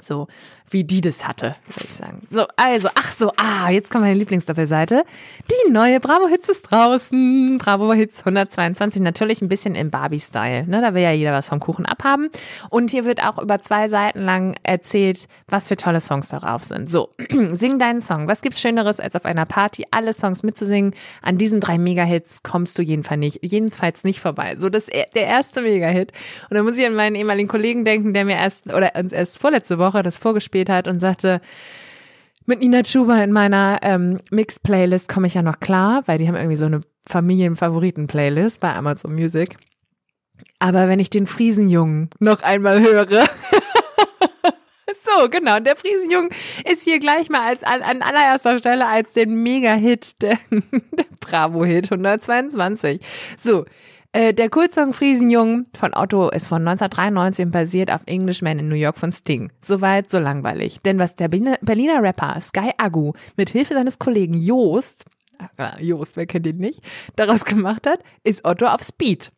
So 0.00 0.28
wie 0.70 0.85
die 0.85 1.00
das 1.00 1.26
hatte, 1.26 1.54
würde 1.66 1.85
ich 1.85 1.92
sagen. 1.92 2.26
So, 2.28 2.44
also, 2.56 2.88
ach 2.94 3.12
so, 3.12 3.32
ah, 3.37 3.70
jetzt 3.70 3.90
kommt 3.90 4.04
meine 4.04 4.18
Lieblingsdoppelseite. 4.18 5.04
Die 5.50 5.70
neue 5.70 6.00
Bravo 6.00 6.26
Hits 6.26 6.48
ist 6.48 6.62
draußen. 6.70 7.59
Bravo 7.59 7.92
Hits 7.92 8.20
122, 8.20 9.00
natürlich 9.02 9.42
ein 9.42 9.48
bisschen 9.48 9.74
im 9.74 9.90
Barbie-Style. 9.90 10.66
Ne? 10.66 10.80
Da 10.80 10.94
will 10.94 11.02
ja 11.02 11.12
jeder 11.12 11.32
was 11.32 11.48
vom 11.48 11.61
Kuchen 11.61 11.87
abhaben. 11.87 12.30
Und 12.68 12.90
hier 12.90 13.04
wird 13.04 13.22
auch 13.22 13.38
über 13.38 13.61
zwei 13.61 13.87
Seiten 13.87 14.20
lang 14.20 14.56
erzählt, 14.64 15.28
was 15.46 15.68
für 15.68 15.76
tolle 15.76 16.00
Songs 16.00 16.28
darauf 16.28 16.64
sind. 16.64 16.90
So, 16.90 17.11
sing 17.52 17.78
deinen 17.78 18.00
Song. 18.00 18.26
Was 18.26 18.42
gibt's 18.42 18.61
Schöneres, 18.61 18.98
als 18.98 19.14
auf 19.14 19.24
einer 19.24 19.46
Party 19.46 19.87
alle 19.92 20.12
Songs 20.12 20.42
mitzusingen? 20.42 20.94
An 21.22 21.38
diesen 21.38 21.61
drei 21.61 21.78
Mega-Hits 21.78 22.42
kommst 22.42 22.78
du 22.78 22.82
jedenfalls 22.82 23.20
nicht, 23.20 23.38
jedenfalls 23.42 24.02
nicht 24.02 24.20
vorbei. 24.20 24.56
So, 24.56 24.68
das 24.68 24.87
der 24.87 25.26
erste 25.26 25.62
Mega-Hit. 25.62 26.12
Und 26.50 26.56
da 26.56 26.62
muss 26.62 26.76
ich 26.76 26.85
an 26.85 26.94
meinen 26.94 27.14
ehemaligen 27.14 27.48
Kollegen 27.48 27.85
denken, 27.85 28.14
der 28.14 28.24
mir 28.24 28.37
erst, 28.37 28.66
oder 28.66 28.92
uns 28.96 29.12
erst 29.12 29.40
vorletzte 29.40 29.78
Woche 29.78 29.86
das 30.03 30.18
vorgespielt 30.18 30.46
gespielt 30.46 30.70
hat 30.70 30.88
und 30.88 31.01
sagte, 31.01 31.40
mit 32.46 32.61
Nina 32.61 32.83
Chuba 32.83 33.22
in 33.22 33.33
meiner 33.33 33.81
ähm, 33.83 34.20
Mix-Playlist 34.31 35.09
komme 35.09 35.27
ich 35.27 35.35
ja 35.35 35.42
noch 35.42 35.59
klar, 35.59 36.03
weil 36.07 36.18
die 36.18 36.29
haben 36.29 36.37
irgendwie 36.37 36.57
so 36.57 36.66
eine 36.66 36.83
Familienfavoriten-Playlist 37.09 38.61
bei 38.61 38.72
Amazon 38.72 39.14
Music. 39.14 39.57
Aber 40.61 40.88
wenn 40.88 41.01
ich 41.01 41.11
den 41.11 41.27
Friesenjungen 41.27 42.11
noch 42.20 42.42
einmal 42.42 42.81
höre, 42.81 43.09
so 44.94 45.29
genau, 45.29 45.59
der 45.59 45.75
Friesenjungen 45.75 46.31
ist 46.70 46.85
hier 46.85 47.01
gleich 47.01 47.29
mal 47.29 47.42
als 47.42 47.64
an, 47.64 47.83
an 47.83 48.03
allererster 48.03 48.59
Stelle 48.59 48.87
als 48.87 49.12
den 49.14 49.42
Mega-Hit, 49.42 50.14
der, 50.22 50.38
der 50.51 51.07
Bravo-Hit 51.20 51.90
122. 51.90 53.01
So, 53.37 53.64
äh, 54.16 54.33
der 54.33 54.48
Kultsong 54.48 54.94
Friesenjung 54.94 55.66
von 55.74 55.92
Otto 55.94 56.31
ist 56.31 56.48
von 56.48 56.66
1993 56.66 57.44
und 57.44 57.50
basiert 57.50 57.90
auf 57.90 58.00
Englishman 58.07 58.59
in 58.59 58.68
New 58.68 58.74
York 58.74 58.96
von 58.96 59.12
Sting. 59.12 59.52
Soweit, 59.61 60.11
so 60.11 60.18
langweilig. 60.18 60.81
Denn 60.81 60.98
was 60.98 61.16
der 61.16 61.29
Berliner 61.29 62.02
Rapper 62.02 62.40
Sky 62.40 62.70
Agu 62.79 63.12
mit 63.37 63.50
Hilfe 63.50 63.74
seines 63.74 63.98
Kollegen 63.98 64.35
Joost, 64.35 65.05
äh, 65.59 65.85
Joost, 65.85 66.16
wer 66.16 66.26
kennt 66.26 66.46
ihn 66.46 66.57
nicht, 66.57 66.81
daraus 67.16 67.44
gemacht 67.44 67.87
hat, 67.87 68.00
ist 68.24 68.44
Otto 68.46 68.66
auf 68.66 68.83
Speed. 68.83 69.33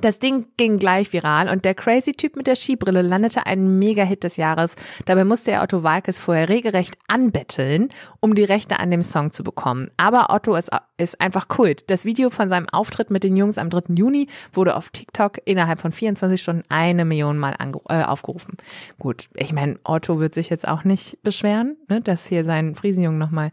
Das 0.00 0.18
Ding 0.18 0.46
ging 0.56 0.78
gleich 0.78 1.12
viral 1.12 1.48
und 1.48 1.64
der 1.64 1.74
crazy 1.74 2.12
Typ 2.12 2.36
mit 2.36 2.46
der 2.46 2.56
Skibrille 2.56 3.02
landete 3.02 3.46
einen 3.46 3.78
Mega-Hit 3.78 4.24
des 4.24 4.36
Jahres. 4.36 4.76
Dabei 5.06 5.24
musste 5.24 5.52
er 5.52 5.62
Otto 5.62 5.82
Walkes 5.82 6.18
vorher 6.18 6.48
regelrecht 6.48 6.96
anbetteln, 7.06 7.90
um 8.20 8.34
die 8.34 8.44
Rechte 8.44 8.80
an 8.80 8.90
dem 8.90 9.02
Song 9.02 9.30
zu 9.30 9.44
bekommen. 9.44 9.88
Aber 9.96 10.30
Otto 10.30 10.56
ist, 10.56 10.70
ist 10.96 11.20
einfach 11.20 11.48
Kult. 11.48 11.90
Das 11.90 12.04
Video 12.04 12.30
von 12.30 12.48
seinem 12.48 12.68
Auftritt 12.68 13.10
mit 13.10 13.24
den 13.24 13.36
Jungs 13.36 13.56
am 13.56 13.70
3. 13.70 13.94
Juni 13.94 14.28
wurde 14.52 14.76
auf 14.76 14.90
TikTok 14.90 15.38
innerhalb 15.44 15.80
von 15.80 15.92
24 15.92 16.42
Stunden 16.42 16.64
eine 16.68 17.04
Million 17.04 17.38
Mal 17.38 17.54
äh, 17.88 18.02
aufgerufen. 18.02 18.56
Gut, 18.98 19.28
ich 19.34 19.52
meine, 19.52 19.78
Otto 19.84 20.18
wird 20.18 20.34
sich 20.34 20.50
jetzt 20.50 20.66
auch 20.66 20.84
nicht 20.84 21.22
beschweren, 21.22 21.76
ne, 21.88 22.00
dass 22.00 22.26
hier 22.26 22.44
sein 22.44 22.74
Friesenjungen 22.74 23.18
nochmal 23.18 23.52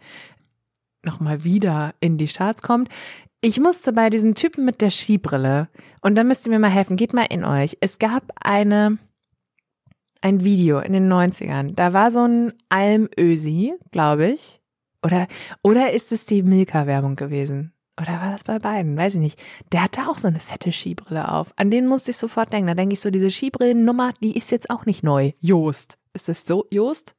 noch 1.04 1.19
mal 1.19 1.43
wieder 1.43 1.95
in 1.99 2.17
die 2.17 2.27
Charts 2.27 2.62
kommt. 2.62 2.89
Ich 3.43 3.60
musste 3.60 3.91
bei 3.91 4.12
diesem 4.12 4.36
Typen 4.36 4.65
mit 4.65 4.82
der 4.82 4.91
Skibrille, 4.91 5.67
und 6.01 6.13
da 6.13 6.23
müsst 6.23 6.45
ihr 6.45 6.51
mir 6.51 6.60
mal 6.60 6.69
helfen, 6.69 6.95
geht 6.95 7.13
mal 7.13 7.25
in 7.27 7.43
euch. 7.43 7.75
Es 7.82 7.97
gab 7.97 8.23
eine, 8.36 8.99
ein 10.21 10.43
Video 10.43 10.80
in 10.80 10.93
den 10.93 11.12
90ern. 11.12 11.73
Da 11.73 11.91
war 11.91 12.12
so 12.12 12.23
ein 12.23 12.54
Almösi, 12.69 13.73
glaube 13.91 14.27
ich. 14.27 14.62
Oder, 15.04 15.27
oder 15.63 15.91
ist 15.91 16.12
es 16.12 16.25
die 16.25 16.43
Milka-Werbung 16.43 17.15
gewesen? 17.15 17.73
Oder 17.99 18.21
war 18.21 18.32
das 18.32 18.43
bei 18.43 18.60
beiden? 18.60 18.95
Weiß 18.95 19.15
ich 19.15 19.21
nicht. 19.21 19.43
Der 19.71 19.84
hatte 19.84 20.08
auch 20.08 20.19
so 20.19 20.27
eine 20.27 20.39
fette 20.39 20.71
Skibrille 20.71 21.32
auf. 21.32 21.51
An 21.56 21.71
den 21.71 21.88
musste 21.88 22.12
ich 22.12 22.17
sofort 22.17 22.54
denken. 22.54 22.67
Da 22.67 22.75
denke 22.75 22.93
ich 22.93 23.01
so, 23.01 23.10
diese 23.10 23.32
Skibrillennummer, 23.32 24.13
die 24.21 24.38
ist 24.38 24.51
jetzt 24.51 24.69
auch 24.69 24.86
nicht 24.86 25.04
neu. 25.04 25.32
Joost. 25.39 25.97
Ist 26.13 26.27
das 26.27 26.45
so, 26.45 26.67
Joost? 26.69 27.15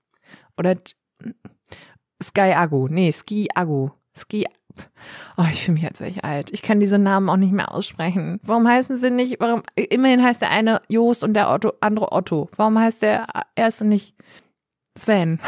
Oder 0.57 0.77
Sky 2.23 2.53
Agu. 2.55 2.87
Nee, 2.89 3.11
Ski 3.11 3.49
Agu. 3.53 3.91
Ski. 4.17 4.47
Oh, 5.37 5.45
ich 5.51 5.65
fühle 5.65 5.75
mich, 5.75 5.87
als 5.87 6.01
wäre 6.01 6.11
ich 6.11 6.25
alt. 6.25 6.51
Ich 6.53 6.63
kann 6.63 6.81
diese 6.81 6.99
Namen 6.99 7.29
auch 7.29 7.37
nicht 7.37 7.53
mehr 7.53 7.73
aussprechen. 7.73 8.41
Warum 8.43 8.69
heißen 8.69 8.97
sie 8.97 9.11
nicht? 9.11 9.41
Warum? 9.41 9.63
Immerhin 9.75 10.23
heißt 10.23 10.43
der 10.43 10.51
eine 10.51 10.83
Jost 10.89 11.25
und 11.25 11.35
der 11.35 11.51
Otto, 11.51 11.73
andere 11.81 12.13
Otto. 12.13 12.49
Warum 12.57 12.79
heißt 12.79 13.03
der 13.03 13.27
erste 13.57 13.85
nicht 13.85 14.15
Sven? 14.97 15.41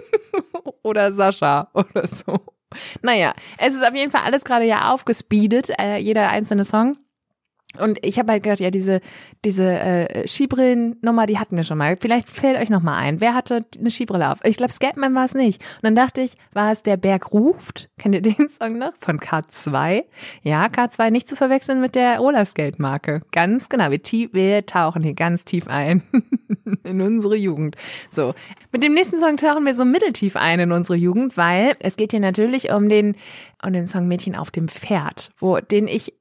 oder 0.82 1.12
Sascha 1.12 1.68
oder 1.74 2.06
so. 2.06 2.38
Naja, 3.02 3.34
es 3.56 3.74
ist 3.74 3.86
auf 3.86 3.94
jeden 3.94 4.10
Fall 4.10 4.22
alles 4.22 4.44
gerade 4.44 4.66
ja 4.66 4.92
aufgespeedet, 4.92 5.70
äh, 5.78 5.96
jeder 5.96 6.28
einzelne 6.28 6.64
Song. 6.64 6.98
Und 7.76 8.04
ich 8.04 8.18
habe 8.18 8.32
halt 8.32 8.42
gedacht, 8.42 8.60
ja, 8.60 8.70
diese, 8.70 9.00
diese 9.44 9.64
äh, 9.64 10.26
Skibrillen-Nummer, 10.26 11.26
die 11.26 11.38
hatten 11.38 11.54
wir 11.54 11.64
schon 11.64 11.76
mal. 11.76 11.96
Vielleicht 12.00 12.28
fällt 12.28 12.58
euch 12.58 12.70
noch 12.70 12.82
mal 12.82 12.96
ein. 12.96 13.20
Wer 13.20 13.34
hatte 13.34 13.60
eine 13.78 13.90
Skibrille 13.90 14.32
auf? 14.32 14.38
Ich 14.44 14.56
glaube, 14.56 14.72
Scatman 14.72 15.14
war 15.14 15.26
es 15.26 15.34
nicht. 15.34 15.62
Und 15.76 15.84
dann 15.84 15.94
dachte 15.94 16.22
ich, 16.22 16.32
war 16.54 16.72
es 16.72 16.82
der 16.82 16.96
Berg 16.96 17.32
ruft? 17.32 17.90
Kennt 17.98 18.14
ihr 18.14 18.22
den 18.22 18.48
Song 18.48 18.78
noch? 18.78 18.92
Von 18.98 19.20
K2? 19.20 20.04
Ja, 20.42 20.66
K2 20.66 21.10
nicht 21.10 21.28
zu 21.28 21.36
verwechseln 21.36 21.82
mit 21.82 21.94
der 21.94 22.18
Rollerskate-Marke. 22.18 23.20
Ganz 23.32 23.68
genau. 23.68 23.90
Wir, 23.90 24.02
tief, 24.02 24.30
wir 24.32 24.64
tauchen 24.64 25.02
hier 25.02 25.14
ganz 25.14 25.44
tief 25.44 25.68
ein 25.68 26.02
in 26.84 27.02
unsere 27.02 27.36
Jugend. 27.36 27.76
So. 28.10 28.34
Mit 28.72 28.82
dem 28.82 28.94
nächsten 28.94 29.20
Song 29.20 29.36
tauchen 29.36 29.66
wir 29.66 29.74
so 29.74 29.84
mitteltief 29.84 30.36
ein 30.36 30.58
in 30.58 30.72
unsere 30.72 30.96
Jugend, 30.96 31.36
weil 31.36 31.76
es 31.80 31.96
geht 31.96 32.12
hier 32.12 32.20
natürlich 32.20 32.70
um 32.70 32.88
den, 32.88 33.14
um 33.62 33.74
den 33.74 33.86
Song 33.86 34.08
Mädchen 34.08 34.34
auf 34.34 34.50
dem 34.50 34.68
Pferd, 34.68 35.30
wo, 35.36 35.58
den 35.58 35.86
ich 35.86 36.17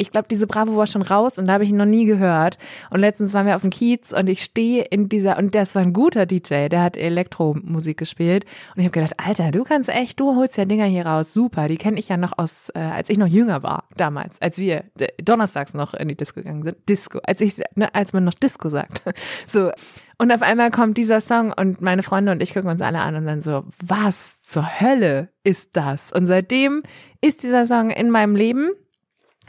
ich 0.00 0.10
glaube, 0.10 0.28
diese 0.30 0.46
Bravo 0.46 0.76
war 0.76 0.86
schon 0.86 1.02
raus 1.02 1.38
und 1.38 1.46
da 1.46 1.52
habe 1.52 1.64
ich 1.64 1.70
ihn 1.70 1.76
noch 1.76 1.84
nie 1.84 2.06
gehört. 2.06 2.56
Und 2.88 3.00
letztens 3.00 3.34
waren 3.34 3.46
wir 3.46 3.54
auf 3.54 3.60
dem 3.60 3.70
Kiez 3.70 4.12
und 4.12 4.28
ich 4.28 4.42
stehe 4.42 4.82
in 4.84 5.10
dieser, 5.10 5.36
und 5.36 5.54
das 5.54 5.74
war 5.74 5.82
ein 5.82 5.92
guter 5.92 6.24
DJ, 6.24 6.68
der 6.68 6.82
hat 6.82 6.96
Elektromusik 6.96 7.98
gespielt. 7.98 8.46
Und 8.74 8.80
ich 8.80 8.86
habe 8.86 8.92
gedacht, 8.92 9.14
Alter, 9.18 9.50
du 9.50 9.62
kannst 9.62 9.90
echt, 9.90 10.18
du 10.18 10.36
holst 10.36 10.56
ja 10.56 10.64
Dinger 10.64 10.86
hier 10.86 11.04
raus, 11.04 11.34
super. 11.34 11.68
Die 11.68 11.76
kenne 11.76 11.98
ich 11.98 12.08
ja 12.08 12.16
noch 12.16 12.32
aus, 12.38 12.70
äh, 12.74 12.78
als 12.78 13.10
ich 13.10 13.18
noch 13.18 13.26
jünger 13.26 13.62
war, 13.62 13.84
damals, 13.96 14.40
als 14.40 14.56
wir 14.56 14.84
äh, 14.98 15.08
donnerstags 15.22 15.74
noch 15.74 15.92
in 15.92 16.08
die 16.08 16.16
Disco 16.16 16.40
gegangen 16.40 16.62
sind. 16.62 16.78
Disco, 16.88 17.20
als 17.22 17.42
ich, 17.42 17.60
ne, 17.74 17.94
als 17.94 18.14
man 18.14 18.24
noch 18.24 18.34
Disco 18.34 18.68
sagt. 18.68 19.02
So. 19.46 19.70
Und 20.18 20.32
auf 20.32 20.42
einmal 20.42 20.70
kommt 20.70 20.98
dieser 20.98 21.20
Song 21.20 21.52
und 21.52 21.80
meine 21.80 22.02
Freunde 22.02 22.32
und 22.32 22.42
ich 22.42 22.52
gucken 22.52 22.70
uns 22.70 22.82
alle 22.82 23.00
an 23.00 23.16
und 23.16 23.24
dann 23.24 23.40
so, 23.40 23.64
was 23.82 24.42
zur 24.42 24.80
Hölle 24.80 25.30
ist 25.44 25.70
das? 25.76 26.12
Und 26.12 26.26
seitdem 26.26 26.82
ist 27.20 27.42
dieser 27.42 27.64
Song 27.64 27.90
in 27.90 28.10
meinem 28.10 28.36
Leben 28.36 28.70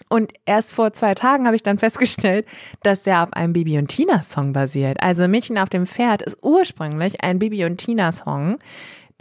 und 0.09 0.33
erst 0.45 0.73
vor 0.73 0.93
zwei 0.93 1.13
Tagen 1.13 1.45
habe 1.45 1.55
ich 1.55 1.63
dann 1.63 1.77
festgestellt, 1.77 2.45
dass 2.83 3.03
der 3.03 3.23
auf 3.23 3.33
einem 3.33 3.53
Bibi 3.53 3.77
und 3.77 3.87
Tina 3.87 4.21
Song 4.21 4.53
basiert. 4.53 5.01
Also 5.01 5.27
Mädchen 5.27 5.57
auf 5.57 5.69
dem 5.69 5.85
Pferd 5.85 6.21
ist 6.21 6.37
ursprünglich 6.41 7.23
ein 7.23 7.39
Bibi 7.39 7.65
und 7.65 7.77
Tina 7.77 8.11
Song. 8.11 8.57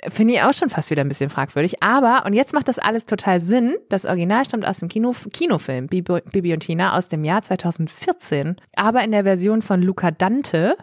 Finde 0.08 0.34
ich 0.34 0.42
auch 0.42 0.54
schon 0.54 0.70
fast 0.70 0.90
wieder 0.90 1.02
ein 1.02 1.08
bisschen 1.08 1.30
fragwürdig. 1.30 1.82
Aber, 1.82 2.24
und 2.24 2.32
jetzt 2.32 2.54
macht 2.54 2.68
das 2.68 2.78
alles 2.78 3.04
total 3.04 3.38
Sinn. 3.38 3.76
Das 3.90 4.06
Original 4.06 4.44
stammt 4.44 4.66
aus 4.66 4.78
dem 4.78 4.88
Kino, 4.88 5.14
Kinofilm 5.32 5.88
Bibi, 5.88 6.52
und 6.54 6.60
Tina 6.60 6.96
aus 6.96 7.08
dem 7.08 7.22
Jahr 7.22 7.42
2014. 7.42 8.56
Aber 8.76 9.04
in 9.04 9.12
der 9.12 9.24
Version 9.24 9.60
von 9.60 9.82
Luca 9.82 10.10
Dante 10.10 10.76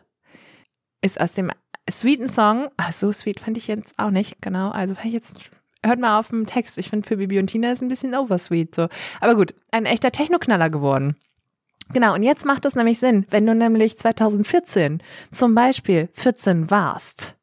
ist 1.01 1.19
aus 1.19 1.33
dem 1.33 1.51
sweeten 1.89 2.27
Song, 2.27 2.67
ach 2.77 2.91
so 2.91 3.12
sweet 3.12 3.39
fand 3.39 3.57
ich 3.57 3.67
jetzt 3.67 3.93
auch 3.97 4.12
nicht, 4.12 4.41
genau. 4.41 4.69
Also 4.69 4.93
fand 4.93 5.07
ich 5.07 5.13
jetzt 5.13 5.49
hört 5.85 5.99
mal 5.99 6.19
auf 6.19 6.29
den 6.29 6.45
Text. 6.45 6.77
Ich 6.77 6.89
finde, 6.89 7.07
für 7.07 7.17
Bibi 7.17 7.39
und 7.39 7.47
Tina 7.47 7.71
ist 7.71 7.81
ein 7.81 7.87
bisschen 7.87 8.15
oversweet 8.15 8.75
so. 8.75 8.87
Aber 9.19 9.35
gut, 9.35 9.53
ein 9.71 9.85
echter 9.85 10.11
Technoknaller 10.11 10.69
geworden. 10.69 11.15
Genau, 11.93 12.13
und 12.13 12.23
jetzt 12.23 12.45
macht 12.45 12.65
es 12.65 12.75
nämlich 12.75 12.99
Sinn, 12.99 13.25
wenn 13.29 13.45
du 13.45 13.55
nämlich 13.55 13.97
2014 13.97 15.01
zum 15.31 15.55
Beispiel 15.55 16.09
14 16.13 16.69
warst 16.69 17.35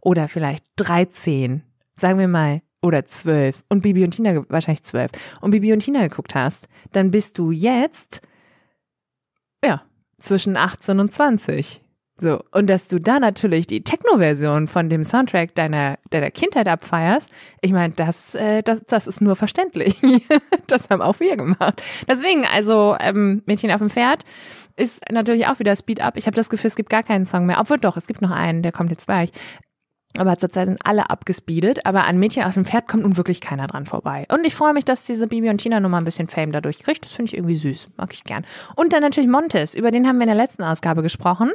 oder 0.00 0.28
vielleicht 0.28 0.64
13, 0.76 1.62
sagen 1.96 2.18
wir 2.18 2.28
mal, 2.28 2.62
oder 2.80 3.04
12 3.04 3.64
und 3.68 3.82
Bibi 3.82 4.04
und 4.04 4.12
Tina 4.12 4.44
wahrscheinlich 4.48 4.84
12 4.84 5.10
und 5.40 5.50
Bibi 5.50 5.72
und 5.72 5.80
Tina 5.80 6.06
geguckt 6.06 6.34
hast, 6.36 6.68
dann 6.92 7.10
bist 7.10 7.38
du 7.38 7.50
jetzt, 7.50 8.20
ja, 9.64 9.82
zwischen 10.20 10.56
18 10.56 11.00
und 11.00 11.12
20. 11.12 11.80
So, 12.20 12.40
und 12.50 12.68
dass 12.68 12.88
du 12.88 12.98
da 12.98 13.20
natürlich 13.20 13.68
die 13.68 13.84
Techno-Version 13.84 14.66
von 14.66 14.88
dem 14.88 15.04
Soundtrack 15.04 15.54
deiner, 15.54 15.98
deiner 16.10 16.32
Kindheit 16.32 16.66
abfeierst, 16.66 17.30
ich 17.60 17.72
meine, 17.72 17.94
das, 17.94 18.34
äh, 18.34 18.62
das, 18.62 18.84
das 18.84 19.06
ist 19.06 19.20
nur 19.20 19.36
verständlich. 19.36 19.96
das 20.66 20.90
haben 20.90 21.00
auch 21.00 21.20
wir 21.20 21.36
gemacht. 21.36 21.80
Deswegen, 22.08 22.44
also 22.44 22.96
ähm, 22.98 23.42
Mädchen 23.46 23.70
auf 23.70 23.78
dem 23.78 23.88
Pferd 23.88 24.24
ist 24.74 25.00
natürlich 25.10 25.46
auch 25.46 25.58
wieder 25.60 25.74
Speed 25.76 26.00
Up. 26.00 26.16
Ich 26.16 26.26
habe 26.26 26.34
das 26.34 26.50
Gefühl, 26.50 26.68
es 26.68 26.76
gibt 26.76 26.90
gar 26.90 27.02
keinen 27.02 27.24
Song 27.24 27.46
mehr. 27.46 27.58
Obwohl 27.60 27.78
doch, 27.78 27.96
es 27.96 28.06
gibt 28.06 28.22
noch 28.22 28.30
einen, 28.30 28.62
der 28.62 28.72
kommt 28.72 28.90
jetzt 28.90 29.06
gleich. 29.06 29.30
Aber 30.18 30.36
zurzeit 30.36 30.66
sind 30.66 30.80
alle 30.84 31.10
abgespeedet, 31.10 31.86
aber 31.86 32.06
an 32.06 32.18
Mädchen 32.18 32.44
auf 32.44 32.54
dem 32.54 32.64
Pferd 32.64 32.88
kommt 32.88 33.04
nun 33.04 33.16
wirklich 33.16 33.40
keiner 33.40 33.66
dran 33.66 33.86
vorbei. 33.86 34.26
Und 34.28 34.46
ich 34.46 34.54
freue 34.54 34.72
mich, 34.72 34.84
dass 34.84 35.06
diese 35.06 35.28
Bibi 35.28 35.48
und 35.48 35.58
Tina 35.58 35.80
Nummer 35.80 35.98
ein 35.98 36.04
bisschen 36.04 36.28
Fame 36.28 36.52
dadurch 36.52 36.80
kriegt. 36.80 37.04
Das 37.04 37.12
finde 37.12 37.30
ich 37.30 37.36
irgendwie 37.36 37.56
süß. 37.56 37.88
Mag 37.96 38.12
ich 38.12 38.24
gern. 38.24 38.44
Und 38.74 38.92
dann 38.92 39.02
natürlich 39.02 39.30
Montes, 39.30 39.74
über 39.74 39.90
den 39.90 40.06
haben 40.06 40.16
wir 40.16 40.24
in 40.24 40.28
der 40.28 40.36
letzten 40.36 40.64
Ausgabe 40.64 41.02
gesprochen. 41.02 41.52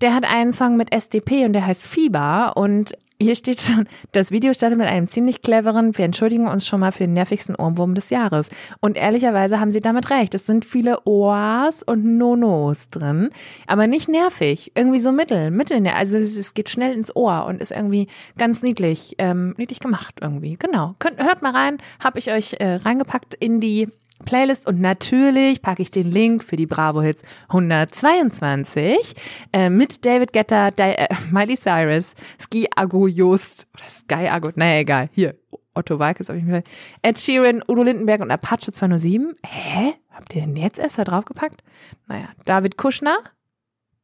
Der 0.00 0.14
hat 0.14 0.24
einen 0.24 0.52
Song 0.52 0.76
mit 0.76 0.92
SDP 0.92 1.46
und 1.46 1.54
der 1.54 1.66
heißt 1.66 1.86
Fieber 1.86 2.52
und 2.56 2.92
hier 3.22 3.34
steht 3.34 3.60
schon, 3.60 3.86
das 4.12 4.30
Video 4.30 4.52
startet 4.52 4.78
mit 4.78 4.86
einem 4.86 5.08
ziemlich 5.08 5.42
cleveren, 5.42 5.96
wir 5.96 6.04
entschuldigen 6.04 6.48
uns 6.48 6.66
schon 6.66 6.80
mal 6.80 6.92
für 6.92 7.04
den 7.04 7.12
nervigsten 7.12 7.56
Ohrwurm 7.56 7.94
des 7.94 8.10
Jahres. 8.10 8.50
Und 8.80 8.96
ehrlicherweise 8.96 9.60
haben 9.60 9.70
sie 9.70 9.80
damit 9.80 10.10
recht. 10.10 10.34
Es 10.34 10.46
sind 10.46 10.64
viele 10.64 11.06
Oas 11.06 11.82
und 11.82 12.18
Nonos 12.18 12.90
drin, 12.90 13.30
aber 13.66 13.86
nicht 13.86 14.08
nervig. 14.08 14.72
Irgendwie 14.74 14.98
so 14.98 15.12
mittel, 15.12 15.50
mittel. 15.50 15.86
Also 15.88 16.18
es, 16.18 16.54
geht 16.54 16.68
schnell 16.68 16.92
ins 16.92 17.14
Ohr 17.16 17.46
und 17.46 17.60
ist 17.60 17.70
irgendwie 17.70 18.08
ganz 18.36 18.62
niedlich, 18.62 19.14
ähm, 19.18 19.54
niedlich 19.56 19.80
gemacht 19.80 20.16
irgendwie. 20.20 20.56
Genau. 20.58 20.94
Könnt, 20.98 21.22
hört 21.22 21.42
mal 21.42 21.52
rein, 21.52 21.78
habe 22.02 22.18
ich 22.18 22.30
euch 22.30 22.56
äh, 22.58 22.74
reingepackt 22.74 23.34
in 23.34 23.60
die 23.60 23.88
Playlist 24.22 24.66
und 24.66 24.80
natürlich 24.80 25.62
packe 25.62 25.82
ich 25.82 25.90
den 25.90 26.10
Link 26.10 26.42
für 26.44 26.56
die 26.56 26.66
Bravo 26.66 27.02
Hits 27.02 27.22
122 27.48 29.14
äh, 29.52 29.70
mit 29.70 30.04
David 30.04 30.32
Guetta, 30.32 30.70
Di 30.70 30.82
äh, 30.82 31.08
Miley 31.30 31.56
Cyrus, 31.56 32.14
Ski 32.40 32.68
Agu 32.74 33.06
Just 33.06 33.66
oder 33.74 33.88
Sky 33.88 34.28
Agu, 34.28 34.50
naja 34.54 34.80
egal, 34.80 35.10
hier 35.12 35.34
Otto 35.74 35.98
Walkes 35.98 36.30
auf 36.30 36.36
jeden 36.36 36.50
Fall, 36.50 36.64
Ed 37.02 37.18
Sheeran, 37.18 37.62
Udo 37.66 37.82
Lindenberg 37.82 38.20
und 38.20 38.30
Apache 38.30 38.72
207. 38.72 39.34
Hä? 39.44 39.94
Habt 40.10 40.34
ihr 40.34 40.42
denn 40.42 40.56
jetzt 40.56 40.78
erst 40.78 40.98
da 40.98 41.04
draufgepackt? 41.04 41.62
Naja, 42.06 42.28
David 42.44 42.76
Kushner 42.76 43.18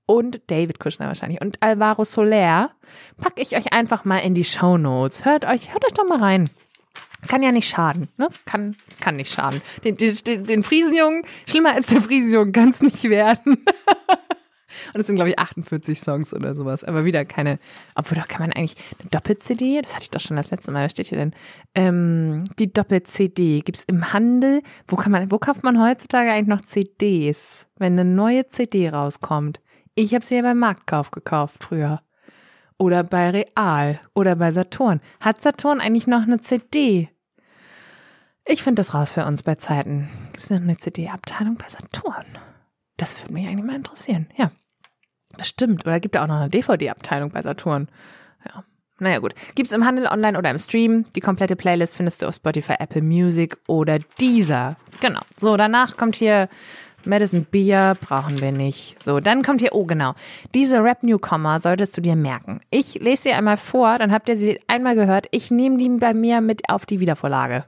und 0.06 0.40
David 0.46 0.80
Kushner 0.80 1.06
wahrscheinlich 1.06 1.40
und 1.40 1.62
Alvaro 1.62 2.04
Soler 2.04 2.70
packe 3.18 3.42
ich 3.42 3.56
euch 3.56 3.72
einfach 3.74 4.04
mal 4.04 4.18
in 4.18 4.34
die 4.34 4.44
Show 4.44 4.78
Notes. 4.78 5.24
Hört 5.24 5.44
euch, 5.44 5.72
hört 5.72 5.84
euch 5.84 5.92
doch 5.92 6.08
mal 6.08 6.18
rein. 6.18 6.48
Kann 7.26 7.42
ja 7.42 7.50
nicht 7.50 7.68
schaden, 7.68 8.08
ne? 8.16 8.28
Kann, 8.44 8.76
kann 9.00 9.16
nicht 9.16 9.32
schaden. 9.32 9.60
Den, 9.84 9.96
den, 9.96 10.44
den 10.44 10.62
Friesenjungen, 10.62 11.22
schlimmer 11.48 11.74
als 11.74 11.88
der 11.88 12.00
Friesenjungen 12.00 12.52
kann 12.52 12.70
es 12.70 12.80
nicht 12.80 13.04
werden. 13.04 13.64
Und 14.94 15.00
es 15.00 15.06
sind, 15.06 15.16
glaube 15.16 15.30
ich, 15.30 15.38
48 15.38 15.98
Songs 15.98 16.34
oder 16.34 16.54
sowas. 16.54 16.84
Aber 16.84 17.04
wieder 17.04 17.24
keine, 17.24 17.58
obwohl 17.94 18.18
doch 18.18 18.28
kann 18.28 18.40
man 18.40 18.52
eigentlich 18.52 18.76
eine 19.00 19.10
Doppel-CD, 19.10 19.80
das 19.82 19.94
hatte 19.94 20.04
ich 20.04 20.10
doch 20.10 20.20
schon 20.20 20.36
das 20.36 20.50
letzte 20.50 20.70
Mal, 20.70 20.84
was 20.84 20.92
steht 20.92 21.08
hier 21.08 21.18
denn? 21.18 21.34
Ähm, 21.74 22.44
die 22.58 22.72
Doppel-CD 22.72 23.60
gibt's 23.60 23.84
im 23.86 24.12
Handel. 24.12 24.62
Wo 24.86 24.96
kann 24.96 25.12
man, 25.12 25.30
wo 25.30 25.38
kauft 25.38 25.64
man 25.64 25.82
heutzutage 25.82 26.30
eigentlich 26.30 26.46
noch 26.48 26.62
CDs, 26.62 27.66
wenn 27.76 27.98
eine 27.98 28.04
neue 28.04 28.46
CD 28.48 28.88
rauskommt? 28.88 29.60
Ich 29.94 30.14
habe 30.14 30.24
sie 30.24 30.36
ja 30.36 30.42
beim 30.42 30.58
Marktkauf 30.58 31.10
gekauft 31.10 31.64
früher. 31.64 32.00
Oder 32.78 33.02
bei 33.02 33.30
Real 33.30 34.00
oder 34.14 34.36
bei 34.36 34.52
Saturn. 34.52 35.00
Hat 35.20 35.42
Saturn 35.42 35.80
eigentlich 35.80 36.06
noch 36.06 36.22
eine 36.22 36.40
CD? 36.40 37.08
Ich 38.44 38.62
finde 38.62 38.80
das 38.80 38.94
raus 38.94 39.12
für 39.12 39.26
uns 39.26 39.42
bei 39.42 39.56
Zeiten. 39.56 40.08
Gibt 40.32 40.44
es 40.44 40.50
noch 40.50 40.60
eine 40.60 40.78
CD-Abteilung 40.78 41.56
bei 41.56 41.68
Saturn? 41.68 42.24
Das 42.96 43.20
würde 43.20 43.34
mich 43.34 43.46
eigentlich 43.46 43.66
mal 43.66 43.76
interessieren. 43.76 44.28
Ja. 44.36 44.50
Bestimmt. 45.36 45.86
Oder 45.86 46.00
gibt 46.00 46.16
es 46.16 46.22
auch 46.22 46.26
noch 46.26 46.36
eine 46.36 46.48
DVD-Abteilung 46.48 47.30
bei 47.30 47.42
Saturn? 47.42 47.88
Ja. 48.46 48.64
Naja, 49.00 49.18
gut. 49.18 49.34
Gibt's 49.54 49.72
im 49.72 49.84
Handel 49.84 50.06
online 50.06 50.38
oder 50.38 50.50
im 50.50 50.58
Stream. 50.58 51.04
Die 51.14 51.20
komplette 51.20 51.56
Playlist 51.56 51.96
findest 51.96 52.22
du 52.22 52.26
auf 52.26 52.34
Spotify, 52.34 52.74
Apple 52.78 53.02
Music 53.02 53.58
oder 53.66 53.98
Deezer. 54.20 54.76
Genau. 55.00 55.20
So, 55.36 55.56
danach 55.56 55.96
kommt 55.96 56.16
hier 56.16 56.48
Madison 57.04 57.46
Beer 57.50 57.96
brauchen 58.00 58.40
wir 58.40 58.52
nicht. 58.52 59.02
So, 59.02 59.20
dann 59.20 59.42
kommt 59.42 59.60
hier, 59.60 59.72
oh 59.72 59.84
genau, 59.84 60.14
diese 60.54 60.82
Rap-Newcomer 60.82 61.60
solltest 61.60 61.96
du 61.96 62.00
dir 62.00 62.16
merken. 62.16 62.60
Ich 62.70 62.94
lese 63.00 63.24
sie 63.24 63.32
einmal 63.32 63.56
vor, 63.56 63.98
dann 63.98 64.12
habt 64.12 64.28
ihr 64.28 64.36
sie 64.36 64.60
einmal 64.66 64.94
gehört. 64.94 65.26
Ich 65.30 65.50
nehme 65.50 65.78
die 65.78 65.88
bei 65.88 66.14
mir 66.14 66.40
mit 66.40 66.68
auf 66.68 66.86
die 66.86 67.00
Wiedervorlage. 67.00 67.64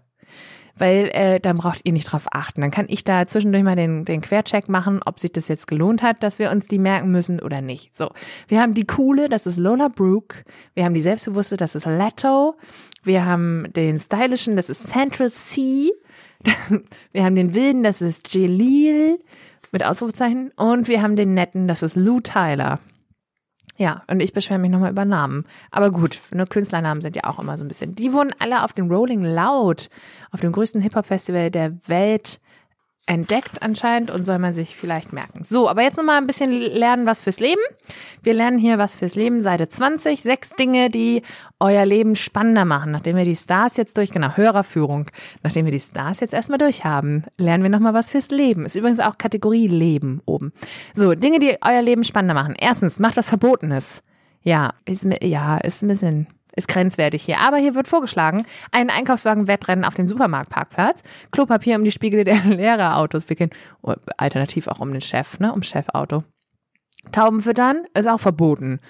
Weil 0.76 1.10
äh, 1.12 1.40
dann 1.40 1.58
braucht 1.58 1.80
ihr 1.84 1.92
nicht 1.92 2.10
drauf 2.10 2.26
achten. 2.30 2.62
Dann 2.62 2.70
kann 2.70 2.86
ich 2.88 3.04
da 3.04 3.26
zwischendurch 3.26 3.64
mal 3.64 3.76
den, 3.76 4.06
den 4.06 4.22
Quercheck 4.22 4.68
machen, 4.68 5.00
ob 5.04 5.20
sich 5.20 5.32
das 5.32 5.48
jetzt 5.48 5.66
gelohnt 5.66 6.02
hat, 6.02 6.22
dass 6.22 6.38
wir 6.38 6.50
uns 6.50 6.68
die 6.68 6.78
merken 6.78 7.10
müssen 7.10 7.40
oder 7.40 7.60
nicht. 7.60 7.94
So, 7.94 8.10
wir 8.48 8.62
haben 8.62 8.72
die 8.72 8.86
coole, 8.86 9.28
das 9.28 9.46
ist 9.46 9.58
Lola 9.58 9.88
Brooke. 9.88 10.44
Wir 10.74 10.84
haben 10.84 10.94
die 10.94 11.02
selbstbewusste, 11.02 11.58
das 11.58 11.74
ist 11.74 11.84
Leto. 11.84 12.56
Wir 13.02 13.26
haben 13.26 13.66
den 13.74 13.98
stylischen, 13.98 14.56
das 14.56 14.70
ist 14.70 14.86
Central 14.88 15.30
C. 15.30 15.90
Wir 17.12 17.24
haben 17.24 17.36
den 17.36 17.54
wilden, 17.54 17.82
das 17.82 18.00
ist 18.00 18.32
Jalil 18.34 19.18
mit 19.72 19.84
Ausrufezeichen. 19.84 20.50
Und 20.56 20.88
wir 20.88 21.02
haben 21.02 21.16
den 21.16 21.34
netten, 21.34 21.68
das 21.68 21.82
ist 21.82 21.96
Lou 21.96 22.20
Tyler. 22.20 22.80
Ja, 23.76 24.02
und 24.08 24.20
ich 24.20 24.34
beschwere 24.34 24.58
mich 24.58 24.70
nochmal 24.70 24.90
über 24.90 25.06
Namen. 25.06 25.46
Aber 25.70 25.90
gut, 25.90 26.20
nur 26.34 26.46
Künstlernamen 26.46 27.00
sind 27.00 27.16
ja 27.16 27.24
auch 27.24 27.38
immer 27.38 27.56
so 27.56 27.64
ein 27.64 27.68
bisschen. 27.68 27.94
Die 27.94 28.12
wurden 28.12 28.34
alle 28.38 28.62
auf 28.62 28.74
dem 28.74 28.90
Rolling 28.90 29.22
Loud, 29.22 29.88
auf 30.32 30.40
dem 30.40 30.52
größten 30.52 30.82
Hip-Hop-Festival 30.82 31.50
der 31.50 31.88
Welt, 31.88 32.40
entdeckt 33.10 33.60
anscheinend 33.60 34.12
und 34.12 34.24
soll 34.24 34.38
man 34.38 34.52
sich 34.52 34.76
vielleicht 34.76 35.12
merken. 35.12 35.42
So, 35.42 35.68
aber 35.68 35.82
jetzt 35.82 35.96
nochmal 35.96 36.18
ein 36.18 36.28
bisschen 36.28 36.52
lernen, 36.52 37.06
was 37.06 37.20
fürs 37.20 37.40
Leben. 37.40 37.60
Wir 38.22 38.34
lernen 38.34 38.56
hier 38.56 38.78
was 38.78 38.94
fürs 38.94 39.16
Leben, 39.16 39.40
Seite 39.40 39.66
20, 39.66 40.22
sechs 40.22 40.50
Dinge, 40.50 40.90
die 40.90 41.22
euer 41.58 41.84
Leben 41.84 42.14
spannender 42.14 42.64
machen. 42.64 42.92
Nachdem 42.92 43.16
wir 43.16 43.24
die 43.24 43.34
Stars 43.34 43.76
jetzt 43.76 43.98
durch, 43.98 44.12
genau, 44.12 44.36
Hörerführung, 44.36 45.06
nachdem 45.42 45.64
wir 45.64 45.72
die 45.72 45.80
Stars 45.80 46.20
jetzt 46.20 46.34
erstmal 46.34 46.58
durch 46.58 46.84
haben, 46.84 47.24
lernen 47.36 47.64
wir 47.64 47.70
nochmal 47.70 47.94
was 47.94 48.12
fürs 48.12 48.30
Leben. 48.30 48.64
Ist 48.64 48.76
übrigens 48.76 49.00
auch 49.00 49.18
Kategorie 49.18 49.66
Leben 49.66 50.22
oben. 50.24 50.52
So, 50.94 51.14
Dinge, 51.14 51.40
die 51.40 51.56
euer 51.62 51.82
Leben 51.82 52.04
spannender 52.04 52.34
machen. 52.34 52.54
Erstens, 52.56 53.00
macht 53.00 53.16
was 53.16 53.28
Verbotenes. 53.28 54.04
Ja, 54.42 54.70
ist, 54.84 55.04
ja, 55.20 55.58
ist 55.58 55.82
ein 55.82 55.88
bisschen 55.88 56.28
ist 56.56 56.68
grenzwertig 56.68 57.22
hier. 57.22 57.40
Aber 57.40 57.56
hier 57.56 57.74
wird 57.74 57.88
vorgeschlagen, 57.88 58.44
einen 58.72 58.90
Einkaufswagen-Wettrennen 58.90 59.84
auf 59.84 59.94
dem 59.94 60.08
Supermarktparkplatz, 60.08 61.02
Klopapier 61.30 61.76
um 61.76 61.84
die 61.84 61.90
Spiegel 61.90 62.24
der 62.24 62.36
Lehrerautos 62.44 63.28
wickeln, 63.28 63.50
alternativ 64.16 64.68
auch 64.68 64.80
um 64.80 64.92
den 64.92 65.00
Chef, 65.00 65.38
ne, 65.38 65.52
um 65.52 65.62
Chefauto. 65.62 66.24
Tauben 67.12 67.40
füttern 67.40 67.84
ist 67.94 68.08
auch 68.08 68.20
verboten. 68.20 68.80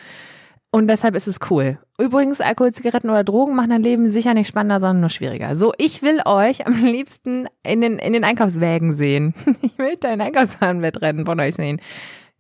Und 0.73 0.87
deshalb 0.87 1.17
ist 1.17 1.27
es 1.27 1.41
cool. 1.51 1.79
Übrigens, 1.99 2.41
Alkohol, 2.41 2.73
Zigaretten 2.73 3.11
oder 3.11 3.25
Drogen 3.25 3.57
machen 3.57 3.71
dein 3.71 3.83
Leben 3.83 4.09
sicher 4.09 4.35
nicht 4.35 4.47
spannender, 4.47 4.79
sondern 4.79 5.01
nur 5.01 5.09
schwieriger. 5.09 5.57
So, 5.57 5.73
ich 5.79 6.03
will 6.03 6.23
euch 6.25 6.65
am 6.67 6.85
liebsten 6.85 7.49
in 7.65 7.81
den, 7.81 7.99
in 7.99 8.13
den 8.13 8.25
Einkaufswägen 8.25 8.93
sehen. 8.93 9.35
Ich 9.63 9.79
will 9.79 9.97
dein 9.99 10.21
Einkaufswagen-Wettrennen 10.21 11.25
von 11.25 11.41
euch 11.41 11.55
sehen. 11.55 11.81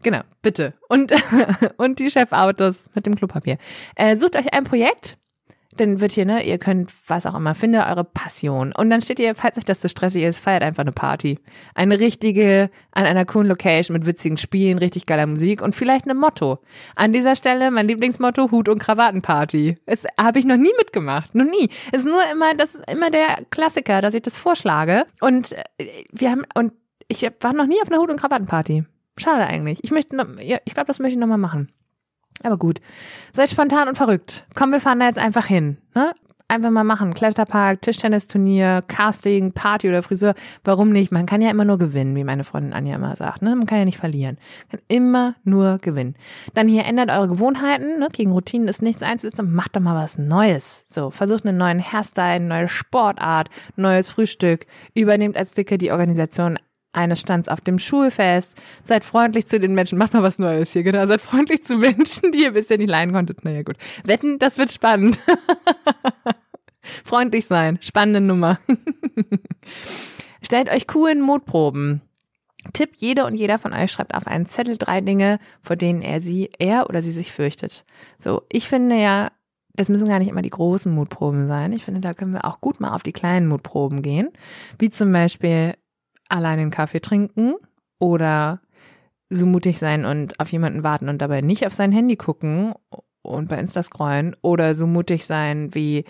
Genau, 0.02 0.20
bitte. 0.42 0.74
Und, 0.88 1.12
und 1.76 1.98
die 1.98 2.10
Chefautos 2.10 2.88
mit 2.94 3.06
dem 3.06 3.14
Klopapier. 3.14 3.58
Äh, 3.96 4.16
sucht 4.16 4.36
euch 4.36 4.52
ein 4.54 4.64
Projekt, 4.64 5.18
dann 5.76 6.00
wird 6.00 6.12
hier, 6.12 6.26
ne, 6.26 6.44
ihr 6.44 6.58
könnt, 6.58 6.92
was 7.06 7.26
auch 7.26 7.34
immer, 7.34 7.54
finde 7.54 7.86
eure 7.86 8.04
Passion. 8.04 8.72
Und 8.72 8.90
dann 8.90 9.00
steht 9.00 9.20
ihr, 9.20 9.34
falls 9.34 9.56
euch 9.56 9.64
das 9.64 9.78
zu 9.78 9.88
so 9.88 9.92
stressig 9.92 10.24
ist, 10.24 10.40
feiert 10.40 10.62
einfach 10.62 10.82
eine 10.82 10.92
Party. 10.92 11.38
Eine 11.74 12.00
richtige, 12.00 12.70
an 12.90 13.04
einer 13.04 13.24
coolen 13.24 13.46
Location 13.46 13.96
mit 13.96 14.06
witzigen 14.06 14.36
Spielen, 14.36 14.78
richtig 14.78 15.06
geiler 15.06 15.26
Musik 15.26 15.62
und 15.62 15.74
vielleicht 15.74 16.06
einem 16.06 16.18
Motto. 16.18 16.58
An 16.96 17.12
dieser 17.12 17.36
Stelle 17.36 17.70
mein 17.70 17.86
Lieblingsmotto, 17.86 18.50
Hut- 18.50 18.68
und 18.68 18.78
Krawattenparty. 18.80 19.78
Es 19.86 20.06
habe 20.20 20.40
ich 20.40 20.44
noch 20.44 20.56
nie 20.56 20.72
mitgemacht, 20.76 21.34
noch 21.34 21.44
nie. 21.44 21.70
Es 21.92 22.00
ist 22.00 22.06
nur 22.06 22.22
immer, 22.32 22.54
das 22.54 22.74
ist 22.74 22.90
immer 22.90 23.10
der 23.10 23.44
Klassiker, 23.50 24.00
dass 24.00 24.14
ich 24.14 24.22
das 24.22 24.38
vorschlage. 24.38 25.06
Und 25.20 25.52
äh, 25.52 26.04
wir 26.10 26.30
haben, 26.30 26.44
und 26.54 26.72
ich 27.08 27.28
war 27.40 27.52
noch 27.52 27.66
nie 27.66 27.80
auf 27.80 27.90
einer 27.90 28.00
Hut- 28.00 28.10
und 28.10 28.20
Krawattenparty. 28.20 28.84
Schade 29.20 29.46
eigentlich. 29.46 29.80
Ich 29.82 29.90
möchte, 29.90 30.16
noch, 30.16 30.26
ja, 30.40 30.58
ich 30.64 30.74
glaube, 30.74 30.86
das 30.86 30.98
möchte 30.98 31.14
ich 31.14 31.20
nochmal 31.20 31.38
machen. 31.38 31.70
Aber 32.42 32.56
gut. 32.56 32.80
Seid 33.32 33.50
spontan 33.50 33.88
und 33.88 33.96
verrückt. 33.96 34.46
Komm, 34.54 34.72
wir 34.72 34.80
fahren 34.80 35.00
da 35.00 35.06
jetzt 35.06 35.18
einfach 35.18 35.46
hin. 35.46 35.76
Ne? 35.94 36.14
Einfach 36.48 36.70
mal 36.70 36.84
machen. 36.84 37.14
Kletterpark, 37.14 37.82
Tischtennisturnier, 37.82 38.82
Casting, 38.88 39.52
Party 39.52 39.88
oder 39.88 40.02
Friseur. 40.02 40.34
Warum 40.64 40.90
nicht? 40.90 41.12
Man 41.12 41.26
kann 41.26 41.42
ja 41.42 41.50
immer 41.50 41.64
nur 41.64 41.78
gewinnen, 41.78 42.16
wie 42.16 42.24
meine 42.24 42.42
Freundin 42.42 42.72
Anja 42.72 42.96
immer 42.96 43.14
sagt. 43.14 43.42
Ne? 43.42 43.54
Man 43.54 43.66
kann 43.66 43.78
ja 43.78 43.84
nicht 43.84 43.98
verlieren. 43.98 44.38
Man 44.62 44.80
kann 44.80 44.86
immer 44.88 45.34
nur 45.44 45.78
gewinnen. 45.78 46.16
Dann 46.54 46.66
hier 46.66 46.86
ändert 46.86 47.10
eure 47.10 47.28
Gewohnheiten. 47.28 48.00
Ne? 48.00 48.08
Gegen 48.10 48.32
Routinen 48.32 48.68
ist 48.68 48.82
nichts 48.82 49.02
einzusetzen. 49.02 49.52
Macht 49.52 49.76
doch 49.76 49.80
mal 49.80 49.94
was 49.94 50.18
Neues. 50.18 50.86
So, 50.88 51.10
versucht 51.10 51.46
einen 51.46 51.58
neuen 51.58 51.80
Hairstyle, 51.80 52.26
eine 52.26 52.46
neue 52.46 52.68
Sportart, 52.68 53.48
neues 53.76 54.08
Frühstück. 54.08 54.66
Übernehmt 54.94 55.36
als 55.36 55.52
Dicke 55.52 55.78
die 55.78 55.92
Organisation 55.92 56.58
eines 56.92 57.20
Stands 57.20 57.48
auf 57.48 57.60
dem 57.60 57.78
Schulfest. 57.78 58.56
Seid 58.82 59.04
freundlich 59.04 59.46
zu 59.46 59.60
den 59.60 59.74
Menschen. 59.74 59.98
Macht 59.98 60.12
mal 60.12 60.22
was 60.22 60.38
Neues 60.38 60.72
hier, 60.72 60.82
genau. 60.82 61.04
Seid 61.06 61.20
freundlich 61.20 61.64
zu 61.64 61.76
Menschen, 61.76 62.32
die 62.32 62.44
ihr 62.44 62.52
bisher 62.52 62.78
nicht 62.78 62.90
leiden 62.90 63.14
konntet. 63.14 63.44
Naja, 63.44 63.62
gut. 63.62 63.76
Wetten, 64.04 64.38
das 64.38 64.58
wird 64.58 64.72
spannend. 64.72 65.20
freundlich 67.04 67.46
sein. 67.46 67.78
Spannende 67.80 68.20
Nummer. 68.20 68.58
Stellt 70.42 70.70
euch 70.70 70.86
coolen 70.86 71.20
Mutproben. 71.20 72.02
Tipp, 72.72 72.90
jede 72.96 73.24
und 73.24 73.36
jeder 73.36 73.58
von 73.58 73.72
euch 73.72 73.90
schreibt 73.90 74.14
auf 74.14 74.26
einen 74.26 74.46
Zettel 74.46 74.76
drei 74.76 75.00
Dinge, 75.00 75.38
vor 75.62 75.76
denen 75.76 76.02
er 76.02 76.20
sie, 76.20 76.50
er 76.58 76.88
oder 76.90 77.00
sie 77.00 77.12
sich 77.12 77.32
fürchtet. 77.32 77.84
So, 78.18 78.42
ich 78.50 78.68
finde 78.68 79.00
ja, 79.00 79.30
es 79.76 79.88
müssen 79.88 80.08
gar 80.08 80.18
nicht 80.18 80.28
immer 80.28 80.42
die 80.42 80.50
großen 80.50 80.92
Mutproben 80.92 81.46
sein. 81.46 81.72
Ich 81.72 81.84
finde, 81.84 82.00
da 82.00 82.12
können 82.12 82.32
wir 82.32 82.44
auch 82.44 82.60
gut 82.60 82.80
mal 82.80 82.94
auf 82.94 83.02
die 83.02 83.12
kleinen 83.12 83.46
Mutproben 83.46 84.02
gehen. 84.02 84.28
Wie 84.78 84.90
zum 84.90 85.10
Beispiel, 85.10 85.74
allein 86.30 86.58
einen 86.58 86.70
Kaffee 86.70 87.00
trinken 87.00 87.54
oder 87.98 88.60
so 89.28 89.46
mutig 89.46 89.78
sein 89.78 90.04
und 90.04 90.38
auf 90.40 90.50
jemanden 90.50 90.82
warten 90.82 91.08
und 91.08 91.22
dabei 91.22 91.40
nicht 91.40 91.66
auf 91.66 91.72
sein 91.72 91.92
Handy 91.92 92.16
gucken 92.16 92.74
und 93.22 93.48
bei 93.48 93.58
Insta 93.58 93.82
scrollen 93.82 94.34
oder 94.42 94.74
so 94.74 94.86
mutig 94.86 95.26
sein 95.26 95.74
wie 95.74 96.04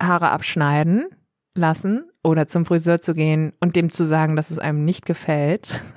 Haare 0.00 0.30
abschneiden 0.30 1.06
lassen 1.54 2.10
oder 2.22 2.46
zum 2.46 2.64
Friseur 2.64 3.00
zu 3.00 3.14
gehen 3.14 3.52
und 3.60 3.76
dem 3.76 3.90
zu 3.90 4.04
sagen, 4.04 4.36
dass 4.36 4.50
es 4.50 4.58
einem 4.58 4.84
nicht 4.84 5.06
gefällt. 5.06 5.80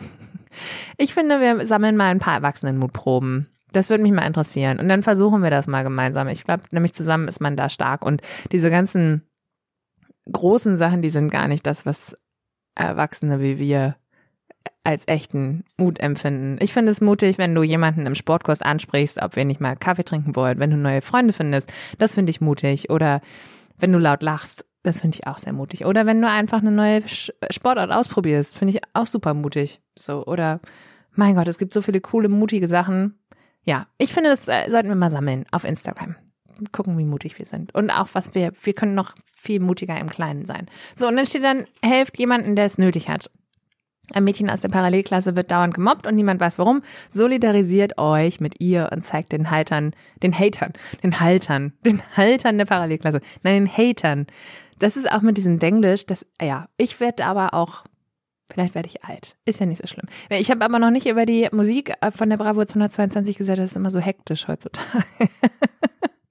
Ich 1.00 1.16
finde, 1.16 1.42
wir 1.42 1.66
sammeln 1.66 1.98
mal 1.98 2.12
ein 2.12 2.20
paar 2.20 2.36
Erwachsenenmutproben. 2.36 3.48
Das 3.72 3.90
würde 3.90 4.04
mich 4.04 4.12
mal 4.12 4.28
interessieren. 4.28 4.80
Und 4.80 4.88
dann 4.88 5.02
versuchen 5.02 5.42
wir 5.42 5.50
das 5.50 5.66
mal 5.66 5.82
gemeinsam. 5.82 6.28
Ich 6.28 6.44
glaube, 6.44 6.62
nämlich 6.70 6.94
zusammen 6.94 7.28
ist 7.28 7.42
man 7.42 7.58
da 7.58 7.70
stark. 7.70 8.06
Und 8.06 8.22
diese 8.52 8.70
ganzen 8.70 9.24
großen 10.32 10.78
Sachen, 10.78 11.02
die 11.02 11.10
sind 11.10 11.32
gar 11.32 11.48
nicht 11.48 11.66
das, 11.66 11.88
was 11.88 12.16
Erwachsene 12.76 13.39
wie 13.39 13.59
wir 13.59 13.95
als 14.84 15.07
echten 15.07 15.63
Mut 15.78 15.99
empfinden. 15.99 16.57
Ich 16.61 16.74
finde 16.74 16.91
es 16.91 16.99
mutig, 16.99 17.38
wenn 17.38 17.55
du 17.55 17.63
jemanden 17.63 18.05
im 18.05 18.15
Sportkurs 18.15 18.61
ansprichst, 18.61 19.21
ob 19.21 19.36
wir 19.36 19.45
nicht 19.45 19.61
mal 19.61 19.78
Kaffee 19.78 20.03
trinken 20.03 20.36
wollen, 20.36 20.59
wenn 20.59 20.71
du 20.71 20.78
neue 20.78 21.01
Freunde 21.01 21.34
findest. 21.34 21.71
Das 21.99 22.13
finde 22.13 22.32
ich 22.32 22.41
mutig. 22.41 22.89
Oder 22.89 23.21
wenn 23.80 23.93
du 23.93 23.99
laut 23.99 24.21
lachst, 24.21 24.65
das 24.84 24.99
finde 24.99 25.17
ich 25.17 25.28
auch 25.28 25.38
sehr 25.38 25.53
mutig. 25.53 25.86
Oder 25.86 26.05
wenn 26.05 26.21
du 26.21 26.30
einfach 26.30 26.59
eine 26.59 26.71
neue 26.71 27.03
Sportart 27.07 27.91
ausprobierst, 27.91 28.55
finde 28.55 28.74
ich 28.74 28.82
auch 28.93 29.05
super 29.05 29.34
mutig. 29.34 29.80
So, 29.97 30.26
oder 30.26 30.59
mein 31.13 31.36
Gott, 31.36 31.47
es 31.47 31.57
gibt 31.57 31.74
so 31.74 31.82
viele 31.82 32.01
coole, 32.01 32.28
mutige 32.28 32.67
Sachen. 32.67 33.17
Ja, 33.63 33.88
ich 33.97 34.13
finde, 34.13 34.32
das 34.32 34.49
äh, 34.49 34.69
sollten 34.69 34.89
wir 34.89 34.95
mal 34.95 35.09
sammeln 35.09 35.45
auf 35.51 35.63
Instagram 35.63 36.15
gucken, 36.72 36.97
wie 36.97 37.06
mutig 37.06 37.38
wir 37.38 37.45
sind. 37.45 37.74
Und 37.74 37.89
auch, 37.89 38.10
was 38.14 38.36
wir, 38.36 38.51
wir 38.62 38.74
können 38.74 38.95
noch 38.95 39.16
viel 39.36 39.60
mutiger 39.60 39.99
im 39.99 40.10
Kleinen 40.10 40.45
sein. 40.45 40.68
So, 40.95 41.08
und 41.08 41.16
dann 41.16 41.26
steht 41.26 41.43
dann, 41.43 41.66
helft 41.82 42.18
jemanden, 42.18 42.56
der 42.56 42.66
es 42.66 42.78
nötig 42.78 43.10
hat. 43.10 43.30
Ein 44.14 44.26
Mädchen 44.26 44.49
aus 44.49 44.62
der 44.62 44.70
Parallelklasse 44.70 45.36
wird 45.38 45.49
dauernd 45.49 45.74
gemobbt 45.74 46.08
und 46.08 46.16
niemand 46.16 46.41
weiß 46.41 46.60
warum. 46.60 46.82
Solidarisiert 47.10 47.97
euch 47.97 48.41
mit 48.41 48.60
ihr 48.60 48.89
und 48.91 49.01
zeigt 49.01 49.32
den 49.32 49.49
Haltern, 49.49 49.95
den 50.22 50.38
Hatern, 50.38 50.74
den 51.04 51.20
Haltern, 51.20 51.74
den 51.86 52.01
Haltern 52.18 52.58
der 52.58 52.66
Parallelklasse, 52.66 53.22
nein, 53.43 53.66
den 53.66 53.78
Hatern. 53.78 54.28
Das 54.80 54.97
ist 54.97 55.10
auch 55.10 55.22
mit 55.22 55.38
diesem 55.38 55.60
Denglisch, 55.60 56.06
das, 56.06 56.26
ja, 56.41 56.68
ich 56.76 56.99
werde 56.99 57.26
aber 57.26 57.54
auch, 57.54 57.86
vielleicht 58.51 58.76
werde 58.76 58.89
ich 58.89 59.06
alt. 59.06 59.38
Ist 59.45 59.62
ja 59.62 59.66
nicht 59.66 59.82
so 59.82 59.88
schlimm. 59.88 60.08
Ich 60.30 60.51
habe 60.51 60.66
aber 60.66 60.80
noch 60.80 60.91
nicht 60.91 61.08
über 61.08 61.26
die 61.26 61.47
Musik 61.54 61.93
von 62.14 62.30
der 62.30 62.38
Bravo 62.38 62.66
222 62.66 63.38
gesagt, 63.38 63.60
das 63.60 63.72
ist 63.72 63.78
immer 63.78 63.91
so 63.91 63.99
hektisch 63.99 64.49
heutzutage. 64.49 65.06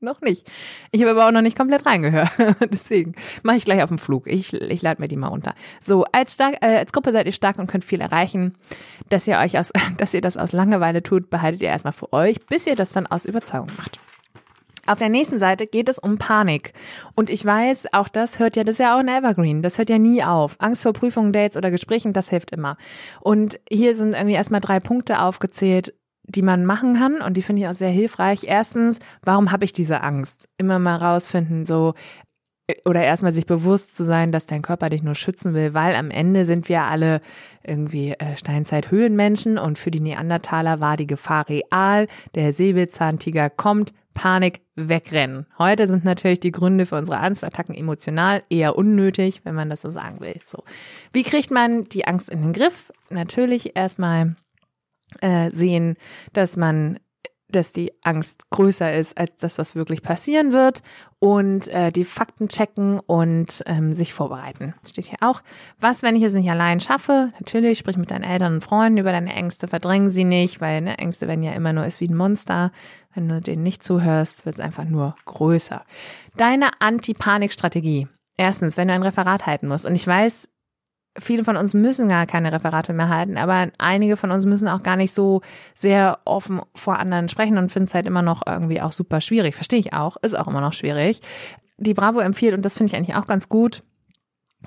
noch 0.03 0.21
nicht. 0.21 0.51
Ich 0.91 1.01
habe 1.01 1.13
aber 1.13 1.27
auch 1.27 1.33
noch 1.33 1.43
nicht 1.43 1.57
komplett 1.57 1.87
reingehört. 1.87 2.31
Deswegen 2.73 3.15
mache 3.43 3.57
ich 3.57 3.65
gleich 3.65 3.83
auf 3.83 3.89
dem 3.89 3.99
Flug. 3.99 4.27
Ich, 4.27 4.53
ich 4.53 4.83
lade 4.83 5.01
mir 5.01 5.09
die 5.09 5.17
mal 5.17 5.29
runter. 5.29 5.55
So, 5.81 6.05
als, 6.13 6.35
stark, 6.35 6.57
äh, 6.61 6.79
als 6.79 6.93
Gruppe 6.93 7.13
seid 7.13 7.27
ihr 7.27 7.33
stark 7.33 7.59
und 7.59 7.67
könnt 7.67 7.85
viel 7.85 8.01
erreichen. 8.01 8.55
Dass 9.09 9.27
ihr 9.27 9.39
euch 9.39 9.59
aus, 9.59 9.73
dass 9.99 10.15
ihr 10.15 10.21
das 10.21 10.37
aus 10.37 10.53
Langeweile 10.53 11.03
tut, 11.03 11.31
behaltet 11.31 11.63
ihr 11.63 11.69
erstmal 11.69 11.93
für 11.93 12.13
euch, 12.13 12.45
bis 12.47 12.67
ihr 12.67 12.77
das 12.77 12.93
dann 12.93 13.07
aus 13.07 13.25
Überzeugung 13.25 13.69
macht. 13.77 13.99
Auf 14.85 14.99
der 14.99 15.11
nächsten 15.11 15.39
Seite 15.39 15.69
geht 15.69 15.89
es 15.89 15.99
um 15.99 16.19
Panik. 16.19 16.73
Und 17.15 17.31
ich 17.31 17.45
weiß, 17.45 17.93
auch 17.93 18.09
das 18.09 18.41
hört 18.41 18.57
ja, 18.57 18.65
das 18.65 18.75
ist 18.75 18.79
ja 18.81 18.97
auch 18.97 19.01
ein 19.01 19.09
Evergreen. 19.09 19.63
Das 19.63 19.79
hört 19.79 19.91
ja 19.91 19.99
nie 19.99 20.25
auf. 20.25 20.57
Angst 20.59 20.83
vor 20.83 20.93
Prüfungen, 20.93 21.33
Dates 21.33 21.57
oder 21.57 21.71
Gesprächen, 21.71 22.13
das 22.13 22.31
hilft 22.31 22.51
immer. 22.51 22.77
Und 23.21 23.61
hier 23.71 23.95
sind 23.95 24.15
irgendwie 24.15 24.35
erstmal 24.35 24.61
drei 24.61 24.81
Punkte 24.81 25.21
aufgezählt, 25.21 25.95
die 26.25 26.43
man 26.43 26.64
machen 26.64 26.95
kann 26.95 27.20
und 27.20 27.37
die 27.37 27.43
finde 27.43 27.62
ich 27.62 27.68
auch 27.68 27.75
sehr 27.75 27.91
hilfreich. 27.91 28.45
Erstens, 28.45 29.01
warum 29.23 29.51
habe 29.53 29.64
ich 29.64 29.73
diese 29.73 30.03
Angst? 30.03 30.49
Immer 30.59 30.79
mal 30.79 30.97
rausfinden, 30.97 31.64
so 31.66 31.95
äh, 32.68 32.75
oder 32.85 33.03
erstmal 33.03 33.33
sich 33.33 33.47
bewusst 33.47 33.97
zu 33.97 34.05
sein, 34.05 34.33
dass 34.33 34.47
dein 34.47 34.62
Körper 34.62 34.89
dich 34.89 35.03
nur 35.03 35.14
schützen 35.14 35.55
will, 35.55 35.75
weil 35.75 35.95
am 35.95 36.11
Ende 36.11 36.45
sind 36.45 36.68
wir 36.68 36.83
alle 36.83 37.20
irgendwie 37.64 38.12
äh, 38.12 38.37
Steinzeit-Höhenmenschen 38.37 39.59
und 39.59 39.79
für 39.79 39.91
die 39.91 40.01
Neandertaler 40.01 40.81
war 40.81 40.97
die 40.97 41.07
Gefahr 41.07 41.49
real. 41.49 42.07
Der 42.35 42.53
Säbelzahntiger 42.53 43.51
kommt, 43.51 43.93
Panik, 44.14 44.61
wegrennen. 44.75 45.47
Heute 45.59 45.87
sind 45.87 46.05
natürlich 46.05 46.41
die 46.41 46.53
Gründe 46.53 46.87
für 46.87 46.97
unsere 46.97 47.18
Angstattacken 47.18 47.75
emotional 47.75 48.43
eher 48.51 48.77
unnötig, 48.77 49.41
wenn 49.45 49.55
man 49.55 49.70
das 49.70 49.81
so 49.81 49.91
sagen 49.91 50.20
will. 50.20 50.39
So. 50.45 50.64
Wie 51.12 51.23
kriegt 51.23 51.51
man 51.51 51.85
die 51.85 52.07
Angst 52.07 52.29
in 52.29 52.43
den 52.43 52.53
Griff? 52.53 52.93
Natürlich 53.11 53.75
erstmal 53.75 54.37
äh, 55.21 55.51
sehen, 55.51 55.97
dass 56.33 56.57
man 56.57 56.99
dass 57.53 57.73
die 57.73 57.93
Angst 58.03 58.51
größer 58.51 58.95
ist 58.95 59.17
als 59.17 59.37
das, 59.37 59.59
was 59.59 59.77
wirklich 59.77 60.03
passieren 60.03 60.53
wird 60.53 60.83
und 61.19 61.69
äh, 61.69 61.93
die 61.93 62.05
Fakten 62.05 62.49
checken 62.49 62.99
und 62.99 63.63
ähm, 63.67 63.95
sich 63.95 64.13
vorbereiten. 64.13 64.75
Steht 64.89 65.07
hier 65.07 65.19
auch. 65.21 65.43
Was, 65.79 66.03
wenn 66.03 66.17
ich 66.17 66.23
es 66.23 66.35
nicht 66.35 66.51
allein 66.51 66.81
schaffe? 66.81 67.31
Natürlich, 67.39 67.79
sprich 67.79 67.97
mit 67.97 68.11
deinen 68.11 68.25
Eltern 68.25 68.55
und 68.55 68.65
Freunden 68.65 68.99
über 68.99 69.13
deine 69.13 69.33
Ängste, 69.35 69.69
verdrängen 69.69 70.11
sie 70.11 70.25
nicht, 70.25 70.61
weil 70.61 70.81
ne, 70.81 70.99
Ängste 70.99 71.29
werden 71.29 71.45
ja 71.45 71.53
immer 71.53 71.73
nur 71.73 71.85
ist 71.85 72.01
wie 72.01 72.09
ein 72.09 72.17
Monster. 72.17 72.73
Wenn 73.15 73.29
du 73.29 73.41
denen 73.41 73.63
nicht 73.63 73.83
zuhörst, 73.83 74.47
wird 74.47 74.57
es 74.57 74.61
einfach 74.61 74.85
nur 74.85 75.15
größer. 75.27 75.85
Deine 76.37 76.71
Anti-Panik-Strategie. 76.81 78.09
Erstens, 78.39 78.77
wenn 78.77 78.89
du 78.89 78.95
ein 78.95 79.03
Referat 79.03 79.47
halten 79.47 79.69
musst. 79.69 79.85
Und 79.85 79.95
ich 79.95 80.07
weiß, 80.07 80.49
viele 81.19 81.45
von 81.45 81.57
uns 81.57 81.75
müssen 81.75 82.09
gar 82.09 82.27
keine 82.27 82.53
Referate 82.53 82.93
mehr 82.93 83.09
halten, 83.09 83.37
aber 83.37 83.69
einige 83.79 84.17
von 84.17 84.31
uns 84.31 84.47
müssen 84.47 84.69
auch 84.69 84.83
gar 84.83 84.97
nicht 84.97 85.13
so 85.13 85.43
sehr 85.75 86.19
offen 86.25 86.61
vor 86.75 86.99
anderen 86.99 87.29
sprechen 87.29 87.59
und 87.59 87.71
finden 87.71 87.87
es 87.87 87.95
halt 87.95 88.07
immer 88.07 88.23
noch 88.23 88.43
irgendwie 88.47 88.81
auch 88.81 88.93
super 88.93 89.21
schwierig. 89.21 89.55
Verstehe 89.55 89.81
ich 89.81 89.93
auch, 89.93 90.17
ist 90.23 90.39
auch 90.39 90.49
immer 90.49 90.61
noch 90.61 90.73
schwierig. 90.73 91.21
Die 91.77 91.95
Bravo 91.95 92.21
empfiehlt, 92.21 92.55
und 92.55 92.65
das 92.65 92.75
finde 92.75 92.93
ich 92.93 92.97
eigentlich 92.97 93.17
auch 93.17 93.27
ganz 93.27 93.49
gut, 93.49 93.83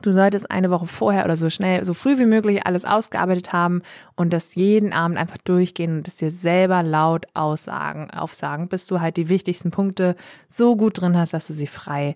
Du 0.02 0.12
solltest 0.12 0.52
eine 0.52 0.72
Woche 0.72 0.88
vorher 0.88 1.26
oder 1.26 1.38
so 1.38 1.50
schnell, 1.50 1.86
so 1.86 1.94
früh 1.94 2.18
wie 2.18 2.26
möglich 2.26 2.66
alles 2.66 2.86
ausgearbeitet 2.86 3.54
haben 3.54 3.82
und 4.16 4.34
das 4.34 4.56
jeden 4.56 4.94
Abend 4.94 5.18
einfach 5.18 5.38
durchgehen 5.38 5.98
und 5.98 6.08
es 6.08 6.18
dir 6.18 6.32
selber 6.32 6.84
laut 6.84 7.28
aussagen, 7.34 8.12
aufsagen, 8.12 8.68
bis 8.68 8.88
du 8.88 9.00
halt 9.00 9.18
die 9.18 9.30
wichtigsten 9.30 9.72
Punkte 9.72 10.16
so 10.48 10.76
gut 10.76 11.00
drin 11.00 11.18
hast, 11.18 11.34
dass 11.34 11.48
du 11.48 11.54
sie 11.54 11.68
frei 11.68 12.16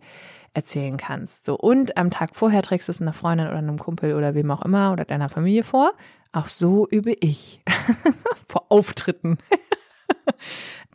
erzählen 0.59 0.97
kannst. 0.97 1.45
So, 1.45 1.55
und 1.55 1.97
am 1.97 2.09
Tag 2.09 2.35
vorher 2.35 2.61
trägst 2.61 2.87
du 2.87 2.91
es 2.91 3.01
einer 3.01 3.13
Freundin 3.13 3.47
oder 3.47 3.57
einem 3.57 3.79
Kumpel 3.79 4.13
oder 4.13 4.35
wem 4.35 4.51
auch 4.51 4.63
immer 4.63 4.91
oder 4.91 5.05
deiner 5.05 5.29
Familie 5.29 5.63
vor. 5.63 5.93
Auch 6.31 6.47
so 6.47 6.87
übe 6.89 7.13
ich. 7.13 7.61
vor 8.47 8.65
Auftritten. 8.69 9.37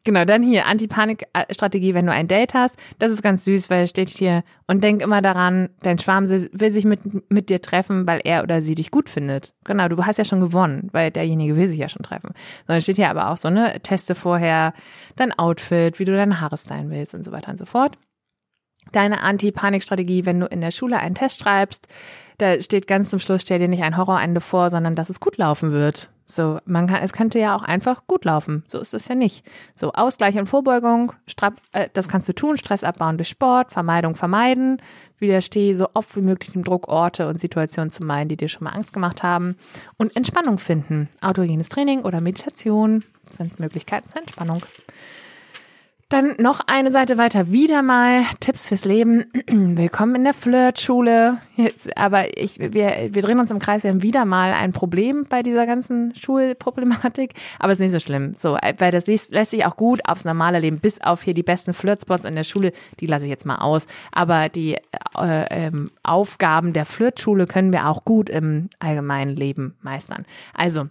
Genau, 0.06 0.26
dann 0.26 0.42
hier 0.42 0.66
Anti-Panik-Strategie, 0.66 1.94
wenn 1.94 2.04
du 2.04 2.12
ein 2.12 2.28
Date 2.28 2.52
hast. 2.52 2.76
Das 2.98 3.10
ist 3.10 3.22
ganz 3.22 3.46
süß, 3.46 3.70
weil 3.70 3.88
steht 3.88 4.10
hier 4.10 4.44
und 4.66 4.84
denk 4.84 5.00
immer 5.00 5.22
daran, 5.22 5.70
dein 5.80 5.98
Schwarm 5.98 6.28
will 6.28 6.70
sich 6.70 6.84
mit, 6.84 7.30
mit 7.30 7.48
dir 7.48 7.62
treffen, 7.62 8.06
weil 8.06 8.20
er 8.22 8.42
oder 8.42 8.60
sie 8.60 8.74
dich 8.74 8.90
gut 8.90 9.08
findet. 9.08 9.54
Genau, 9.64 9.88
du 9.88 10.04
hast 10.04 10.18
ja 10.18 10.26
schon 10.26 10.40
gewonnen, 10.40 10.90
weil 10.92 11.10
derjenige 11.10 11.56
will 11.56 11.68
sich 11.68 11.78
ja 11.78 11.88
schon 11.88 12.02
treffen. 12.02 12.34
Sondern 12.66 12.82
steht 12.82 12.96
hier 12.96 13.08
aber 13.08 13.30
auch 13.30 13.38
so, 13.38 13.48
ne, 13.48 13.80
teste 13.80 14.14
vorher 14.14 14.74
dein 15.16 15.32
Outfit, 15.32 15.98
wie 15.98 16.04
du 16.04 16.14
deine 16.14 16.38
Haare 16.38 16.58
stylen 16.58 16.90
willst 16.90 17.14
und 17.14 17.24
so 17.24 17.32
weiter 17.32 17.50
und 17.50 17.58
so 17.58 17.64
fort 17.64 17.96
deine 18.92 19.22
Anti-Panik-Strategie, 19.22 20.26
wenn 20.26 20.40
du 20.40 20.46
in 20.46 20.60
der 20.60 20.70
Schule 20.70 20.98
einen 20.98 21.14
Test 21.14 21.40
schreibst. 21.40 21.88
Da 22.38 22.60
steht 22.60 22.86
ganz 22.86 23.10
zum 23.10 23.20
Schluss, 23.20 23.42
stell 23.42 23.58
dir 23.58 23.68
nicht 23.68 23.82
ein 23.82 23.96
Horrorende 23.96 24.40
vor, 24.40 24.70
sondern 24.70 24.94
dass 24.94 25.10
es 25.10 25.20
gut 25.20 25.36
laufen 25.36 25.72
wird. 25.72 26.08
So, 26.26 26.58
man 26.64 26.86
kann, 26.86 27.02
es 27.02 27.12
könnte 27.12 27.38
ja 27.38 27.54
auch 27.54 27.62
einfach 27.62 28.06
gut 28.06 28.24
laufen. 28.24 28.64
So 28.66 28.80
ist 28.80 28.94
es 28.94 29.08
ja 29.08 29.14
nicht. 29.14 29.44
So, 29.74 29.92
Ausgleich 29.92 30.36
und 30.36 30.46
Vorbeugung, 30.46 31.12
Strab, 31.26 31.60
äh, 31.72 31.88
das 31.92 32.08
kannst 32.08 32.28
du 32.28 32.32
tun, 32.32 32.56
Stress 32.56 32.82
abbauen 32.82 33.18
durch 33.18 33.28
Sport, 33.28 33.72
Vermeidung 33.72 34.16
vermeiden, 34.16 34.80
widerstehe 35.18 35.74
so 35.74 35.88
oft 35.92 36.16
wie 36.16 36.22
möglich 36.22 36.52
dem 36.52 36.64
Druck, 36.64 36.88
Orte 36.88 37.28
und 37.28 37.38
Situationen 37.38 37.90
zu 37.90 38.02
meiden, 38.02 38.30
die 38.30 38.36
dir 38.38 38.48
schon 38.48 38.64
mal 38.64 38.70
Angst 38.70 38.94
gemacht 38.94 39.22
haben. 39.22 39.56
Und 39.98 40.16
Entspannung 40.16 40.58
finden. 40.58 41.08
Autogenes 41.20 41.68
Training 41.68 42.02
oder 42.02 42.20
Meditation 42.22 43.04
sind 43.30 43.60
Möglichkeiten 43.60 44.08
zur 44.08 44.22
Entspannung. 44.22 44.62
Dann 46.14 46.36
noch 46.38 46.60
eine 46.68 46.92
Seite 46.92 47.18
weiter, 47.18 47.50
wieder 47.50 47.82
mal 47.82 48.22
Tipps 48.38 48.68
fürs 48.68 48.84
Leben. 48.84 49.24
Willkommen 49.48 50.14
in 50.14 50.22
der 50.22 50.32
Flirtschule. 50.32 51.38
Jetzt, 51.56 51.96
aber 51.96 52.38
ich, 52.38 52.60
wir, 52.60 53.08
wir 53.10 53.20
drehen 53.20 53.40
uns 53.40 53.50
im 53.50 53.58
Kreis. 53.58 53.82
Wir 53.82 53.90
haben 53.90 54.04
wieder 54.04 54.24
mal 54.24 54.52
ein 54.52 54.70
Problem 54.70 55.26
bei 55.28 55.42
dieser 55.42 55.66
ganzen 55.66 56.14
Schulproblematik. 56.14 57.32
Aber 57.58 57.72
es 57.72 57.80
ist 57.80 57.82
nicht 57.82 57.90
so 57.90 57.98
schlimm. 57.98 58.34
So, 58.36 58.56
weil 58.78 58.92
das 58.92 59.08
lässt, 59.08 59.34
lässt 59.34 59.50
sich 59.50 59.66
auch 59.66 59.76
gut 59.76 60.08
aufs 60.08 60.24
normale 60.24 60.60
Leben, 60.60 60.78
bis 60.78 61.00
auf 61.00 61.20
hier 61.20 61.34
die 61.34 61.42
besten 61.42 61.74
Flirtspots 61.74 62.24
in 62.24 62.36
der 62.36 62.44
Schule. 62.44 62.70
Die 63.00 63.06
lasse 63.06 63.24
ich 63.24 63.30
jetzt 63.30 63.44
mal 63.44 63.56
aus. 63.56 63.88
Aber 64.12 64.48
die 64.48 64.74
äh, 64.74 65.46
ähm, 65.50 65.90
Aufgaben 66.04 66.74
der 66.74 66.84
Flirtschule 66.84 67.48
können 67.48 67.72
wir 67.72 67.88
auch 67.88 68.04
gut 68.04 68.30
im 68.30 68.68
allgemeinen 68.78 69.34
Leben 69.34 69.74
meistern. 69.82 70.26
Also, 70.54 70.84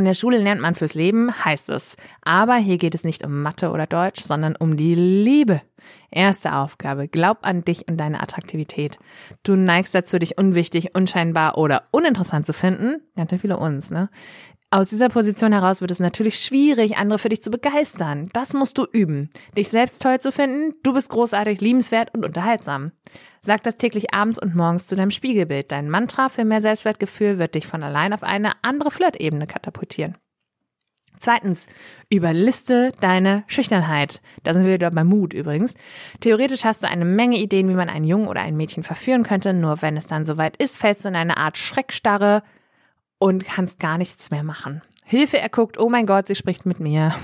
in 0.00 0.04
der 0.04 0.14
Schule 0.14 0.38
lernt 0.38 0.60
man 0.60 0.74
fürs 0.74 0.94
Leben, 0.94 1.32
heißt 1.44 1.68
es. 1.70 1.96
Aber 2.22 2.56
hier 2.56 2.78
geht 2.78 2.94
es 2.94 3.04
nicht 3.04 3.24
um 3.24 3.42
Mathe 3.42 3.70
oder 3.70 3.86
Deutsch, 3.86 4.22
sondern 4.22 4.56
um 4.56 4.76
die 4.76 4.94
Liebe. 4.94 5.62
Erste 6.10 6.54
Aufgabe. 6.54 7.08
Glaub 7.08 7.38
an 7.42 7.64
dich 7.64 7.88
und 7.88 7.98
deine 7.98 8.22
Attraktivität. 8.22 8.98
Du 9.42 9.56
neigst 9.56 9.94
dazu, 9.94 10.18
dich 10.18 10.38
unwichtig, 10.38 10.94
unscheinbar 10.94 11.58
oder 11.58 11.84
uninteressant 11.90 12.46
zu 12.46 12.52
finden. 12.52 13.02
Ganz 13.16 13.32
viele 13.40 13.56
uns, 13.56 13.90
ne? 13.90 14.08
Aus 14.74 14.88
dieser 14.88 15.08
Position 15.08 15.52
heraus 15.52 15.82
wird 15.82 15.92
es 15.92 16.00
natürlich 16.00 16.36
schwierig, 16.40 16.96
andere 16.96 17.20
für 17.20 17.28
dich 17.28 17.44
zu 17.44 17.50
begeistern. 17.52 18.28
Das 18.32 18.54
musst 18.54 18.76
du 18.76 18.84
üben. 18.90 19.30
Dich 19.56 19.68
selbst 19.68 20.02
toll 20.02 20.18
zu 20.18 20.32
finden, 20.32 20.74
du 20.82 20.92
bist 20.94 21.10
großartig, 21.10 21.60
liebenswert 21.60 22.12
und 22.12 22.24
unterhaltsam. 22.24 22.90
Sag 23.40 23.62
das 23.62 23.76
täglich 23.76 24.12
abends 24.12 24.36
und 24.36 24.56
morgens 24.56 24.88
zu 24.88 24.96
deinem 24.96 25.12
Spiegelbild. 25.12 25.70
Dein 25.70 25.88
Mantra 25.88 26.28
für 26.28 26.44
mehr 26.44 26.60
Selbstwertgefühl 26.60 27.38
wird 27.38 27.54
dich 27.54 27.68
von 27.68 27.84
allein 27.84 28.12
auf 28.12 28.24
eine 28.24 28.50
andere 28.62 28.90
Flirtebene 28.90 29.46
katapultieren. 29.46 30.18
Zweitens, 31.18 31.68
überliste 32.10 32.90
deine 33.00 33.44
Schüchternheit. 33.46 34.22
Da 34.42 34.54
sind 34.54 34.66
wir 34.66 34.74
wieder 34.74 34.90
beim 34.90 35.06
Mut 35.06 35.34
übrigens. 35.34 35.74
Theoretisch 36.18 36.64
hast 36.64 36.82
du 36.82 36.88
eine 36.88 37.04
Menge 37.04 37.38
Ideen, 37.38 37.68
wie 37.68 37.74
man 37.74 37.88
einen 37.88 38.06
Jungen 38.06 38.26
oder 38.26 38.40
ein 38.40 38.56
Mädchen 38.56 38.82
verführen 38.82 39.22
könnte, 39.22 39.54
nur 39.54 39.82
wenn 39.82 39.96
es 39.96 40.08
dann 40.08 40.24
soweit 40.24 40.56
ist, 40.56 40.78
fällst 40.78 41.04
du 41.04 41.10
in 41.10 41.14
eine 41.14 41.36
Art 41.36 41.58
Schreckstarre, 41.58 42.42
und 43.24 43.46
kannst 43.46 43.80
gar 43.80 43.96
nichts 43.96 44.30
mehr 44.30 44.42
machen. 44.42 44.82
Hilfe, 45.02 45.38
er 45.38 45.48
guckt, 45.48 45.78
oh 45.78 45.88
mein 45.88 46.04
Gott, 46.04 46.26
sie 46.26 46.34
spricht 46.34 46.66
mit 46.66 46.78
mir. 46.78 47.14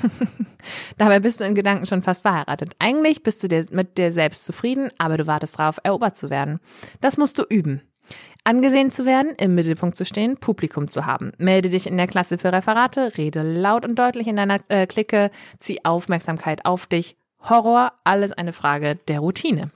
Dabei 0.97 1.21
bist 1.21 1.41
du 1.41 1.45
in 1.45 1.55
Gedanken 1.55 1.85
schon 1.85 2.01
fast 2.01 2.23
verheiratet. 2.23 2.73
Eigentlich 2.79 3.23
bist 3.23 3.43
du 3.43 3.49
dir 3.49 3.67
mit 3.71 3.99
dir 3.99 4.11
selbst 4.11 4.47
zufrieden, 4.47 4.91
aber 4.97 5.19
du 5.19 5.27
wartest 5.27 5.59
darauf, 5.59 5.79
erobert 5.83 6.17
zu 6.17 6.31
werden. 6.31 6.59
Das 7.03 7.19
musst 7.19 7.39
du 7.39 7.43
üben. 7.43 7.83
Angesehen 8.45 8.91
zu 8.91 9.05
werden, 9.05 9.35
im 9.37 9.55
Mittelpunkt 9.55 9.95
zu 9.95 10.07
stehen, 10.07 10.39
Publikum 10.39 10.89
zu 10.89 11.05
haben. 11.05 11.33
Melde 11.37 11.69
dich 11.69 11.87
in 11.87 11.99
der 11.99 12.07
Klasse 12.07 12.39
für 12.39 12.51
Referate, 12.51 13.19
rede 13.19 13.43
laut 13.43 13.85
und 13.85 13.99
deutlich 13.99 14.27
in 14.27 14.37
deiner 14.37 14.59
äh, 14.69 14.87
Clique, 14.87 15.31
zieh 15.59 15.85
Aufmerksamkeit 15.85 16.65
auf 16.65 16.87
dich. 16.87 17.19
Horror, 17.43 17.93
alles 18.05 18.33
eine 18.33 18.55
Frage 18.55 18.97
der 19.09 19.21
Routine. 19.21 19.71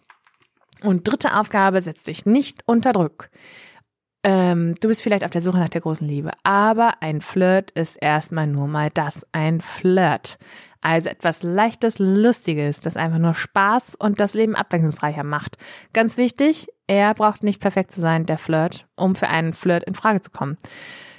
Und 0.83 1.07
dritte 1.07 1.37
Aufgabe, 1.39 1.83
setz 1.83 2.05
dich 2.05 2.25
nicht 2.25 2.63
unter 2.65 2.95
Druck. 2.95 3.29
Ähm, 4.25 4.75
du 4.81 4.89
bist 4.89 5.03
vielleicht 5.03 5.23
auf 5.23 5.31
der 5.31 5.43
Suche 5.43 5.59
nach 5.59 5.69
der 5.69 5.83
großen 5.83 6.07
Liebe, 6.07 6.31
aber 6.45 6.95
ein 7.03 7.21
Flirt 7.21 7.71
ist 7.73 7.97
erstmal 7.97 8.47
nur 8.47 8.67
mal 8.67 8.91
das, 8.91 9.27
ein 9.33 9.61
Flirt. 9.61 10.39
Also 10.81 11.11
etwas 11.11 11.43
Leichtes, 11.43 11.99
Lustiges, 11.99 12.81
das 12.81 12.97
einfach 12.97 13.19
nur 13.19 13.35
Spaß 13.35 13.95
und 13.95 14.21
das 14.21 14.35
Leben 14.35 14.55
abwechslungsreicher 14.55 15.25
macht. 15.25 15.57
Ganz 15.93 16.17
wichtig, 16.17 16.69
er 16.87 17.15
braucht 17.15 17.43
nicht 17.43 17.61
perfekt 17.61 17.93
zu 17.93 18.01
sein, 18.01 18.27
der 18.27 18.39
Flirt, 18.39 18.87
um 18.97 19.15
für 19.15 19.29
einen 19.29 19.53
Flirt 19.53 19.85
in 19.85 19.95
Frage 19.95 20.21
zu 20.21 20.31
kommen. 20.31 20.57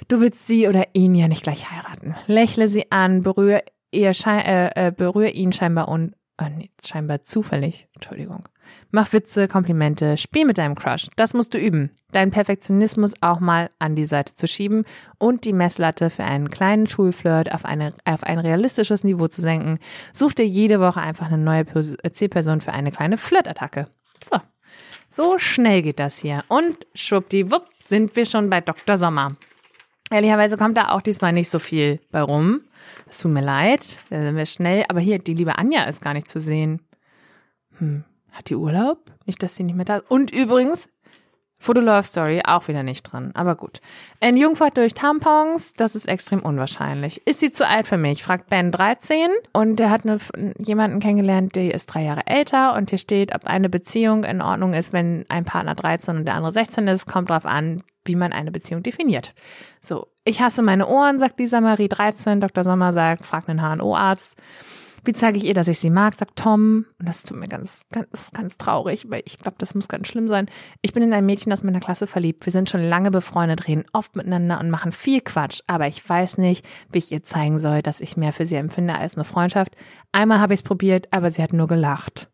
Du 0.08 0.20
willst 0.20 0.46
sie 0.46 0.68
oder 0.68 0.84
ihn 0.92 1.14
ja 1.14 1.28
nicht 1.28 1.42
gleich 1.42 1.70
heiraten. 1.70 2.14
Lächle 2.26 2.68
sie 2.68 2.90
an, 2.92 3.22
berühre, 3.22 3.62
ihr 3.90 4.12
äh, 4.26 4.86
äh, 4.86 4.92
berühre 4.92 5.30
ihn 5.30 5.52
scheinbar 5.52 5.88
un, 5.88 6.14
äh, 6.38 6.50
nee, 6.50 6.70
scheinbar 6.84 7.22
zufällig. 7.22 7.88
Entschuldigung. 7.94 8.48
Mach 8.96 9.12
Witze, 9.12 9.46
Komplimente, 9.46 10.16
spiel 10.16 10.46
mit 10.46 10.56
deinem 10.56 10.74
Crush. 10.74 11.08
Das 11.16 11.34
musst 11.34 11.52
du 11.52 11.58
üben. 11.58 11.90
Deinen 12.12 12.30
Perfektionismus 12.30 13.12
auch 13.20 13.40
mal 13.40 13.68
an 13.78 13.94
die 13.94 14.06
Seite 14.06 14.32
zu 14.32 14.48
schieben 14.48 14.86
und 15.18 15.44
die 15.44 15.52
Messlatte 15.52 16.08
für 16.08 16.24
einen 16.24 16.48
kleinen 16.48 16.86
Schulflirt 16.86 17.52
auf, 17.52 17.66
eine, 17.66 17.92
auf 18.06 18.22
ein 18.22 18.38
realistisches 18.38 19.04
Niveau 19.04 19.28
zu 19.28 19.42
senken. 19.42 19.80
Such 20.14 20.32
dir 20.32 20.46
jede 20.46 20.80
Woche 20.80 21.02
einfach 21.02 21.26
eine 21.26 21.36
neue 21.36 21.66
Zielperson 22.10 22.62
für 22.62 22.72
eine 22.72 22.90
kleine 22.90 23.18
Flirtattacke. 23.18 23.88
So. 24.24 24.38
So 25.10 25.38
schnell 25.38 25.82
geht 25.82 25.98
das 25.98 26.16
hier. 26.16 26.44
Und 26.48 26.86
schwuppdiwupp 26.94 27.68
sind 27.78 28.16
wir 28.16 28.24
schon 28.24 28.48
bei 28.48 28.62
Dr. 28.62 28.96
Sommer. 28.96 29.36
Ehrlicherweise 30.10 30.56
kommt 30.56 30.78
da 30.78 30.92
auch 30.92 31.02
diesmal 31.02 31.34
nicht 31.34 31.50
so 31.50 31.58
viel 31.58 32.00
bei 32.12 32.22
rum. 32.22 32.62
Es 33.06 33.18
tut 33.18 33.30
mir 33.30 33.42
leid, 33.44 33.98
da 34.08 34.22
sind 34.22 34.36
wir 34.36 34.46
schnell. 34.46 34.86
Aber 34.88 35.00
hier, 35.00 35.18
die 35.18 35.34
liebe 35.34 35.58
Anja 35.58 35.84
ist 35.84 36.00
gar 36.00 36.14
nicht 36.14 36.28
zu 36.28 36.40
sehen. 36.40 36.80
Hm, 37.76 38.04
hat 38.36 38.50
die 38.50 38.56
Urlaub? 38.56 38.98
Nicht, 39.24 39.42
dass 39.42 39.56
sie 39.56 39.64
nicht 39.64 39.76
mehr 39.76 39.84
da 39.84 39.98
ist. 39.98 40.10
Und 40.10 40.30
übrigens, 40.30 40.88
Foto 41.58 41.80
Love 41.80 42.02
Story 42.02 42.42
auch 42.44 42.68
wieder 42.68 42.82
nicht 42.82 43.02
drin. 43.02 43.30
Aber 43.34 43.54
gut. 43.54 43.80
Ein 44.20 44.36
Jungfahrt 44.36 44.76
durch 44.76 44.94
Tampons, 44.94 45.72
das 45.72 45.96
ist 45.96 46.06
extrem 46.06 46.40
unwahrscheinlich. 46.40 47.26
Ist 47.26 47.40
sie 47.40 47.50
zu 47.50 47.66
alt 47.66 47.86
für 47.86 47.96
mich? 47.96 48.22
fragt 48.22 48.50
Ben 48.50 48.70
13. 48.70 49.30
Und 49.52 49.76
der 49.76 49.90
hat 49.90 50.06
eine, 50.06 50.18
jemanden 50.58 51.00
kennengelernt, 51.00 51.56
der 51.56 51.74
ist 51.74 51.86
drei 51.86 52.02
Jahre 52.04 52.26
älter. 52.26 52.74
Und 52.74 52.90
hier 52.90 52.98
steht, 52.98 53.34
ob 53.34 53.46
eine 53.46 53.68
Beziehung 53.68 54.24
in 54.24 54.42
Ordnung 54.42 54.74
ist, 54.74 54.92
wenn 54.92 55.24
ein 55.28 55.44
Partner 55.44 55.74
13 55.74 56.18
und 56.18 56.24
der 56.26 56.34
andere 56.34 56.52
16 56.52 56.86
ist. 56.88 57.06
Kommt 57.06 57.30
drauf 57.30 57.46
an, 57.46 57.82
wie 58.04 58.16
man 58.16 58.32
eine 58.32 58.52
Beziehung 58.52 58.82
definiert. 58.82 59.34
So. 59.80 60.08
Ich 60.24 60.40
hasse 60.40 60.62
meine 60.62 60.88
Ohren, 60.88 61.18
sagt 61.18 61.38
Lisa 61.38 61.60
Marie 61.60 61.88
13. 61.88 62.40
Dr. 62.40 62.64
Sommer 62.64 62.92
sagt, 62.92 63.26
fragt 63.26 63.48
einen 63.48 63.60
HNO-Arzt. 63.60 64.36
Wie 65.06 65.12
zeige 65.12 65.38
ich 65.38 65.44
ihr, 65.44 65.54
dass 65.54 65.68
ich 65.68 65.78
sie 65.78 65.88
mag? 65.88 66.16
Sagt 66.16 66.34
Tom. 66.34 66.84
Und 66.98 67.08
das 67.08 67.22
tut 67.22 67.36
mir 67.36 67.46
ganz, 67.46 67.86
ganz, 67.92 68.32
ganz 68.32 68.58
traurig, 68.58 69.08
weil 69.08 69.22
ich 69.24 69.38
glaube, 69.38 69.56
das 69.58 69.76
muss 69.76 69.86
ganz 69.86 70.08
schlimm 70.08 70.26
sein. 70.26 70.50
Ich 70.82 70.92
bin 70.92 71.02
in 71.04 71.12
ein 71.12 71.24
Mädchen 71.24 71.52
aus 71.52 71.62
meiner 71.62 71.78
Klasse 71.78 72.08
verliebt. 72.08 72.44
Wir 72.44 72.50
sind 72.50 72.68
schon 72.68 72.82
lange 72.82 73.12
befreundet, 73.12 73.68
reden 73.68 73.84
oft 73.92 74.16
miteinander 74.16 74.58
und 74.58 74.68
machen 74.68 74.90
viel 74.90 75.20
Quatsch. 75.20 75.60
Aber 75.68 75.86
ich 75.86 76.06
weiß 76.06 76.38
nicht, 76.38 76.66
wie 76.90 76.98
ich 76.98 77.12
ihr 77.12 77.22
zeigen 77.22 77.60
soll, 77.60 77.82
dass 77.82 78.00
ich 78.00 78.16
mehr 78.16 78.32
für 78.32 78.46
sie 78.46 78.56
empfinde 78.56 78.96
als 78.96 79.14
eine 79.14 79.24
Freundschaft. 79.24 79.76
Einmal 80.10 80.40
habe 80.40 80.54
ich 80.54 80.60
es 80.60 80.64
probiert, 80.64 81.06
aber 81.12 81.30
sie 81.30 81.42
hat 81.42 81.52
nur 81.52 81.68
gelacht. 81.68 82.28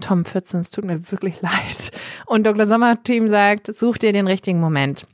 Tom 0.00 0.24
14, 0.24 0.60
es 0.60 0.70
tut 0.70 0.84
mir 0.84 1.10
wirklich 1.10 1.40
leid. 1.42 1.90
Und 2.26 2.46
Dr. 2.46 2.66
Sommer-Team 2.66 3.28
sagt, 3.28 3.74
such 3.74 3.98
dir 3.98 4.12
den 4.12 4.28
richtigen 4.28 4.60
Moment. 4.60 5.08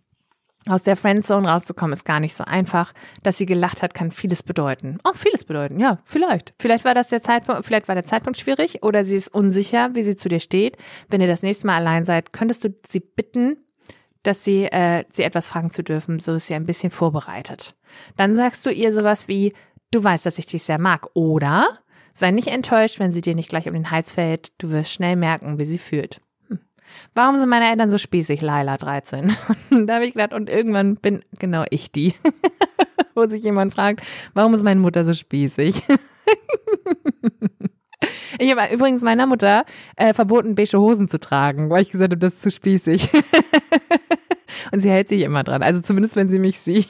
Aus 0.68 0.82
der 0.82 0.96
Friendzone 0.96 1.48
rauszukommen 1.48 1.94
ist 1.94 2.04
gar 2.04 2.20
nicht 2.20 2.34
so 2.34 2.44
einfach. 2.44 2.92
Dass 3.22 3.38
sie 3.38 3.46
gelacht 3.46 3.82
hat, 3.82 3.94
kann 3.94 4.10
vieles 4.10 4.42
bedeuten. 4.42 4.98
Oh, 5.04 5.14
vieles 5.14 5.44
bedeuten, 5.44 5.80
ja, 5.80 5.98
vielleicht. 6.04 6.54
Vielleicht 6.58 6.84
war 6.84 6.94
das 6.94 7.08
der 7.08 7.22
Zeitpunkt, 7.22 7.64
vielleicht 7.64 7.88
war 7.88 7.94
der 7.94 8.04
Zeitpunkt 8.04 8.38
schwierig 8.38 8.82
oder 8.82 9.02
sie 9.02 9.16
ist 9.16 9.28
unsicher, 9.28 9.94
wie 9.94 10.02
sie 10.02 10.16
zu 10.16 10.28
dir 10.28 10.40
steht. 10.40 10.76
Wenn 11.08 11.22
ihr 11.22 11.26
das 11.26 11.42
nächste 11.42 11.66
Mal 11.66 11.76
allein 11.76 12.04
seid, 12.04 12.32
könntest 12.32 12.64
du 12.64 12.74
sie 12.86 13.00
bitten, 13.00 13.56
dass 14.22 14.44
sie, 14.44 14.64
äh, 14.64 15.04
sie 15.10 15.22
etwas 15.22 15.48
fragen 15.48 15.70
zu 15.70 15.82
dürfen, 15.82 16.18
so 16.18 16.34
ist 16.34 16.48
sie 16.48 16.54
ein 16.54 16.66
bisschen 16.66 16.90
vorbereitet. 16.90 17.74
Dann 18.16 18.36
sagst 18.36 18.66
du 18.66 18.70
ihr 18.70 18.92
sowas 18.92 19.26
wie, 19.26 19.54
du 19.90 20.04
weißt, 20.04 20.26
dass 20.26 20.38
ich 20.38 20.46
dich 20.46 20.62
sehr 20.64 20.78
mag, 20.78 21.06
oder 21.14 21.78
sei 22.12 22.30
nicht 22.30 22.48
enttäuscht, 22.48 22.98
wenn 22.98 23.12
sie 23.12 23.22
dir 23.22 23.34
nicht 23.34 23.48
gleich 23.48 23.68
um 23.68 23.74
den 23.74 23.90
Hals 23.90 24.12
fällt, 24.12 24.52
du 24.58 24.70
wirst 24.70 24.92
schnell 24.92 25.16
merken, 25.16 25.58
wie 25.58 25.64
sie 25.64 25.78
fühlt. 25.78 26.20
Warum 27.14 27.36
sind 27.36 27.48
meine 27.48 27.70
Eltern 27.70 27.90
so 27.90 27.98
spießig, 27.98 28.40
Laila 28.40 28.76
13? 28.76 29.36
da 29.86 29.94
habe 29.94 30.06
ich 30.06 30.14
gedacht, 30.14 30.32
und 30.32 30.48
irgendwann 30.48 30.96
bin 30.96 31.24
genau 31.38 31.64
ich 31.70 31.92
die, 31.92 32.14
wo 33.14 33.26
sich 33.26 33.42
jemand 33.42 33.74
fragt, 33.74 34.00
warum 34.34 34.54
ist 34.54 34.64
meine 34.64 34.80
Mutter 34.80 35.04
so 35.04 35.14
spießig? 35.14 35.82
Ich 38.40 38.54
habe 38.54 38.72
übrigens 38.72 39.02
meiner 39.02 39.26
Mutter 39.26 39.64
äh, 39.96 40.14
verboten, 40.14 40.54
beige 40.54 40.78
Hosen 40.78 41.08
zu 41.08 41.18
tragen, 41.18 41.70
weil 41.70 41.82
ich 41.82 41.90
gesagt 41.90 42.12
habe, 42.12 42.20
das 42.20 42.34
ist 42.34 42.42
zu 42.42 42.50
spießig. 42.52 43.10
Und 44.70 44.80
sie 44.80 44.90
hält 44.90 45.08
sich 45.08 45.22
immer 45.22 45.44
dran. 45.44 45.62
Also 45.62 45.80
zumindest, 45.80 46.16
wenn 46.16 46.28
sie 46.28 46.38
mich 46.38 46.60
sieht. 46.60 46.88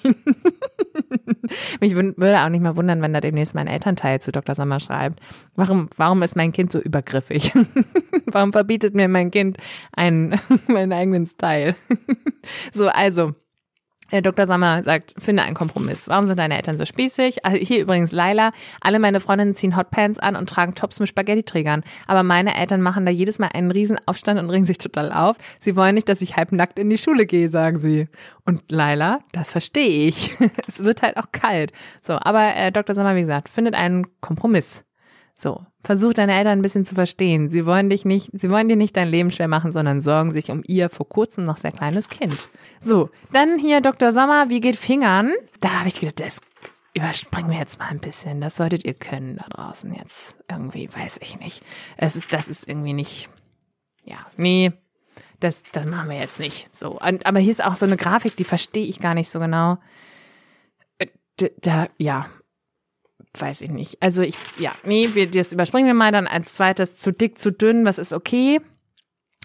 mich 1.80 1.94
würde 1.94 2.42
auch 2.42 2.48
nicht 2.48 2.62
mal 2.62 2.76
wundern, 2.76 3.02
wenn 3.02 3.12
da 3.12 3.20
demnächst 3.20 3.54
mein 3.54 3.66
Elternteil 3.66 4.20
zu 4.20 4.32
Dr. 4.32 4.54
Sommer 4.54 4.80
schreibt. 4.80 5.20
Warum, 5.56 5.88
warum 5.96 6.22
ist 6.22 6.36
mein 6.36 6.52
Kind 6.52 6.72
so 6.72 6.80
übergriffig? 6.80 7.52
warum 8.26 8.52
verbietet 8.52 8.94
mir 8.94 9.08
mein 9.08 9.30
Kind 9.30 9.58
einen, 9.92 10.40
meinen 10.68 10.92
eigenen 10.92 11.26
Style? 11.26 11.74
so, 12.72 12.88
also. 12.88 13.34
Herr 14.10 14.22
Dr. 14.22 14.46
Sommer 14.46 14.82
sagt, 14.82 15.14
finde 15.18 15.42
einen 15.42 15.54
Kompromiss. 15.54 16.08
Warum 16.08 16.26
sind 16.26 16.38
deine 16.38 16.56
Eltern 16.56 16.78
so 16.78 16.86
spießig? 16.86 17.44
Also 17.44 17.58
hier 17.58 17.80
übrigens 17.80 18.10
Laila. 18.10 18.52
Alle 18.80 18.98
meine 18.98 19.20
Freundinnen 19.20 19.54
ziehen 19.54 19.76
Hotpants 19.76 20.18
an 20.18 20.34
und 20.34 20.48
tragen 20.48 20.74
Tops 20.74 20.98
mit 20.98 21.10
Spaghetti-Trägern. 21.10 21.84
Aber 22.06 22.22
meine 22.22 22.56
Eltern 22.56 22.80
machen 22.80 23.04
da 23.04 23.12
jedes 23.12 23.38
Mal 23.38 23.50
einen 23.52 23.70
riesen 23.70 23.98
Aufstand 24.06 24.40
und 24.40 24.48
ringen 24.48 24.64
sich 24.64 24.78
total 24.78 25.12
auf. 25.12 25.36
Sie 25.60 25.76
wollen 25.76 25.94
nicht, 25.94 26.08
dass 26.08 26.22
ich 26.22 26.36
halbnackt 26.36 26.78
in 26.78 26.88
die 26.88 26.96
Schule 26.96 27.26
gehe, 27.26 27.50
sagen 27.50 27.78
sie. 27.78 28.08
Und 28.46 28.62
Laila, 28.70 29.20
das 29.32 29.52
verstehe 29.52 30.08
ich. 30.08 30.32
es 30.66 30.82
wird 30.82 31.02
halt 31.02 31.18
auch 31.18 31.30
kalt. 31.30 31.72
So, 32.00 32.14
aber 32.14 32.56
äh, 32.56 32.72
Dr. 32.72 32.94
Sommer, 32.94 33.14
wie 33.14 33.20
gesagt, 33.20 33.50
findet 33.50 33.74
einen 33.74 34.06
Kompromiss. 34.22 34.84
So, 35.40 35.64
versuch 35.84 36.14
deine 36.14 36.36
Eltern 36.36 36.58
ein 36.58 36.62
bisschen 36.62 36.84
zu 36.84 36.96
verstehen. 36.96 37.48
Sie 37.48 37.64
wollen 37.64 37.88
dich 37.90 38.04
nicht, 38.04 38.28
sie 38.32 38.50
wollen 38.50 38.68
dir 38.68 38.74
nicht 38.74 38.96
dein 38.96 39.06
Leben 39.06 39.30
schwer 39.30 39.46
machen, 39.46 39.70
sondern 39.70 40.00
sorgen 40.00 40.32
sich 40.32 40.50
um 40.50 40.64
ihr 40.66 40.90
vor 40.90 41.08
kurzem 41.08 41.44
noch 41.44 41.58
sehr 41.58 41.70
kleines 41.70 42.08
Kind. 42.08 42.48
So, 42.80 43.10
dann 43.32 43.56
hier 43.56 43.80
Dr. 43.80 44.10
Sommer, 44.10 44.50
wie 44.50 44.58
geht 44.58 44.74
Fingern? 44.74 45.32
Da 45.60 45.78
habe 45.78 45.86
ich 45.86 46.00
gedacht, 46.00 46.18
das 46.18 46.40
überspringen 46.92 47.52
wir 47.52 47.58
jetzt 47.60 47.78
mal 47.78 47.86
ein 47.86 48.00
bisschen. 48.00 48.40
Das 48.40 48.56
solltet 48.56 48.84
ihr 48.84 48.94
können 48.94 49.36
da 49.36 49.44
draußen 49.48 49.94
jetzt. 49.94 50.42
Irgendwie, 50.50 50.88
weiß 50.92 51.20
ich 51.22 51.38
nicht. 51.38 51.62
Es 51.96 52.16
ist, 52.16 52.32
das 52.32 52.48
ist 52.48 52.68
irgendwie 52.68 52.94
nicht, 52.94 53.30
ja, 54.02 54.18
nee, 54.36 54.72
das, 55.38 55.62
das 55.70 55.86
machen 55.86 56.10
wir 56.10 56.18
jetzt 56.18 56.40
nicht. 56.40 56.74
So, 56.74 56.98
und, 56.98 57.26
aber 57.26 57.38
hier 57.38 57.52
ist 57.52 57.62
auch 57.62 57.76
so 57.76 57.86
eine 57.86 57.96
Grafik, 57.96 58.34
die 58.34 58.42
verstehe 58.42 58.86
ich 58.86 58.98
gar 58.98 59.14
nicht 59.14 59.30
so 59.30 59.38
genau. 59.38 59.78
Äh, 60.98 61.06
da, 61.60 61.86
ja, 61.96 62.26
weiß 63.38 63.60
ich 63.62 63.70
nicht. 63.70 64.02
Also 64.02 64.22
ich, 64.22 64.36
ja, 64.58 64.72
nee, 64.84 65.10
wir, 65.14 65.30
das 65.30 65.52
überspringen 65.52 65.86
wir 65.86 65.94
mal 65.94 66.12
dann 66.12 66.26
als 66.26 66.54
zweites 66.54 66.96
zu 66.96 67.12
dick, 67.12 67.38
zu 67.38 67.52
dünn, 67.52 67.84
was 67.84 67.98
ist 67.98 68.12
okay? 68.12 68.60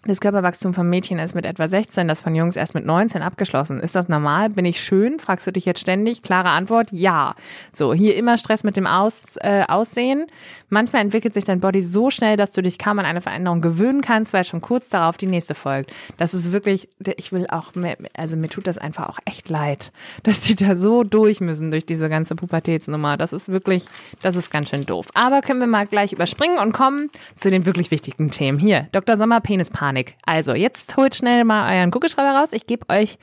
Das 0.06 0.20
Körperwachstum 0.20 0.74
von 0.74 0.90
Mädchen 0.90 1.18
ist 1.18 1.34
mit 1.34 1.46
etwa 1.46 1.66
16, 1.66 2.10
das 2.10 2.22
von 2.22 2.36
Jungs 2.36 2.58
erst 2.58 2.76
mit 2.76 2.86
19 2.86 3.22
abgeschlossen. 3.22 3.80
Ist 3.80 3.96
das 3.96 4.10
normal? 4.10 4.50
Bin 4.50 4.66
ich 4.66 4.82
schön? 4.82 5.18
Fragst 5.18 5.48
du 5.48 5.52
dich 5.52 5.64
jetzt 5.64 5.80
ständig? 5.80 6.22
Klare 6.22 6.50
Antwort, 6.50 6.90
ja. 6.92 7.36
So, 7.72 7.94
hier 7.94 8.18
immer 8.18 8.38
Stress 8.38 8.66
mit 8.66 8.76
dem 8.76 8.86
Aus, 8.86 9.38
äh, 9.38 9.64
Aussehen. 9.66 10.26
Manchmal 10.68 11.04
entwickelt 11.04 11.34
sich 11.34 11.46
dein 11.46 11.62
Body 11.62 11.82
so 11.82 12.10
schnell, 12.10 12.36
dass 12.36 12.52
du 12.52 12.62
dich 12.62 12.78
kaum 12.78 13.00
an 13.00 13.06
eine 13.06 13.22
Veränderung 13.22 13.62
gewöhnen 13.62 14.02
kannst, 14.02 14.34
weil 14.34 14.44
schon 14.44 14.60
kurz 14.60 14.90
darauf 14.90 15.16
die 15.16 15.26
nächste 15.26 15.56
folgt. 15.56 15.94
Das 16.18 16.34
ist 16.34 16.52
wirklich, 16.52 16.90
ich 17.16 17.32
will 17.32 17.48
auch, 17.48 17.74
mehr, 17.74 17.96
also 18.14 18.36
mir 18.36 18.50
tut 18.50 18.68
das 18.68 18.78
einfach 18.78 19.08
auch 19.08 19.20
echt 19.24 19.48
leid, 19.48 19.94
dass 20.24 20.42
die 20.42 20.56
da 20.56 20.76
so 20.76 21.06
durch 21.06 21.40
müssen 21.40 21.72
durch 21.72 21.86
diese 21.86 22.10
ganze 22.10 22.36
Pubertätsnummer. 22.36 23.16
Das 23.16 23.32
ist 23.32 23.48
wirklich, 23.48 23.86
das 24.22 24.36
ist 24.36 24.52
ganz 24.52 24.68
schön 24.68 24.86
doof. 24.86 25.08
Aber 25.14 25.40
können 25.40 25.62
wir 25.62 25.68
mal 25.68 25.88
gleich 25.88 26.12
überspringen 26.12 26.58
und 26.58 26.74
kommen 26.74 27.10
zu 27.36 27.50
den 27.50 27.66
wirklich 27.66 27.90
wichtigen 27.90 28.32
Themen. 28.32 28.60
Hier, 28.60 28.90
Dr. 28.92 29.16
Sommer, 29.16 29.40
Penispanik. 29.40 29.93
Panik. 29.94 30.16
Also, 30.26 30.54
jetzt 30.56 30.98
holt 30.98 31.14
schnell 31.16 31.44
mal 31.44 31.72
euren 31.72 31.92
Kugelschreiber 31.92 32.38
raus. 32.40 32.52
Ich 32.52 32.66
gebe 32.66 32.90
euch 32.90 33.18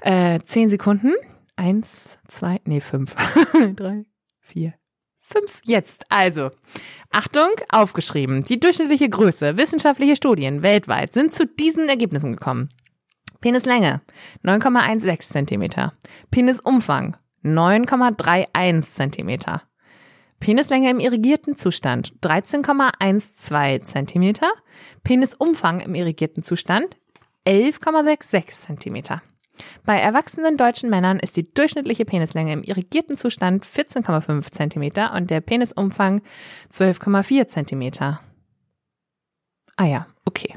äh, 0.00 0.38
zehn 0.40 0.68
Sekunden. 0.68 1.14
Eins, 1.56 2.18
zwei, 2.28 2.60
nee, 2.66 2.80
fünf. 2.80 3.14
Drei, 3.76 4.04
vier, 4.40 4.74
fünf. 5.20 5.62
Jetzt. 5.64 6.04
Also, 6.10 6.50
Achtung, 7.10 7.48
aufgeschrieben. 7.70 8.44
Die 8.44 8.60
durchschnittliche 8.60 9.08
Größe 9.08 9.56
wissenschaftliche 9.56 10.16
Studien 10.16 10.62
weltweit 10.62 11.12
sind 11.14 11.34
zu 11.34 11.46
diesen 11.46 11.88
Ergebnissen 11.88 12.32
gekommen. 12.32 12.68
Penislänge 13.40 14.02
9,16 14.44 15.20
Zentimeter. 15.20 15.94
Penisumfang 16.30 17.16
9,31 17.44 18.80
Zentimeter. 18.80 19.62
Penislänge 20.44 20.90
im 20.90 21.00
irrigierten 21.00 21.56
Zustand 21.56 22.12
13,12 22.20 23.80
Zentimeter. 23.80 24.52
Penisumfang 25.02 25.80
im 25.80 25.94
irrigierten 25.94 26.42
Zustand 26.42 26.98
11,66 27.46 28.48
Zentimeter. 28.48 29.22
Bei 29.86 29.98
erwachsenen 29.98 30.58
deutschen 30.58 30.90
Männern 30.90 31.18
ist 31.18 31.38
die 31.38 31.50
durchschnittliche 31.50 32.04
Penislänge 32.04 32.52
im 32.52 32.62
irrigierten 32.62 33.16
Zustand 33.16 33.64
14,5 33.64 34.52
Zentimeter 34.52 35.14
und 35.14 35.30
der 35.30 35.40
Penisumfang 35.40 36.20
12,4 36.70 37.46
Zentimeter. 37.46 38.20
Ah 39.76 39.86
ja, 39.86 40.06
okay. 40.26 40.56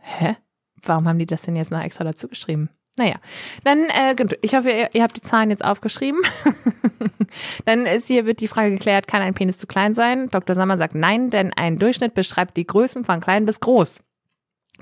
Hä? 0.00 0.36
Warum 0.80 1.06
haben 1.06 1.18
die 1.18 1.26
das 1.26 1.42
denn 1.42 1.56
jetzt 1.56 1.72
noch 1.72 1.82
extra 1.82 2.04
dazu 2.04 2.26
geschrieben? 2.26 2.70
Naja, 2.96 3.16
dann, 3.64 3.84
äh, 3.86 4.14
ich 4.42 4.54
hoffe, 4.54 4.70
ihr, 4.70 4.90
ihr 4.92 5.02
habt 5.02 5.16
die 5.16 5.22
Zahlen 5.22 5.50
jetzt 5.50 5.64
aufgeschrieben. 5.64 6.20
dann 7.64 7.86
ist 7.86 8.06
hier, 8.06 8.24
wird 8.24 8.40
die 8.40 8.48
Frage 8.48 8.70
geklärt, 8.70 9.08
kann 9.08 9.22
ein 9.22 9.34
Penis 9.34 9.58
zu 9.58 9.66
klein 9.66 9.94
sein? 9.94 10.28
Dr. 10.30 10.54
Sommer 10.54 10.78
sagt 10.78 10.94
nein, 10.94 11.30
denn 11.30 11.52
ein 11.52 11.76
Durchschnitt 11.76 12.14
beschreibt 12.14 12.56
die 12.56 12.66
Größen 12.66 13.04
von 13.04 13.20
klein 13.20 13.46
bis 13.46 13.58
groß. 13.58 14.00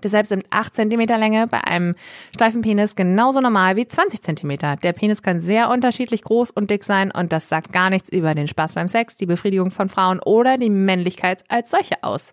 Deshalb 0.02 0.26
sind 0.26 0.44
8 0.50 0.74
cm 0.74 1.00
Länge 1.00 1.46
bei 1.46 1.62
einem 1.62 1.94
steifen 2.34 2.62
Penis 2.62 2.96
genauso 2.96 3.40
normal 3.40 3.76
wie 3.76 3.86
20 3.86 4.20
cm. 4.20 4.78
Der 4.82 4.92
Penis 4.92 5.22
kann 5.22 5.40
sehr 5.40 5.70
unterschiedlich 5.70 6.22
groß 6.22 6.50
und 6.50 6.70
dick 6.70 6.84
sein 6.84 7.10
und 7.10 7.32
das 7.32 7.48
sagt 7.48 7.72
gar 7.72 7.90
nichts 7.90 8.10
über 8.10 8.34
den 8.34 8.48
Spaß 8.48 8.72
beim 8.72 8.88
Sex, 8.88 9.16
die 9.16 9.26
Befriedigung 9.26 9.70
von 9.70 9.88
Frauen 9.88 10.18
oder 10.20 10.58
die 10.58 10.70
Männlichkeit 10.70 11.44
als 11.48 11.70
solche 11.70 12.02
aus. 12.02 12.32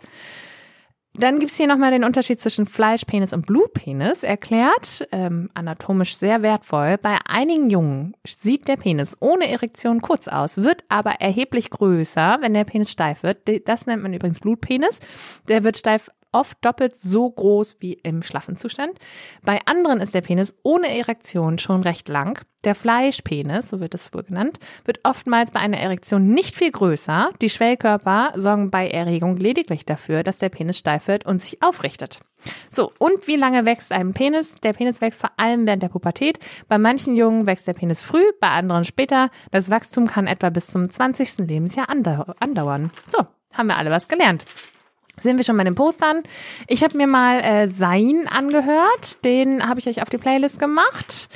Dann 1.19 1.39
gibt's 1.39 1.57
hier 1.57 1.67
nochmal 1.67 1.91
den 1.91 2.05
Unterschied 2.05 2.39
zwischen 2.39 2.65
Fleischpenis 2.65 3.33
und 3.33 3.45
Blutpenis 3.45 4.23
erklärt, 4.23 5.05
ähm, 5.11 5.49
anatomisch 5.53 6.15
sehr 6.15 6.41
wertvoll. 6.43 6.97
Bei 6.97 7.17
einigen 7.25 7.69
Jungen 7.69 8.15
sieht 8.25 8.69
der 8.69 8.77
Penis 8.77 9.17
ohne 9.19 9.49
Erektion 9.49 10.01
kurz 10.01 10.29
aus, 10.29 10.63
wird 10.63 10.85
aber 10.87 11.19
erheblich 11.19 11.71
größer, 11.71 12.37
wenn 12.39 12.53
der 12.53 12.63
Penis 12.63 12.89
steif 12.89 13.23
wird. 13.23 13.39
Das 13.67 13.85
nennt 13.85 14.01
man 14.01 14.13
übrigens 14.13 14.39
Blutpenis. 14.39 15.01
Der 15.49 15.65
wird 15.65 15.77
steif 15.77 16.09
oft 16.31 16.57
doppelt 16.61 16.95
so 16.99 17.29
groß 17.29 17.77
wie 17.79 17.93
im 17.93 18.23
schlaffen 18.23 18.55
Zustand. 18.55 18.97
Bei 19.43 19.59
anderen 19.65 20.01
ist 20.01 20.13
der 20.13 20.21
Penis 20.21 20.55
ohne 20.63 20.95
Erektion 20.97 21.57
schon 21.59 21.83
recht 21.83 22.07
lang. 22.07 22.41
Der 22.65 22.75
Fleischpenis, 22.75 23.69
so 23.69 23.79
wird 23.79 23.93
es 23.93 24.13
wohl 24.13 24.23
genannt, 24.23 24.59
wird 24.83 24.99
oftmals 25.03 25.51
bei 25.51 25.61
einer 25.61 25.77
Erektion 25.77 26.33
nicht 26.33 26.55
viel 26.55 26.71
größer. 26.71 27.31
Die 27.41 27.49
Schwellkörper 27.49 28.33
sorgen 28.35 28.69
bei 28.69 28.89
Erregung 28.89 29.37
lediglich 29.37 29.85
dafür, 29.85 30.23
dass 30.23 30.39
der 30.39 30.49
Penis 30.49 30.77
steif 30.77 31.07
wird 31.07 31.25
und 31.25 31.41
sich 31.41 31.63
aufrichtet. 31.63 32.19
So, 32.69 32.91
und 32.99 33.27
wie 33.27 33.37
lange 33.37 33.65
wächst 33.65 33.93
ein 33.93 34.13
Penis? 34.13 34.55
Der 34.55 34.73
Penis 34.73 34.99
wächst 34.99 35.21
vor 35.21 35.31
allem 35.37 35.67
während 35.67 35.83
der 35.83 35.89
Pubertät. 35.89 36.39
Bei 36.67 36.77
manchen 36.77 37.15
Jungen 37.15 37.45
wächst 37.45 37.67
der 37.67 37.73
Penis 37.73 38.01
früh, 38.01 38.23
bei 38.41 38.49
anderen 38.49 38.83
später. 38.83 39.29
Das 39.51 39.69
Wachstum 39.69 40.07
kann 40.07 40.27
etwa 40.27 40.49
bis 40.49 40.67
zum 40.67 40.89
20. 40.89 41.47
Lebensjahr 41.47 41.87
andauern. 41.89 42.91
So, 43.07 43.25
haben 43.53 43.67
wir 43.67 43.77
alle 43.77 43.91
was 43.91 44.09
gelernt 44.09 44.43
sind 45.21 45.37
wir 45.37 45.43
schon 45.43 45.57
bei 45.57 45.63
den 45.63 45.75
Postern. 45.75 46.23
Ich 46.67 46.83
habe 46.83 46.97
mir 46.97 47.07
mal 47.07 47.39
äh, 47.39 47.67
Sein 47.67 48.27
angehört. 48.29 49.23
Den 49.25 49.67
habe 49.67 49.79
ich 49.79 49.87
euch 49.87 50.01
auf 50.01 50.09
die 50.09 50.17
Playlist 50.17 50.59
gemacht. 50.59 51.29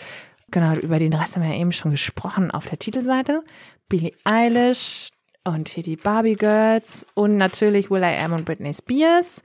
Genau, 0.51 0.75
über 0.75 0.99
den 0.99 1.13
Rest 1.13 1.35
haben 1.35 1.43
wir 1.43 1.53
ja 1.53 1.59
eben 1.59 1.71
schon 1.71 1.91
gesprochen 1.91 2.51
auf 2.51 2.67
der 2.67 2.79
Titelseite. 2.79 3.43
Billie 3.89 4.13
Eilish, 4.23 5.09
und 5.43 5.69
hier 5.69 5.83
die 5.83 5.95
Barbie 5.95 6.35
Girls 6.35 7.05
und 7.15 7.37
natürlich 7.37 7.91
Will 7.91 8.03
I 8.03 8.17
Am 8.23 8.33
und 8.33 8.45
Britney 8.45 8.73
Spears. 8.73 9.43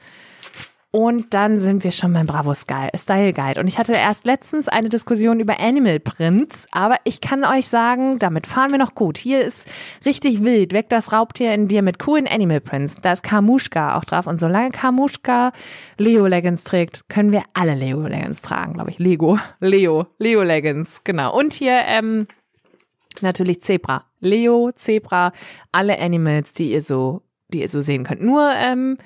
Und 0.90 1.34
dann 1.34 1.58
sind 1.58 1.84
wir 1.84 1.92
schon 1.92 2.14
beim 2.14 2.26
Bravo 2.26 2.54
Style 2.54 3.32
Guide. 3.34 3.60
Und 3.60 3.66
ich 3.66 3.78
hatte 3.78 3.92
erst 3.92 4.24
letztens 4.24 4.68
eine 4.68 4.88
Diskussion 4.88 5.38
über 5.38 5.60
Animal 5.60 6.00
Prints, 6.00 6.66
aber 6.70 6.96
ich 7.04 7.20
kann 7.20 7.44
euch 7.44 7.66
sagen, 7.66 8.18
damit 8.18 8.46
fahren 8.46 8.70
wir 8.70 8.78
noch 8.78 8.94
gut. 8.94 9.18
Hier 9.18 9.42
ist 9.42 9.68
richtig 10.06 10.42
wild. 10.44 10.72
Weg 10.72 10.88
das 10.88 11.12
Raubtier 11.12 11.52
in 11.52 11.68
dir 11.68 11.82
mit 11.82 11.98
coolen 11.98 12.26
Animal 12.26 12.62
Prints. 12.62 12.96
Da 13.02 13.12
ist 13.12 13.22
Kamushka 13.22 13.98
auch 13.98 14.04
drauf. 14.06 14.26
Und 14.26 14.40
solange 14.40 14.70
Kamushka 14.70 15.52
Leo 15.98 16.26
Leggings 16.26 16.64
trägt, 16.64 17.10
können 17.10 17.32
wir 17.32 17.42
alle 17.52 17.74
Leo 17.74 18.06
Leggings 18.06 18.40
tragen, 18.40 18.72
glaube 18.72 18.88
ich. 18.88 18.98
Lego. 18.98 19.38
Leo. 19.60 20.06
Leo 20.18 20.42
Leggings. 20.42 21.04
Genau. 21.04 21.38
Und 21.38 21.52
hier, 21.52 21.82
ähm, 21.84 22.28
natürlich 23.20 23.62
Zebra. 23.62 24.06
Leo, 24.20 24.72
Zebra, 24.72 25.32
alle 25.70 26.00
Animals, 26.00 26.54
die 26.54 26.72
ihr 26.72 26.80
so, 26.80 27.20
die 27.48 27.60
ihr 27.60 27.68
so 27.68 27.82
sehen 27.82 28.04
könnt. 28.04 28.22
Nur, 28.22 28.50
ähm, 28.56 28.96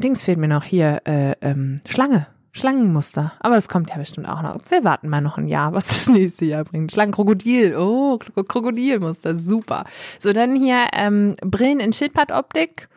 Dings 0.00 0.24
fehlt 0.24 0.38
mir 0.38 0.48
noch 0.48 0.64
hier, 0.64 1.02
äh, 1.04 1.34
ähm, 1.42 1.80
Schlange. 1.86 2.26
Schlangenmuster. 2.52 3.32
Aber 3.38 3.56
es 3.56 3.68
kommt 3.68 3.90
ja 3.90 3.96
bestimmt 3.96 4.28
auch 4.28 4.42
noch. 4.42 4.56
Wir 4.68 4.82
warten 4.82 5.08
mal 5.08 5.20
noch 5.20 5.38
ein 5.38 5.46
Jahr, 5.46 5.72
was 5.72 5.86
das 5.88 6.08
nächste 6.08 6.46
Jahr 6.46 6.64
bringt. 6.64 6.90
Schlangenkrokodil. 6.90 7.76
Oh, 7.76 8.18
Krokodilmuster. 8.18 9.36
Super. 9.36 9.84
So, 10.18 10.32
dann 10.32 10.56
hier 10.56 10.88
ähm, 10.92 11.36
Brillen 11.42 11.78
in 11.78 11.92
Schildpattoptik. 11.92 12.88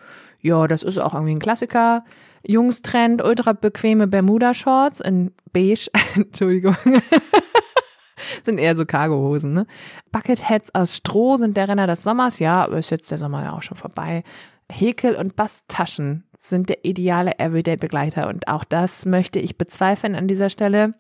Ja, 0.42 0.68
das 0.68 0.82
ist 0.82 0.98
auch 0.98 1.14
irgendwie 1.14 1.36
ein 1.36 1.40
Klassiker. 1.40 2.04
Jungstrend, 2.46 3.24
ultra 3.24 3.54
bequeme 3.54 4.08
Bermuda-Shorts 4.08 5.00
in 5.02 5.32
beige. 5.52 5.90
Entschuldigung. 6.16 6.76
sind 8.44 8.58
eher 8.58 8.76
so 8.76 8.86
Cargohosen, 8.86 9.54
ne? 9.54 9.68
Bucketheads 10.12 10.74
aus 10.74 10.96
Stroh 10.96 11.36
sind 11.36 11.58
der 11.58 11.68
Renner 11.68 11.88
des 11.88 12.04
Sommers. 12.04 12.40
Ja, 12.40 12.64
aber 12.64 12.80
ist 12.80 12.90
jetzt 12.90 13.12
der 13.12 13.18
Sommer 13.18 13.44
ja 13.44 13.54
auch 13.54 13.62
schon 13.62 13.78
vorbei. 13.78 14.24
Häkel- 14.72 15.16
und 15.16 15.36
Basttaschen 15.36 16.24
sind 16.50 16.70
der 16.70 16.86
ideale 16.86 17.40
Everyday-Begleiter. 17.40 18.28
Und 18.28 18.48
auch 18.48 18.64
das 18.64 19.06
möchte 19.06 19.40
ich 19.40 19.58
bezweifeln 19.58 20.16
an 20.16 20.28
dieser 20.28 20.50
Stelle, 20.50 20.94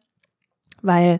weil 0.82 1.20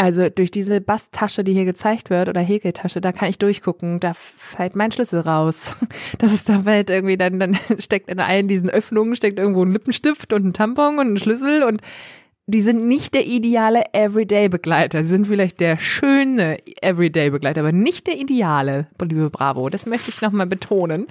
also 0.00 0.28
durch 0.28 0.52
diese 0.52 0.80
Basttasche, 0.80 1.42
die 1.42 1.52
hier 1.52 1.64
gezeigt 1.64 2.08
wird, 2.08 2.28
oder 2.28 2.40
Häkeltasche, 2.40 3.00
da 3.00 3.10
kann 3.10 3.30
ich 3.30 3.38
durchgucken, 3.38 3.98
da 3.98 4.14
fällt 4.14 4.76
mein 4.76 4.92
Schlüssel 4.92 5.20
raus. 5.20 5.72
Das 6.18 6.32
ist, 6.32 6.48
da 6.48 6.60
fällt 6.60 6.90
irgendwie, 6.90 7.16
dann, 7.16 7.38
dann 7.38 7.58
steckt 7.78 8.08
in 8.08 8.20
allen 8.20 8.48
diesen 8.48 8.70
Öffnungen, 8.70 9.16
steckt 9.16 9.38
irgendwo 9.38 9.64
ein 9.64 9.72
Lippenstift 9.72 10.32
und 10.32 10.46
ein 10.46 10.52
Tampon 10.52 10.98
und 10.98 11.12
ein 11.12 11.16
Schlüssel 11.16 11.64
und 11.64 11.82
die 12.48 12.62
sind 12.62 12.88
nicht 12.88 13.12
der 13.12 13.26
ideale 13.26 13.84
Everyday-Begleiter. 13.92 15.04
Sie 15.04 15.10
sind 15.10 15.26
vielleicht 15.26 15.60
der 15.60 15.76
schöne 15.76 16.56
Everyday-Begleiter, 16.80 17.60
aber 17.60 17.72
nicht 17.72 18.06
der 18.06 18.18
ideale, 18.18 18.86
liebe 19.02 19.28
Bravo. 19.28 19.68
Das 19.68 19.84
möchte 19.84 20.10
ich 20.10 20.22
nochmal 20.22 20.46
betonen. 20.46 21.08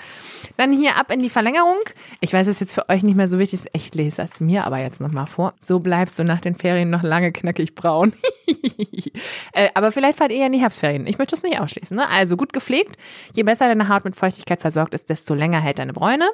Dann 0.58 0.74
hier 0.74 0.96
ab 0.96 1.12
in 1.12 1.20
die 1.20 1.30
Verlängerung. 1.30 1.78
Ich 2.22 2.34
weiß, 2.34 2.48
es 2.48 2.56
ist 2.56 2.62
jetzt 2.62 2.74
für 2.74 2.90
euch 2.90 3.04
nicht 3.04 3.16
mehr 3.16 3.28
so 3.28 3.38
wichtig. 3.38 3.66
Ich 3.74 3.94
lese 3.94 4.24
es 4.24 4.42
mir 4.42 4.66
aber 4.66 4.80
jetzt 4.80 5.00
nochmal 5.00 5.28
vor. 5.28 5.54
So 5.62 5.80
bleibst 5.80 6.18
du 6.18 6.24
nach 6.24 6.42
den 6.42 6.56
Ferien 6.56 6.90
noch 6.90 7.04
lange 7.04 7.32
knackig 7.32 7.76
braun. 7.76 8.14
äh, 9.54 9.70
aber 9.76 9.92
vielleicht 9.92 10.18
fahrt 10.18 10.32
ihr 10.32 10.40
ja 10.40 10.48
in 10.48 10.54
die 10.54 10.62
Herbstferien. 10.62 11.06
Ich 11.06 11.20
möchte 11.20 11.36
es 11.36 11.44
nicht 11.44 11.62
ausschließen. 11.62 11.96
Ne? 11.96 12.10
Also 12.10 12.36
gut 12.36 12.52
gepflegt. 12.52 12.98
Je 13.36 13.44
besser 13.44 13.68
deine 13.68 13.90
Haut 13.90 14.06
mit 14.06 14.16
Feuchtigkeit 14.16 14.60
versorgt 14.60 14.96
ist, 14.96 15.08
desto 15.12 15.36
länger 15.36 15.62
hält 15.62 15.78
deine 15.78 15.94
Bräune. 15.94 16.28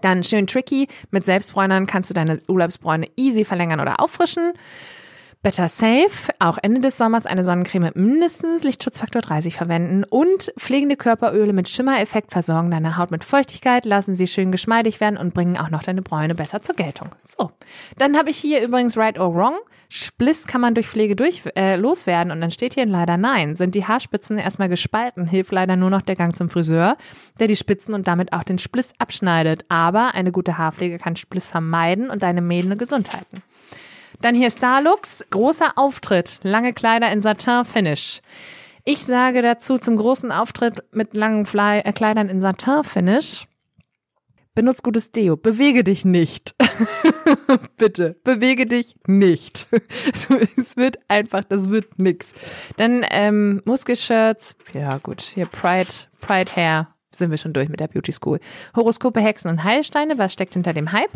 Dann 0.00 0.22
schön 0.22 0.46
tricky. 0.46 0.88
Mit 1.10 1.24
Selbstbräunern 1.24 1.86
kannst 1.86 2.10
du 2.10 2.14
deine 2.14 2.40
Urlaubsbräune 2.48 3.08
easy 3.16 3.44
verlängern 3.44 3.80
oder 3.80 4.00
auffrischen. 4.00 4.52
Better 5.42 5.68
Safe, 5.68 6.34
auch 6.38 6.58
Ende 6.60 6.82
des 6.82 6.98
Sommers 6.98 7.24
eine 7.24 7.46
Sonnencreme 7.46 7.84
mit 7.84 7.96
mindestens 7.96 8.62
Lichtschutzfaktor 8.62 9.22
30 9.22 9.56
verwenden 9.56 10.04
und 10.04 10.52
pflegende 10.58 10.96
Körperöle 10.96 11.54
mit 11.54 11.66
Schimmereffekt 11.70 12.30
versorgen 12.30 12.70
deine 12.70 12.98
Haut 12.98 13.10
mit 13.10 13.24
Feuchtigkeit, 13.24 13.86
lassen 13.86 14.14
sie 14.14 14.26
schön 14.26 14.52
geschmeidig 14.52 15.00
werden 15.00 15.16
und 15.16 15.32
bringen 15.32 15.56
auch 15.56 15.70
noch 15.70 15.82
deine 15.82 16.02
Bräune 16.02 16.34
besser 16.34 16.60
zur 16.60 16.74
Geltung. 16.74 17.14
So, 17.24 17.52
dann 17.96 18.18
habe 18.18 18.28
ich 18.28 18.36
hier 18.36 18.62
übrigens 18.62 18.98
Right 18.98 19.18
or 19.18 19.34
Wrong. 19.34 19.56
Spliss 19.92 20.46
kann 20.46 20.60
man 20.60 20.74
durch 20.74 20.86
Pflege 20.86 21.16
durch 21.16 21.42
äh, 21.56 21.74
loswerden 21.74 22.30
und 22.30 22.40
dann 22.40 22.52
steht 22.52 22.74
hier 22.74 22.86
leider 22.86 23.16
nein. 23.16 23.56
Sind 23.56 23.74
die 23.74 23.86
Haarspitzen 23.86 24.38
erstmal 24.38 24.68
gespalten, 24.68 25.26
hilft 25.26 25.50
leider 25.50 25.74
nur 25.74 25.90
noch 25.90 26.02
der 26.02 26.14
Gang 26.14 26.34
zum 26.34 26.48
Friseur, 26.48 26.96
der 27.40 27.48
die 27.48 27.56
Spitzen 27.56 27.92
und 27.92 28.06
damit 28.06 28.32
auch 28.32 28.44
den 28.44 28.58
Spliss 28.58 28.92
abschneidet. 28.98 29.64
Aber 29.68 30.14
eine 30.14 30.30
gute 30.30 30.58
Haarpflege 30.58 30.98
kann 30.98 31.16
Spliss 31.16 31.48
vermeiden 31.48 32.08
und 32.08 32.22
deine 32.22 32.40
Mähne 32.40 32.76
gesund 32.76 33.12
halten. 33.12 33.42
Dann 34.20 34.36
hier 34.36 34.50
Starlux, 34.50 35.24
großer 35.30 35.72
Auftritt, 35.74 36.38
lange 36.44 36.72
Kleider 36.72 37.10
in 37.10 37.20
Satin-Finish. 37.20 38.20
Ich 38.84 39.02
sage 39.04 39.42
dazu 39.42 39.76
zum 39.76 39.96
großen 39.96 40.30
Auftritt 40.30 40.84
mit 40.92 41.16
langen 41.16 41.46
Fly 41.46 41.80
äh, 41.80 41.92
Kleidern 41.92 42.28
in 42.28 42.38
Satin-Finish. 42.38 43.48
Benutz 44.54 44.82
gutes 44.82 45.12
Deo. 45.12 45.36
Bewege 45.36 45.84
dich 45.84 46.04
nicht. 46.04 46.54
Bitte, 47.76 48.16
bewege 48.24 48.66
dich 48.66 48.96
nicht. 49.06 49.68
es 50.12 50.76
wird 50.76 50.98
einfach, 51.08 51.44
das 51.44 51.70
wird 51.70 51.98
nix. 51.98 52.34
Dann 52.76 53.04
ähm, 53.10 53.62
Muskelshirts. 53.64 54.56
Ja 54.72 54.98
gut, 54.98 55.22
hier 55.22 55.46
Pride, 55.46 55.90
Pride 56.20 56.56
Hair. 56.56 56.88
Sind 57.12 57.30
wir 57.30 57.38
schon 57.38 57.52
durch 57.52 57.68
mit 57.68 57.80
der 57.80 57.88
Beauty 57.88 58.12
School. 58.12 58.38
Horoskope, 58.74 59.20
Hexen 59.20 59.50
und 59.50 59.64
Heilsteine. 59.64 60.18
Was 60.18 60.32
steckt 60.32 60.54
hinter 60.54 60.72
dem 60.72 60.92
Hype? 60.92 61.10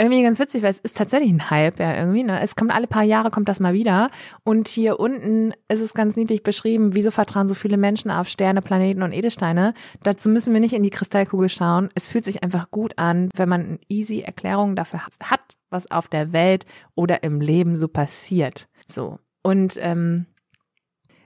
Irgendwie 0.00 0.22
ganz 0.22 0.38
witzig, 0.38 0.62
weil 0.62 0.70
es 0.70 0.78
ist 0.78 0.96
tatsächlich 0.96 1.30
ein 1.30 1.50
Hype, 1.50 1.78
ja, 1.78 1.94
irgendwie, 1.94 2.22
ne? 2.24 2.40
Es 2.40 2.56
kommt 2.56 2.72
alle 2.72 2.86
paar 2.86 3.02
Jahre 3.02 3.30
kommt 3.30 3.48
das 3.48 3.60
mal 3.60 3.74
wieder. 3.74 4.10
Und 4.44 4.66
hier 4.66 4.98
unten 4.98 5.52
ist 5.68 5.80
es 5.80 5.92
ganz 5.92 6.16
niedlich 6.16 6.42
beschrieben, 6.42 6.94
wieso 6.94 7.10
vertrauen 7.10 7.46
so 7.46 7.54
viele 7.54 7.76
Menschen 7.76 8.10
auf 8.10 8.28
Sterne, 8.28 8.62
Planeten 8.62 9.02
und 9.02 9.12
Edelsteine. 9.12 9.74
Dazu 10.02 10.30
müssen 10.30 10.54
wir 10.54 10.60
nicht 10.60 10.72
in 10.72 10.82
die 10.82 10.90
Kristallkugel 10.90 11.50
schauen. 11.50 11.90
Es 11.94 12.08
fühlt 12.08 12.24
sich 12.24 12.42
einfach 12.42 12.70
gut 12.70 12.94
an, 12.96 13.28
wenn 13.36 13.48
man 13.48 13.78
easy 13.88 14.20
Erklärung 14.20 14.74
dafür 14.74 15.04
hat, 15.04 15.56
was 15.68 15.90
auf 15.90 16.08
der 16.08 16.32
Welt 16.32 16.64
oder 16.94 17.22
im 17.22 17.42
Leben 17.42 17.76
so 17.76 17.86
passiert. 17.86 18.68
So. 18.86 19.18
Und 19.42 19.74
ähm, 19.80 20.26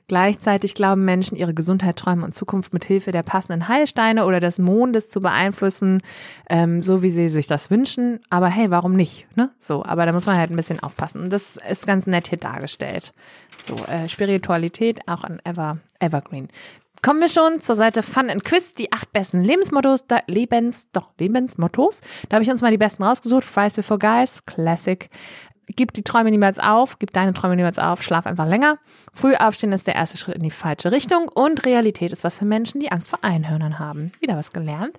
Gleichzeitig 0.07 0.74
glauben 0.74 1.05
Menschen, 1.05 1.36
ihre 1.36 1.55
Gesundheit, 1.55 1.96
Träume 1.96 2.24
und 2.24 2.32
Zukunft 2.32 2.74
mit 2.74 2.84
Hilfe 2.84 3.11
der 3.11 3.22
passenden 3.22 3.68
Heilsteine 3.68 4.26
oder 4.26 4.38
des 4.38 4.59
Mondes 4.59 5.09
zu 5.09 5.20
beeinflussen, 5.20 6.02
ähm, 6.50 6.82
so 6.82 7.02
wie 7.02 7.11
sie 7.11 7.28
sich 7.30 7.46
das 7.46 7.70
wünschen. 7.70 8.20
Aber 8.28 8.48
hey, 8.48 8.70
warum 8.70 8.94
nicht? 8.94 9.26
Ne? 9.34 9.50
So, 9.59 9.84
aber 9.84 10.05
da 10.05 10.12
muss 10.12 10.26
man 10.26 10.36
halt 10.36 10.50
ein 10.50 10.57
bisschen 10.57 10.80
aufpassen. 10.80 11.22
Und 11.22 11.30
das 11.30 11.57
ist 11.57 11.86
ganz 11.86 12.07
nett 12.07 12.28
hier 12.28 12.38
dargestellt. 12.38 13.12
So, 13.62 13.76
äh, 13.86 14.09
Spiritualität 14.09 15.00
auch 15.09 15.24
an 15.24 15.40
Ever, 15.44 15.78
Evergreen. 16.00 16.48
Kommen 17.05 17.20
wir 17.20 17.28
schon 17.28 17.61
zur 17.61 17.74
Seite 17.74 18.02
Fun 18.02 18.30
and 18.30 18.44
Quiz, 18.44 18.72
die 18.72 18.90
acht 18.90 19.12
besten 19.12 19.42
Lebensmottos, 19.42 20.07
da, 20.07 20.20
Lebens, 20.26 20.90
doch, 20.92 21.11
Lebensmottos. 21.18 22.00
Da 22.30 22.36
habe 22.36 22.44
ich 22.44 22.50
uns 22.50 22.62
mal 22.62 22.70
die 22.70 22.78
besten 22.78 23.02
rausgesucht. 23.02 23.44
Fries 23.44 23.74
Before 23.74 23.98
Guys, 23.98 24.44
Classic 24.46 25.11
gib 25.68 25.92
die 25.92 26.02
Träume 26.02 26.30
niemals 26.30 26.58
auf, 26.58 26.98
gib 26.98 27.12
deine 27.12 27.32
Träume 27.32 27.56
niemals 27.56 27.78
auf, 27.78 28.02
schlaf 28.02 28.26
einfach 28.26 28.46
länger. 28.46 28.78
Früh 29.12 29.34
aufstehen 29.34 29.72
ist 29.72 29.86
der 29.86 29.94
erste 29.94 30.16
Schritt 30.16 30.36
in 30.36 30.42
die 30.42 30.50
falsche 30.50 30.92
Richtung 30.92 31.28
und 31.28 31.64
Realität 31.64 32.12
ist 32.12 32.24
was 32.24 32.36
für 32.36 32.44
Menschen, 32.44 32.80
die 32.80 32.92
Angst 32.92 33.10
vor 33.10 33.20
Einhörnern 33.22 33.78
haben. 33.78 34.12
Wieder 34.20 34.36
was 34.36 34.52
gelernt. 34.52 34.98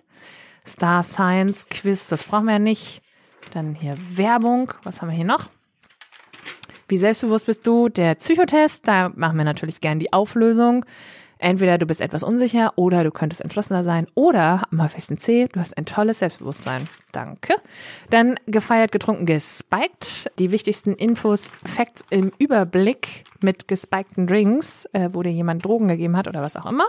Star 0.65 1.03
Science 1.03 1.69
Quiz, 1.69 2.07
das 2.07 2.23
brauchen 2.23 2.45
wir 2.45 2.53
ja 2.53 2.59
nicht. 2.59 3.01
Dann 3.51 3.75
hier 3.75 3.95
Werbung. 4.09 4.73
Was 4.83 5.01
haben 5.01 5.09
wir 5.09 5.15
hier 5.15 5.25
noch? 5.25 5.49
Wie 6.87 6.97
selbstbewusst 6.97 7.45
bist 7.45 7.65
du? 7.65 7.89
Der 7.89 8.15
Psychotest, 8.15 8.87
da 8.87 9.09
machen 9.15 9.37
wir 9.37 9.45
natürlich 9.45 9.79
gern 9.79 9.99
die 9.99 10.13
Auflösung. 10.13 10.85
Entweder 11.39 11.77
du 11.77 11.85
bist 11.85 12.01
etwas 12.01 12.23
unsicher 12.23 12.73
oder 12.75 13.03
du 13.03 13.11
könntest 13.11 13.41
entschlossener 13.41 13.83
sein 13.83 14.07
oder 14.15 14.63
am 14.71 14.81
häufigsten 14.81 15.17
C, 15.17 15.47
du 15.51 15.59
hast 15.59 15.77
ein 15.77 15.85
tolles 15.85 16.19
Selbstbewusstsein. 16.19 16.87
Danke. 17.11 17.55
Dann 18.09 18.35
gefeiert, 18.45 18.91
getrunken, 18.91 19.25
gespiked. 19.25 20.31
Die 20.39 20.51
wichtigsten 20.51 20.93
Infos, 20.93 21.51
Facts 21.65 22.03
im 22.09 22.31
Überblick 22.37 23.25
mit 23.41 23.67
gespikten 23.67 24.27
Drinks, 24.27 24.85
äh, 24.93 25.09
wo 25.13 25.23
dir 25.23 25.31
jemand 25.31 25.65
Drogen 25.65 25.87
gegeben 25.87 26.17
hat 26.17 26.27
oder 26.27 26.41
was 26.41 26.55
auch 26.55 26.65
immer. 26.65 26.87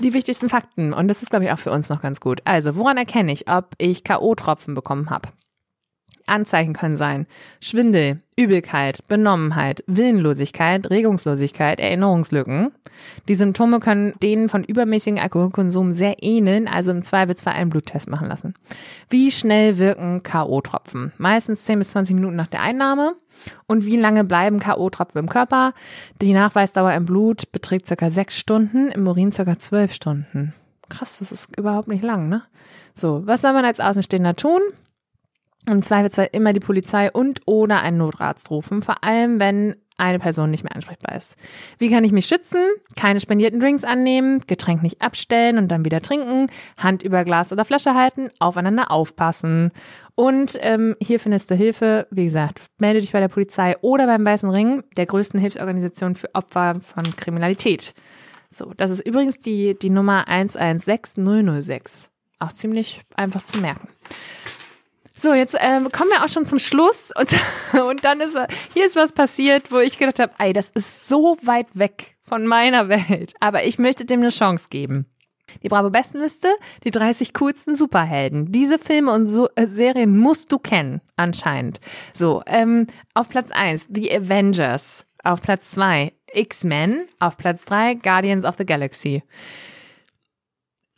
Die 0.00 0.12
wichtigsten 0.12 0.48
Fakten, 0.48 0.92
und 0.92 1.06
das 1.06 1.22
ist, 1.22 1.30
glaube 1.30 1.44
ich, 1.44 1.52
auch 1.52 1.58
für 1.58 1.70
uns 1.70 1.88
noch 1.88 2.02
ganz 2.02 2.20
gut. 2.20 2.40
Also, 2.44 2.74
woran 2.74 2.96
erkenne 2.96 3.32
ich, 3.32 3.48
ob 3.48 3.74
ich 3.78 4.02
K.O.-Tropfen 4.02 4.74
bekommen 4.74 5.08
habe? 5.10 5.28
Anzeichen 6.26 6.72
können 6.72 6.96
sein 6.96 7.26
Schwindel, 7.60 8.20
Übelkeit, 8.36 9.06
Benommenheit, 9.08 9.84
Willenlosigkeit, 9.86 10.90
Regungslosigkeit, 10.90 11.80
Erinnerungslücken. 11.80 12.72
Die 13.28 13.34
Symptome 13.34 13.80
können 13.80 14.14
denen 14.22 14.48
von 14.48 14.64
übermäßigem 14.64 15.20
Alkoholkonsum 15.20 15.92
sehr 15.92 16.22
ähneln, 16.22 16.68
also 16.68 16.90
im 16.90 17.02
Zweifelsfall 17.02 17.54
einen 17.54 17.70
Bluttest 17.70 18.08
machen 18.08 18.28
lassen. 18.28 18.54
Wie 19.10 19.30
schnell 19.30 19.78
wirken 19.78 20.22
K.O.-Tropfen? 20.22 21.12
Meistens 21.18 21.64
10 21.64 21.78
bis 21.78 21.90
20 21.90 22.14
Minuten 22.14 22.36
nach 22.36 22.48
der 22.48 22.62
Einnahme. 22.62 23.14
Und 23.66 23.84
wie 23.84 23.96
lange 23.96 24.24
bleiben 24.24 24.60
K.O.-Tropfen 24.60 25.18
im 25.18 25.28
Körper? 25.28 25.74
Die 26.22 26.32
Nachweisdauer 26.32 26.92
im 26.94 27.04
Blut 27.04 27.52
beträgt 27.52 27.86
circa 27.86 28.10
6 28.10 28.36
Stunden, 28.36 28.88
im 28.88 29.06
Urin 29.06 29.32
circa 29.32 29.58
12 29.58 29.92
Stunden. 29.92 30.54
Krass, 30.88 31.18
das 31.18 31.32
ist 31.32 31.56
überhaupt 31.56 31.88
nicht 31.88 32.04
lang, 32.04 32.28
ne? 32.28 32.42
So, 32.94 33.26
was 33.26 33.42
soll 33.42 33.52
man 33.52 33.64
als 33.64 33.80
Außenstehender 33.80 34.36
tun? 34.36 34.60
Im 35.66 35.82
Zweifelsfall 35.82 36.28
immer 36.32 36.52
die 36.52 36.60
Polizei 36.60 37.10
und 37.10 37.40
oder 37.46 37.80
einen 37.80 37.98
Notarzt 37.98 38.50
rufen. 38.50 38.82
Vor 38.82 39.02
allem, 39.02 39.40
wenn 39.40 39.76
eine 39.96 40.18
Person 40.18 40.50
nicht 40.50 40.64
mehr 40.64 40.74
ansprechbar 40.74 41.16
ist. 41.16 41.36
Wie 41.78 41.90
kann 41.90 42.04
ich 42.04 42.12
mich 42.12 42.26
schützen? 42.26 42.58
Keine 42.96 43.20
spendierten 43.20 43.60
Drinks 43.60 43.84
annehmen, 43.84 44.40
Getränk 44.46 44.82
nicht 44.82 45.02
abstellen 45.02 45.56
und 45.56 45.68
dann 45.68 45.84
wieder 45.84 46.02
trinken, 46.02 46.48
Hand 46.76 47.02
über 47.02 47.24
Glas 47.24 47.52
oder 47.52 47.64
Flasche 47.64 47.94
halten, 47.94 48.28
aufeinander 48.40 48.90
aufpassen. 48.90 49.70
Und 50.16 50.58
ähm, 50.60 50.96
hier 51.00 51.20
findest 51.20 51.50
du 51.50 51.54
Hilfe. 51.54 52.08
Wie 52.10 52.24
gesagt, 52.24 52.62
melde 52.78 53.00
dich 53.00 53.12
bei 53.12 53.20
der 53.20 53.28
Polizei 53.28 53.76
oder 53.82 54.06
beim 54.06 54.26
Weißen 54.26 54.50
Ring, 54.50 54.82
der 54.96 55.06
größten 55.06 55.38
Hilfsorganisation 55.38 56.16
für 56.16 56.34
Opfer 56.34 56.74
von 56.82 57.04
Kriminalität. 57.16 57.94
So, 58.50 58.72
das 58.76 58.90
ist 58.90 59.06
übrigens 59.06 59.38
die, 59.38 59.78
die 59.78 59.90
Nummer 59.90 60.28
116006. 60.28 62.10
Auch 62.40 62.52
ziemlich 62.52 63.02
einfach 63.16 63.42
zu 63.42 63.60
merken. 63.60 63.88
So, 65.16 65.32
jetzt 65.32 65.54
äh, 65.54 65.80
kommen 65.92 66.10
wir 66.10 66.24
auch 66.24 66.28
schon 66.28 66.46
zum 66.46 66.58
Schluss 66.58 67.12
und, 67.18 67.34
und 67.80 68.04
dann 68.04 68.20
ist 68.20 68.36
hier 68.72 68.84
ist 68.84 68.96
was 68.96 69.12
passiert, 69.12 69.70
wo 69.70 69.78
ich 69.78 69.98
gedacht 69.98 70.18
habe, 70.18 70.32
ey, 70.38 70.52
das 70.52 70.70
ist 70.70 71.08
so 71.08 71.36
weit 71.42 71.68
weg 71.74 72.16
von 72.22 72.46
meiner 72.46 72.88
Welt, 72.88 73.34
aber 73.40 73.64
ich 73.64 73.78
möchte 73.78 74.04
dem 74.04 74.20
eine 74.20 74.30
Chance 74.30 74.68
geben. 74.70 75.06
Die 75.62 75.68
Bravo 75.68 75.90
Bestenliste, 75.90 76.48
die 76.82 76.90
30 76.90 77.32
coolsten 77.34 77.74
Superhelden. 77.74 78.50
Diese 78.50 78.78
Filme 78.78 79.12
und 79.12 79.26
so 79.26 79.48
äh, 79.54 79.66
Serien 79.66 80.18
musst 80.18 80.50
du 80.50 80.58
kennen, 80.58 81.00
anscheinend. 81.16 81.80
So, 82.12 82.42
ähm, 82.46 82.86
auf 83.12 83.28
Platz 83.28 83.50
1 83.52 83.88
The 83.94 84.10
Avengers, 84.12 85.06
auf 85.22 85.42
Platz 85.42 85.70
2 85.72 86.12
X-Men, 86.32 87.06
auf 87.20 87.36
Platz 87.36 87.64
3 87.66 87.94
Guardians 87.94 88.44
of 88.44 88.56
the 88.58 88.66
Galaxy. 88.66 89.22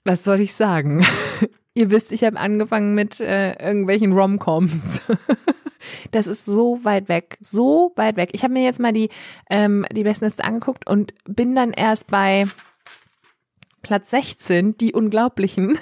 Was 0.04 0.24
soll 0.24 0.40
ich 0.40 0.54
sagen? 0.54 1.04
Ihr 1.76 1.90
wisst, 1.90 2.10
ich 2.10 2.24
habe 2.24 2.38
angefangen 2.38 2.94
mit 2.94 3.20
äh, 3.20 3.52
irgendwelchen 3.62 4.12
Romcoms. 4.12 5.02
das 6.10 6.26
ist 6.26 6.46
so 6.46 6.82
weit 6.84 7.10
weg, 7.10 7.36
so 7.42 7.92
weit 7.96 8.16
weg. 8.16 8.30
Ich 8.32 8.42
habe 8.44 8.54
mir 8.54 8.64
jetzt 8.64 8.80
mal 8.80 8.94
die 8.94 9.10
ähm, 9.50 9.84
die 9.92 10.02
Bestenliste 10.02 10.42
angeguckt 10.42 10.88
und 10.88 11.12
bin 11.26 11.54
dann 11.54 11.72
erst 11.72 12.06
bei 12.06 12.46
Platz 13.82 14.08
16, 14.08 14.78
die 14.78 14.94
Unglaublichen, 14.94 15.78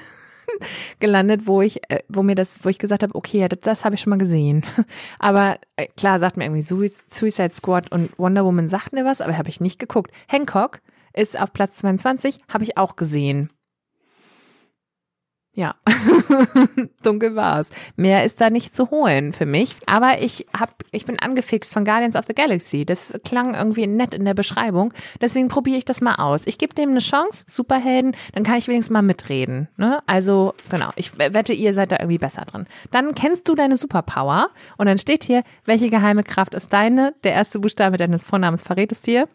gelandet, 0.98 1.46
wo 1.46 1.62
ich, 1.62 1.88
äh, 1.88 2.00
wo 2.08 2.24
mir 2.24 2.34
das, 2.34 2.56
wo 2.64 2.68
ich 2.70 2.78
gesagt 2.80 3.04
habe, 3.04 3.14
okay, 3.14 3.46
das, 3.46 3.60
das 3.60 3.84
habe 3.84 3.94
ich 3.94 4.00
schon 4.00 4.10
mal 4.10 4.18
gesehen. 4.18 4.64
Aber 5.20 5.58
äh, 5.76 5.86
klar, 5.96 6.18
sagt 6.18 6.36
mir 6.36 6.44
irgendwie 6.44 6.60
Suicide 6.60 7.54
Squad 7.54 7.92
und 7.92 8.10
Wonder 8.18 8.44
Woman 8.44 8.66
sagt 8.66 8.92
mir 8.92 9.04
was, 9.04 9.20
aber 9.20 9.38
habe 9.38 9.48
ich 9.48 9.60
nicht 9.60 9.78
geguckt. 9.78 10.10
Hancock 10.26 10.80
ist 11.12 11.38
auf 11.38 11.52
Platz 11.52 11.76
22, 11.76 12.40
habe 12.52 12.64
ich 12.64 12.76
auch 12.76 12.96
gesehen. 12.96 13.50
Ja, 15.56 15.76
dunkel 17.04 17.36
war's. 17.36 17.70
Mehr 17.94 18.24
ist 18.24 18.40
da 18.40 18.50
nicht 18.50 18.74
zu 18.74 18.90
holen 18.90 19.32
für 19.32 19.46
mich. 19.46 19.76
Aber 19.86 20.20
ich 20.20 20.46
hab, 20.52 20.82
ich 20.90 21.04
bin 21.04 21.20
angefixt 21.20 21.72
von 21.72 21.84
Guardians 21.84 22.16
of 22.16 22.24
the 22.26 22.34
Galaxy. 22.34 22.84
Das 22.84 23.16
klang 23.24 23.54
irgendwie 23.54 23.86
nett 23.86 24.14
in 24.14 24.24
der 24.24 24.34
Beschreibung. 24.34 24.92
Deswegen 25.20 25.46
probiere 25.46 25.78
ich 25.78 25.84
das 25.84 26.00
mal 26.00 26.16
aus. 26.16 26.48
Ich 26.48 26.58
gebe 26.58 26.74
dem 26.74 26.90
eine 26.90 26.98
Chance, 26.98 27.44
Superhelden, 27.46 28.16
dann 28.32 28.42
kann 28.42 28.56
ich 28.56 28.66
wenigstens 28.66 28.92
mal 28.92 29.02
mitreden. 29.02 29.68
Ne? 29.76 30.02
Also, 30.06 30.54
genau, 30.70 30.90
ich 30.96 31.16
wette, 31.18 31.52
ihr 31.52 31.72
seid 31.72 31.92
da 31.92 31.96
irgendwie 32.00 32.18
besser 32.18 32.44
drin. 32.46 32.66
Dann 32.90 33.14
kennst 33.14 33.48
du 33.48 33.54
deine 33.54 33.76
Superpower 33.76 34.50
und 34.76 34.86
dann 34.86 34.98
steht 34.98 35.22
hier, 35.22 35.44
welche 35.66 35.88
geheime 35.88 36.24
Kraft 36.24 36.54
ist 36.54 36.72
deine? 36.72 37.14
Der 37.22 37.32
erste 37.32 37.60
Buchstabe 37.60 37.96
deines 37.96 38.24
Vornamens 38.24 38.62
verrät 38.62 38.90
es 38.90 39.02
dir. 39.02 39.28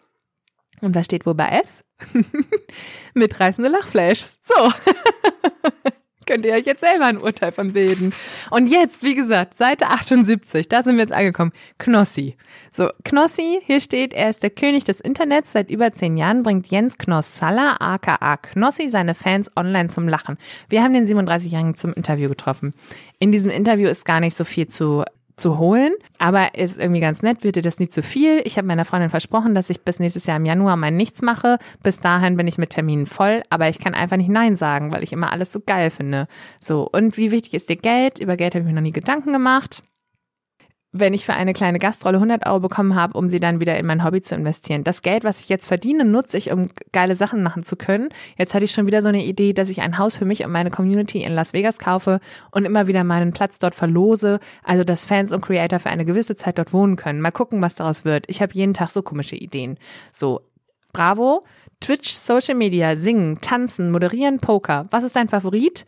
Und 0.82 0.98
da 0.98 1.04
steht 1.04 1.26
wohl 1.26 1.36
bei 1.36 1.48
S? 1.48 1.86
Mitreißende 3.14 3.70
Lachflashs. 3.70 4.40
So. 4.42 4.54
könnt 6.30 6.46
ihr 6.46 6.54
euch 6.54 6.66
jetzt 6.66 6.82
selber 6.82 7.06
ein 7.06 7.18
Urteil 7.18 7.52
von 7.52 7.74
bilden. 7.74 8.14
Und 8.52 8.70
jetzt, 8.70 9.04
wie 9.04 9.16
gesagt, 9.16 9.58
Seite 9.58 9.88
78, 9.88 10.70
da 10.70 10.84
sind 10.84 10.96
wir 10.96 11.02
jetzt 11.02 11.12
angekommen. 11.12 11.52
Knossi. 11.80 12.36
So, 12.70 12.90
Knossi, 13.04 13.60
hier 13.66 13.80
steht, 13.80 14.14
er 14.14 14.30
ist 14.30 14.44
der 14.44 14.52
König 14.52 14.84
des 14.84 15.00
Internets. 15.00 15.54
Seit 15.54 15.72
über 15.72 15.92
zehn 15.92 16.18
Jahren 16.18 16.44
bringt 16.44 16.68
Jens 16.68 17.00
Knossalla, 17.00 17.78
aka 17.80 18.38
Knossi, 18.38 18.90
seine 18.90 19.16
Fans 19.16 19.52
online 19.58 19.90
zum 19.90 20.08
Lachen. 20.08 20.38
Wir 20.70 20.84
haben 20.84 20.94
den 20.94 21.08
37-Jährigen 21.08 21.74
zum 21.74 21.94
Interview 21.94 22.30
getroffen. 22.30 22.76
In 23.18 23.32
diesem 23.32 23.50
Interview 23.50 23.90
ist 23.90 24.06
gar 24.06 24.20
nicht 24.20 24.36
so 24.36 24.44
viel 24.44 24.68
zu 24.68 25.04
zu 25.40 25.58
holen. 25.58 25.94
Aber 26.18 26.56
ist 26.56 26.78
irgendwie 26.78 27.02
ganz 27.02 27.22
nett, 27.22 27.44
wird 27.44 27.56
dir 27.56 27.62
das 27.62 27.80
nie 27.80 27.88
zu 27.88 28.04
viel. 28.04 28.42
Ich 28.46 28.58
habe 28.58 28.68
meiner 28.68 28.86
Freundin 28.86 29.10
versprochen, 29.10 29.56
dass 29.56 29.70
ich 29.70 29.82
bis 29.82 30.00
nächstes 30.00 30.26
Jahr 30.26 30.38
im 30.38 30.46
Januar 30.46 30.76
mal 30.76 30.92
nichts 30.92 31.22
mache. 31.22 31.58
Bis 31.82 32.00
dahin 32.00 32.38
bin 32.38 32.48
ich 32.48 32.58
mit 32.58 32.72
Terminen 32.72 33.06
voll, 33.06 33.44
aber 33.50 33.70
ich 33.70 33.80
kann 33.80 33.94
einfach 33.94 34.18
nicht 34.18 34.30
Nein 34.30 34.56
sagen, 34.56 34.92
weil 34.92 35.04
ich 35.04 35.14
immer 35.14 35.32
alles 35.32 35.52
so 35.52 35.60
geil 35.66 35.90
finde. 35.90 36.28
So, 36.60 36.88
und 36.92 37.18
wie 37.18 37.32
wichtig 37.32 37.54
ist 37.54 37.70
dir 37.70 37.78
Geld? 37.78 38.20
Über 38.20 38.38
Geld 38.38 38.56
habe 38.56 38.64
ich 38.64 38.68
mir 38.68 38.76
noch 38.76 38.82
nie 38.82 38.92
Gedanken 38.92 39.34
gemacht 39.34 39.84
wenn 40.92 41.14
ich 41.14 41.26
für 41.26 41.34
eine 41.34 41.54
kleine 41.54 41.78
Gastrolle 41.78 42.18
100 42.18 42.48
Euro 42.48 42.60
bekommen 42.62 42.96
habe, 42.96 43.18
um 43.18 43.30
sie 43.30 43.40
dann 43.40 43.62
wieder 43.62 43.78
in 43.78 43.86
mein 43.86 44.04
Hobby 44.04 44.22
zu 44.22 44.34
investieren. 44.34 44.84
Das 44.84 45.04
Geld, 45.04 45.24
was 45.24 45.42
ich 45.42 45.50
jetzt 45.50 45.68
verdiene, 45.68 46.04
nutze 46.04 46.38
ich, 46.38 46.52
um 46.52 46.70
geile 46.92 47.14
Sachen 47.14 47.44
machen 47.44 47.62
zu 47.62 47.76
können. 47.76 48.10
Jetzt 48.38 48.56
hatte 48.56 48.66
ich 48.66 48.72
schon 48.72 48.88
wieder 48.88 49.04
so 49.04 49.10
eine 49.10 49.24
Idee, 49.24 49.54
dass 49.54 49.70
ich 49.70 49.82
ein 49.82 50.00
Haus 50.00 50.16
für 50.16 50.26
mich 50.26 50.44
und 50.44 50.52
meine 50.52 50.72
Community 50.72 51.22
in 51.22 51.34
Las 51.34 51.54
Vegas 51.54 51.78
kaufe 51.78 52.20
und 52.52 52.66
immer 52.66 52.88
wieder 52.88 53.04
meinen 53.04 53.34
Platz 53.34 53.60
dort 53.60 53.76
verlose, 53.76 54.40
also 54.64 54.84
dass 54.84 55.06
Fans 55.06 55.32
und 55.32 55.42
Creator 55.42 55.80
für 55.80 55.90
eine 55.92 56.06
gewisse 56.06 56.36
Zeit 56.36 56.58
dort 56.58 56.74
wohnen 56.74 56.96
können. 56.96 57.22
Mal 57.22 57.32
gucken, 57.32 57.62
was 57.62 57.76
daraus 57.76 58.04
wird. 58.04 58.26
Ich 58.28 58.42
habe 58.42 58.54
jeden 58.54 58.74
Tag 58.74 58.90
so 58.90 59.04
komische 59.04 59.36
Ideen. 59.36 59.78
So, 60.12 60.42
bravo. 60.92 61.46
Twitch, 61.82 62.14
Social 62.14 62.56
Media, 62.56 62.96
Singen, 62.98 63.40
Tanzen, 63.40 63.92
Moderieren, 63.92 64.40
Poker. 64.40 64.88
Was 64.92 65.06
ist 65.06 65.16
dein 65.16 65.30
Favorit? 65.30 65.86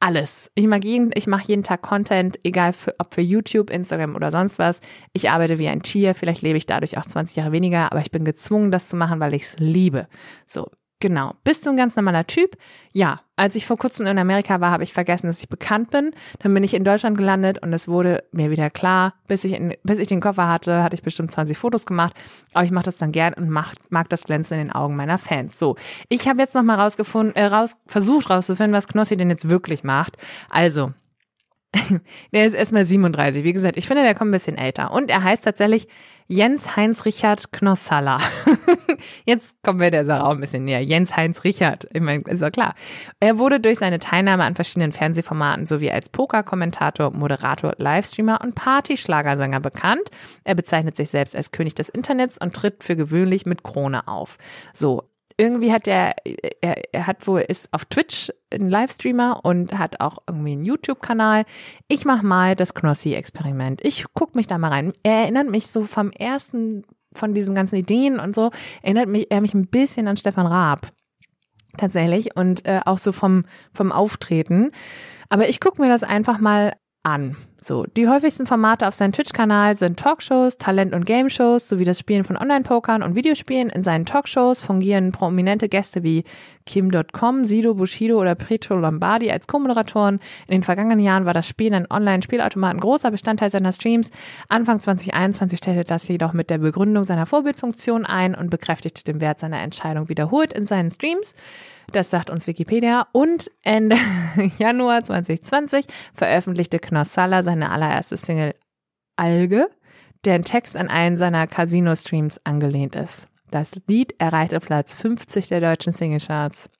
Alles. 0.00 0.50
Ich 0.54 0.66
mag 0.66 0.84
jeden, 0.84 1.10
ich 1.14 1.26
mache 1.26 1.44
jeden 1.46 1.62
Tag 1.62 1.82
Content, 1.82 2.38
egal 2.44 2.72
für, 2.72 2.94
ob 2.98 3.14
für 3.14 3.22
YouTube, 3.22 3.70
Instagram 3.70 4.16
oder 4.16 4.30
sonst 4.30 4.58
was. 4.58 4.80
Ich 5.12 5.30
arbeite 5.30 5.58
wie 5.58 5.68
ein 5.68 5.82
Tier. 5.82 6.14
Vielleicht 6.14 6.42
lebe 6.42 6.58
ich 6.58 6.66
dadurch 6.66 6.98
auch 6.98 7.06
20 7.06 7.36
Jahre 7.36 7.52
weniger, 7.52 7.90
aber 7.90 8.00
ich 8.00 8.10
bin 8.10 8.24
gezwungen, 8.24 8.70
das 8.70 8.88
zu 8.88 8.96
machen, 8.96 9.20
weil 9.20 9.34
ich 9.34 9.42
es 9.42 9.56
liebe. 9.58 10.08
So. 10.46 10.70
Genau. 11.04 11.34
Bist 11.44 11.66
du 11.66 11.68
ein 11.68 11.76
ganz 11.76 11.96
normaler 11.96 12.26
Typ? 12.26 12.56
Ja. 12.94 13.20
Als 13.36 13.56
ich 13.56 13.66
vor 13.66 13.76
kurzem 13.76 14.06
in 14.06 14.18
Amerika 14.18 14.62
war, 14.62 14.70
habe 14.70 14.84
ich 14.84 14.94
vergessen, 14.94 15.26
dass 15.26 15.42
ich 15.42 15.50
bekannt 15.50 15.90
bin. 15.90 16.12
Dann 16.38 16.54
bin 16.54 16.64
ich 16.64 16.72
in 16.72 16.82
Deutschland 16.82 17.18
gelandet 17.18 17.58
und 17.58 17.74
es 17.74 17.88
wurde 17.88 18.24
mir 18.32 18.50
wieder 18.50 18.70
klar, 18.70 19.12
bis 19.28 19.44
ich, 19.44 19.52
in, 19.52 19.74
bis 19.82 19.98
ich 19.98 20.08
den 20.08 20.22
Koffer 20.22 20.48
hatte, 20.48 20.82
hatte 20.82 20.94
ich 20.94 21.02
bestimmt 21.02 21.30
20 21.30 21.58
Fotos 21.58 21.84
gemacht. 21.84 22.14
Aber 22.54 22.64
ich 22.64 22.70
mache 22.70 22.86
das 22.86 22.96
dann 22.96 23.12
gern 23.12 23.34
und 23.34 23.50
mach, 23.50 23.74
mag 23.90 24.08
das 24.08 24.24
Glänzen 24.24 24.58
in 24.58 24.68
den 24.68 24.72
Augen 24.74 24.96
meiner 24.96 25.18
Fans. 25.18 25.58
So, 25.58 25.76
ich 26.08 26.26
habe 26.26 26.40
jetzt 26.40 26.54
nochmal 26.54 26.80
rausgefunden, 26.80 27.36
äh, 27.36 27.44
raus, 27.44 27.76
versucht 27.86 28.30
rauszufinden, 28.30 28.72
was 28.72 28.88
Knossi 28.88 29.18
denn 29.18 29.28
jetzt 29.28 29.50
wirklich 29.50 29.84
macht. 29.84 30.16
Also, 30.48 30.94
der 32.32 32.46
ist 32.46 32.54
erstmal 32.54 32.86
37. 32.86 33.44
Wie 33.44 33.52
gesagt, 33.52 33.76
ich 33.76 33.86
finde, 33.86 34.04
der 34.04 34.14
kommt 34.14 34.30
ein 34.30 34.32
bisschen 34.32 34.56
älter. 34.56 34.90
Und 34.90 35.10
er 35.10 35.22
heißt 35.22 35.44
tatsächlich 35.44 35.86
Jens 36.26 36.76
Heinz 36.76 37.04
Richard 37.04 37.52
Knossalla. 37.52 38.18
Jetzt 39.26 39.62
kommen 39.62 39.80
wir 39.80 39.90
der 39.90 40.06
Sache 40.06 40.24
auch 40.24 40.30
ein 40.30 40.40
bisschen 40.40 40.64
näher. 40.64 40.82
Jens 40.82 41.16
Heinz 41.16 41.44
Richard, 41.44 41.86
ich 41.92 42.00
meine, 42.00 42.22
ist 42.22 42.42
doch 42.42 42.50
klar. 42.50 42.74
Er 43.20 43.38
wurde 43.38 43.60
durch 43.60 43.78
seine 43.78 43.98
Teilnahme 43.98 44.44
an 44.44 44.54
verschiedenen 44.54 44.92
Fernsehformaten 44.92 45.66
sowie 45.66 45.90
als 45.90 46.08
Pokerkommentator, 46.08 47.10
Moderator, 47.10 47.74
Livestreamer 47.76 48.40
und 48.42 48.54
Partyschlagersänger 48.54 49.60
bekannt. 49.60 50.08
Er 50.44 50.54
bezeichnet 50.54 50.96
sich 50.96 51.10
selbst 51.10 51.36
als 51.36 51.52
König 51.52 51.74
des 51.74 51.90
Internets 51.90 52.38
und 52.38 52.54
tritt 52.54 52.84
für 52.84 52.96
gewöhnlich 52.96 53.44
mit 53.44 53.62
Krone 53.62 54.08
auf. 54.08 54.38
So, 54.72 55.10
irgendwie 55.36 55.72
hat 55.72 55.88
er, 55.88 56.14
er, 56.60 56.94
er 56.94 57.06
hat 57.06 57.26
wohl, 57.26 57.40
ist 57.40 57.72
auf 57.72 57.84
Twitch 57.86 58.30
ein 58.52 58.68
Livestreamer 58.68 59.40
und 59.42 59.76
hat 59.76 60.00
auch 60.00 60.18
irgendwie 60.28 60.52
einen 60.52 60.64
YouTube-Kanal. 60.64 61.44
Ich 61.88 62.04
mach 62.04 62.22
mal 62.22 62.54
das 62.54 62.74
Knossi-Experiment. 62.74 63.84
Ich 63.84 64.04
guck 64.14 64.34
mich 64.34 64.46
da 64.46 64.58
mal 64.58 64.68
rein. 64.68 64.92
Er 65.02 65.22
erinnert 65.22 65.50
mich 65.50 65.66
so 65.66 65.82
vom 65.82 66.10
ersten, 66.10 66.84
von 67.12 67.34
diesen 67.34 67.54
ganzen 67.54 67.76
Ideen 67.76 68.20
und 68.20 68.34
so, 68.34 68.50
erinnert 68.82 69.08
mich, 69.08 69.30
er 69.30 69.40
mich 69.40 69.54
ein 69.54 69.66
bisschen 69.66 70.06
an 70.08 70.16
Stefan 70.16 70.46
Raab. 70.46 70.92
Tatsächlich. 71.76 72.36
Und 72.36 72.66
äh, 72.66 72.80
auch 72.84 72.98
so 72.98 73.10
vom, 73.10 73.44
vom 73.72 73.90
Auftreten. 73.90 74.70
Aber 75.28 75.48
ich 75.48 75.58
guck 75.58 75.78
mir 75.78 75.88
das 75.88 76.04
einfach 76.04 76.38
mal 76.38 76.74
an. 77.02 77.36
So, 77.66 77.84
die 77.96 78.08
häufigsten 78.08 78.44
Formate 78.44 78.86
auf 78.86 78.92
seinem 78.92 79.12
Twitch-Kanal 79.12 79.74
sind 79.74 79.98
Talkshows, 79.98 80.58
Talent- 80.58 80.92
und 80.92 81.06
Game-Shows 81.06 81.66
sowie 81.66 81.84
das 81.84 81.98
Spielen 81.98 82.22
von 82.22 82.36
Online-Pokern 82.36 83.02
und 83.02 83.14
Videospielen. 83.14 83.70
In 83.70 83.82
seinen 83.82 84.04
Talkshows 84.04 84.60
fungieren 84.60 85.12
prominente 85.12 85.70
Gäste 85.70 86.02
wie 86.02 86.24
Kim.com, 86.66 87.46
Sido, 87.46 87.72
Bushido 87.72 88.20
oder 88.20 88.34
Pretro 88.34 88.76
Lombardi 88.76 89.30
als 89.30 89.46
Co-Moderatoren. 89.46 90.20
In 90.46 90.52
den 90.52 90.62
vergangenen 90.62 91.00
Jahren 91.00 91.24
war 91.24 91.32
das 91.32 91.48
Spielen 91.48 91.72
an 91.72 91.86
Online-Spielautomaten 91.88 92.80
großer 92.80 93.10
Bestandteil 93.10 93.48
seiner 93.48 93.72
Streams. 93.72 94.10
Anfang 94.50 94.80
2021 94.80 95.56
stellte 95.56 95.84
das 95.84 96.06
jedoch 96.06 96.34
mit 96.34 96.50
der 96.50 96.58
Begründung 96.58 97.04
seiner 97.04 97.24
Vorbildfunktion 97.24 98.04
ein 98.04 98.34
und 98.34 98.50
bekräftigte 98.50 99.04
den 99.04 99.22
Wert 99.22 99.38
seiner 99.38 99.62
Entscheidung 99.62 100.10
wiederholt 100.10 100.52
in 100.52 100.66
seinen 100.66 100.90
Streams. 100.90 101.34
Das 101.92 102.10
sagt 102.10 102.30
uns 102.30 102.46
Wikipedia. 102.46 103.06
Und 103.12 103.50
Ende 103.62 103.96
Januar 104.58 105.04
2020 105.04 105.86
veröffentlichte 106.12 106.78
Knossalla 106.78 107.42
seine 107.42 107.70
allererste 107.70 108.16
Single 108.16 108.54
Alge, 109.16 109.68
deren 110.24 110.44
Text 110.44 110.76
an 110.76 110.88
einen 110.88 111.16
seiner 111.16 111.46
Casino-Streams 111.46 112.40
angelehnt 112.44 112.96
ist. 112.96 113.28
Das 113.50 113.72
Lied 113.86 114.14
erreichte 114.18 114.58
Platz 114.58 114.94
50 114.94 115.48
der 115.48 115.60
deutschen 115.60 115.92
Singlecharts. 115.92 116.70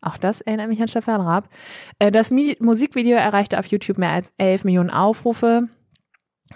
Auch 0.00 0.16
das 0.16 0.40
erinnert 0.40 0.68
mich 0.68 0.80
an 0.80 0.88
Stefan 0.88 1.20
Raab. 1.20 1.48
Äh, 1.98 2.10
das 2.10 2.30
Musikvideo 2.30 3.16
erreichte 3.16 3.58
auf 3.58 3.66
YouTube 3.66 3.98
mehr 3.98 4.10
als 4.10 4.32
11 4.38 4.64
Millionen 4.64 4.90
Aufrufe. 4.90 5.68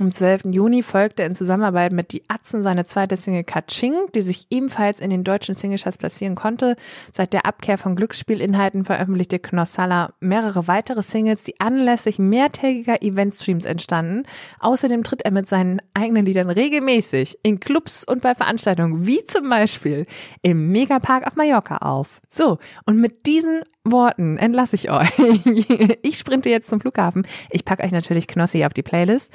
Am 0.01 0.11
12. 0.11 0.47
Juni 0.47 0.83
folgte 0.83 1.23
in 1.23 1.37
Zusammenarbeit 1.37 1.93
mit 1.93 2.13
Die 2.13 2.25
Atzen 2.27 2.65
seine 2.65 2.85
zweite 2.85 3.17
Single 3.17 3.45
Kaching, 3.45 3.95
die 4.13 4.23
sich 4.23 4.49
ebenfalls 4.51 4.99
in 4.99 5.09
den 5.09 5.23
deutschen 5.23 5.55
Singlecharts 5.55 5.99
platzieren 5.99 6.35
konnte. 6.35 6.75
Seit 7.13 7.33
der 7.33 7.47
Abkehr 7.47 7.79
von 7.79 7.95
Glücksspielinhalten 7.95 8.85
veröffentlichte 8.85 9.39
Knossalla 9.39 10.13
mehrere 10.19 10.67
weitere 10.67 11.01
Singles, 11.01 11.45
die 11.45 11.61
anlässlich 11.61 12.19
mehrtägiger 12.19 13.03
Eventstreams 13.03 13.67
entstanden. 13.67 14.25
Außerdem 14.59 15.05
tritt 15.05 15.23
er 15.23 15.31
mit 15.31 15.47
seinen 15.47 15.81
eigenen 15.95 16.27
Liedern 16.27 16.51
regelmäßig 16.51 17.39
in 17.45 17.61
Clubs 17.61 18.03
und 18.03 18.21
bei 18.21 18.35
Veranstaltungen, 18.35 19.07
wie 19.07 19.25
zum 19.27 19.49
Beispiel 19.49 20.07
im 20.43 20.73
Megapark 20.73 21.25
auf 21.25 21.37
Mallorca 21.37 21.77
auf. 21.77 22.21
So, 22.29 22.59
und 22.85 22.97
mit 23.01 23.27
diesen 23.27 23.63
Worten 23.85 24.39
entlasse 24.39 24.77
ich 24.77 24.91
euch. 24.91 25.11
Ich 26.03 26.19
sprinte 26.19 26.49
jetzt 26.49 26.69
zum 26.69 26.81
Flughafen. 26.81 27.27
Ich 27.51 27.65
packe 27.65 27.83
euch 27.83 27.93
natürlich 27.93 28.27
Knossi 28.27 28.65
auf 28.65 28.73
die 28.73 28.83
Playlist. 28.83 29.33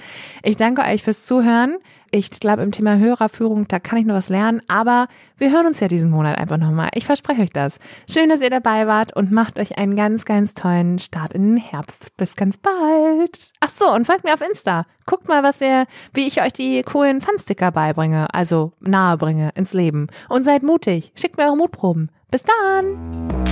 Ich 0.50 0.58
danke 0.58 0.82
euch 0.82 1.04
fürs 1.04 1.28
Zuhören. 1.28 1.78
Ich 2.10 2.32
glaube, 2.32 2.64
im 2.64 2.72
Thema 2.72 2.98
Hörerführung, 2.98 3.68
da 3.68 3.78
kann 3.78 4.00
ich 4.00 4.08
noch 4.08 4.16
was 4.16 4.30
lernen, 4.30 4.64
aber 4.68 5.06
wir 5.38 5.52
hören 5.52 5.68
uns 5.68 5.80
ja 5.80 5.88
diesen 5.88 6.10
Monat 6.10 6.40
einfach 6.40 6.58
nochmal. 6.58 6.90
Ich 6.96 7.06
verspreche 7.06 7.44
euch 7.44 7.52
das. 7.52 7.78
Schön, 8.10 8.30
dass 8.30 8.42
ihr 8.42 8.50
dabei 8.50 8.88
wart 8.88 9.16
und 9.16 9.32
macht 9.32 9.60
euch 9.60 9.78
einen 9.78 9.96
ganz, 9.96 10.26
ganz 10.26 10.56
tollen 10.56 10.98
Start 10.98 11.34
in 11.34 11.44
den 11.44 11.58
Herbst. 11.58 12.18
Bis 12.18 12.36
ganz 12.36 12.58
bald. 12.58 13.52
Ach 13.60 13.70
so, 13.70 13.94
und 13.94 14.08
folgt 14.08 14.24
mir 14.24 14.34
auf 14.34 14.42
Insta. 14.42 14.88
Guckt 15.06 15.28
mal, 15.28 15.44
was 15.44 15.60
wir, 15.60 15.86
wie 16.16 16.26
ich 16.26 16.42
euch 16.42 16.54
die 16.54 16.82
coolen 16.82 17.22
Funsticker 17.22 17.72
beibringe, 17.72 18.34
also 18.34 18.74
nahe 18.80 19.18
bringe 19.18 19.52
ins 19.54 19.74
Leben. 19.74 20.08
Und 20.30 20.42
seid 20.42 20.64
mutig. 20.64 21.12
Schickt 21.14 21.38
mir 21.38 21.44
eure 21.44 21.58
Mutproben. 21.58 22.10
Bis 22.32 22.44
dann! 22.44 23.49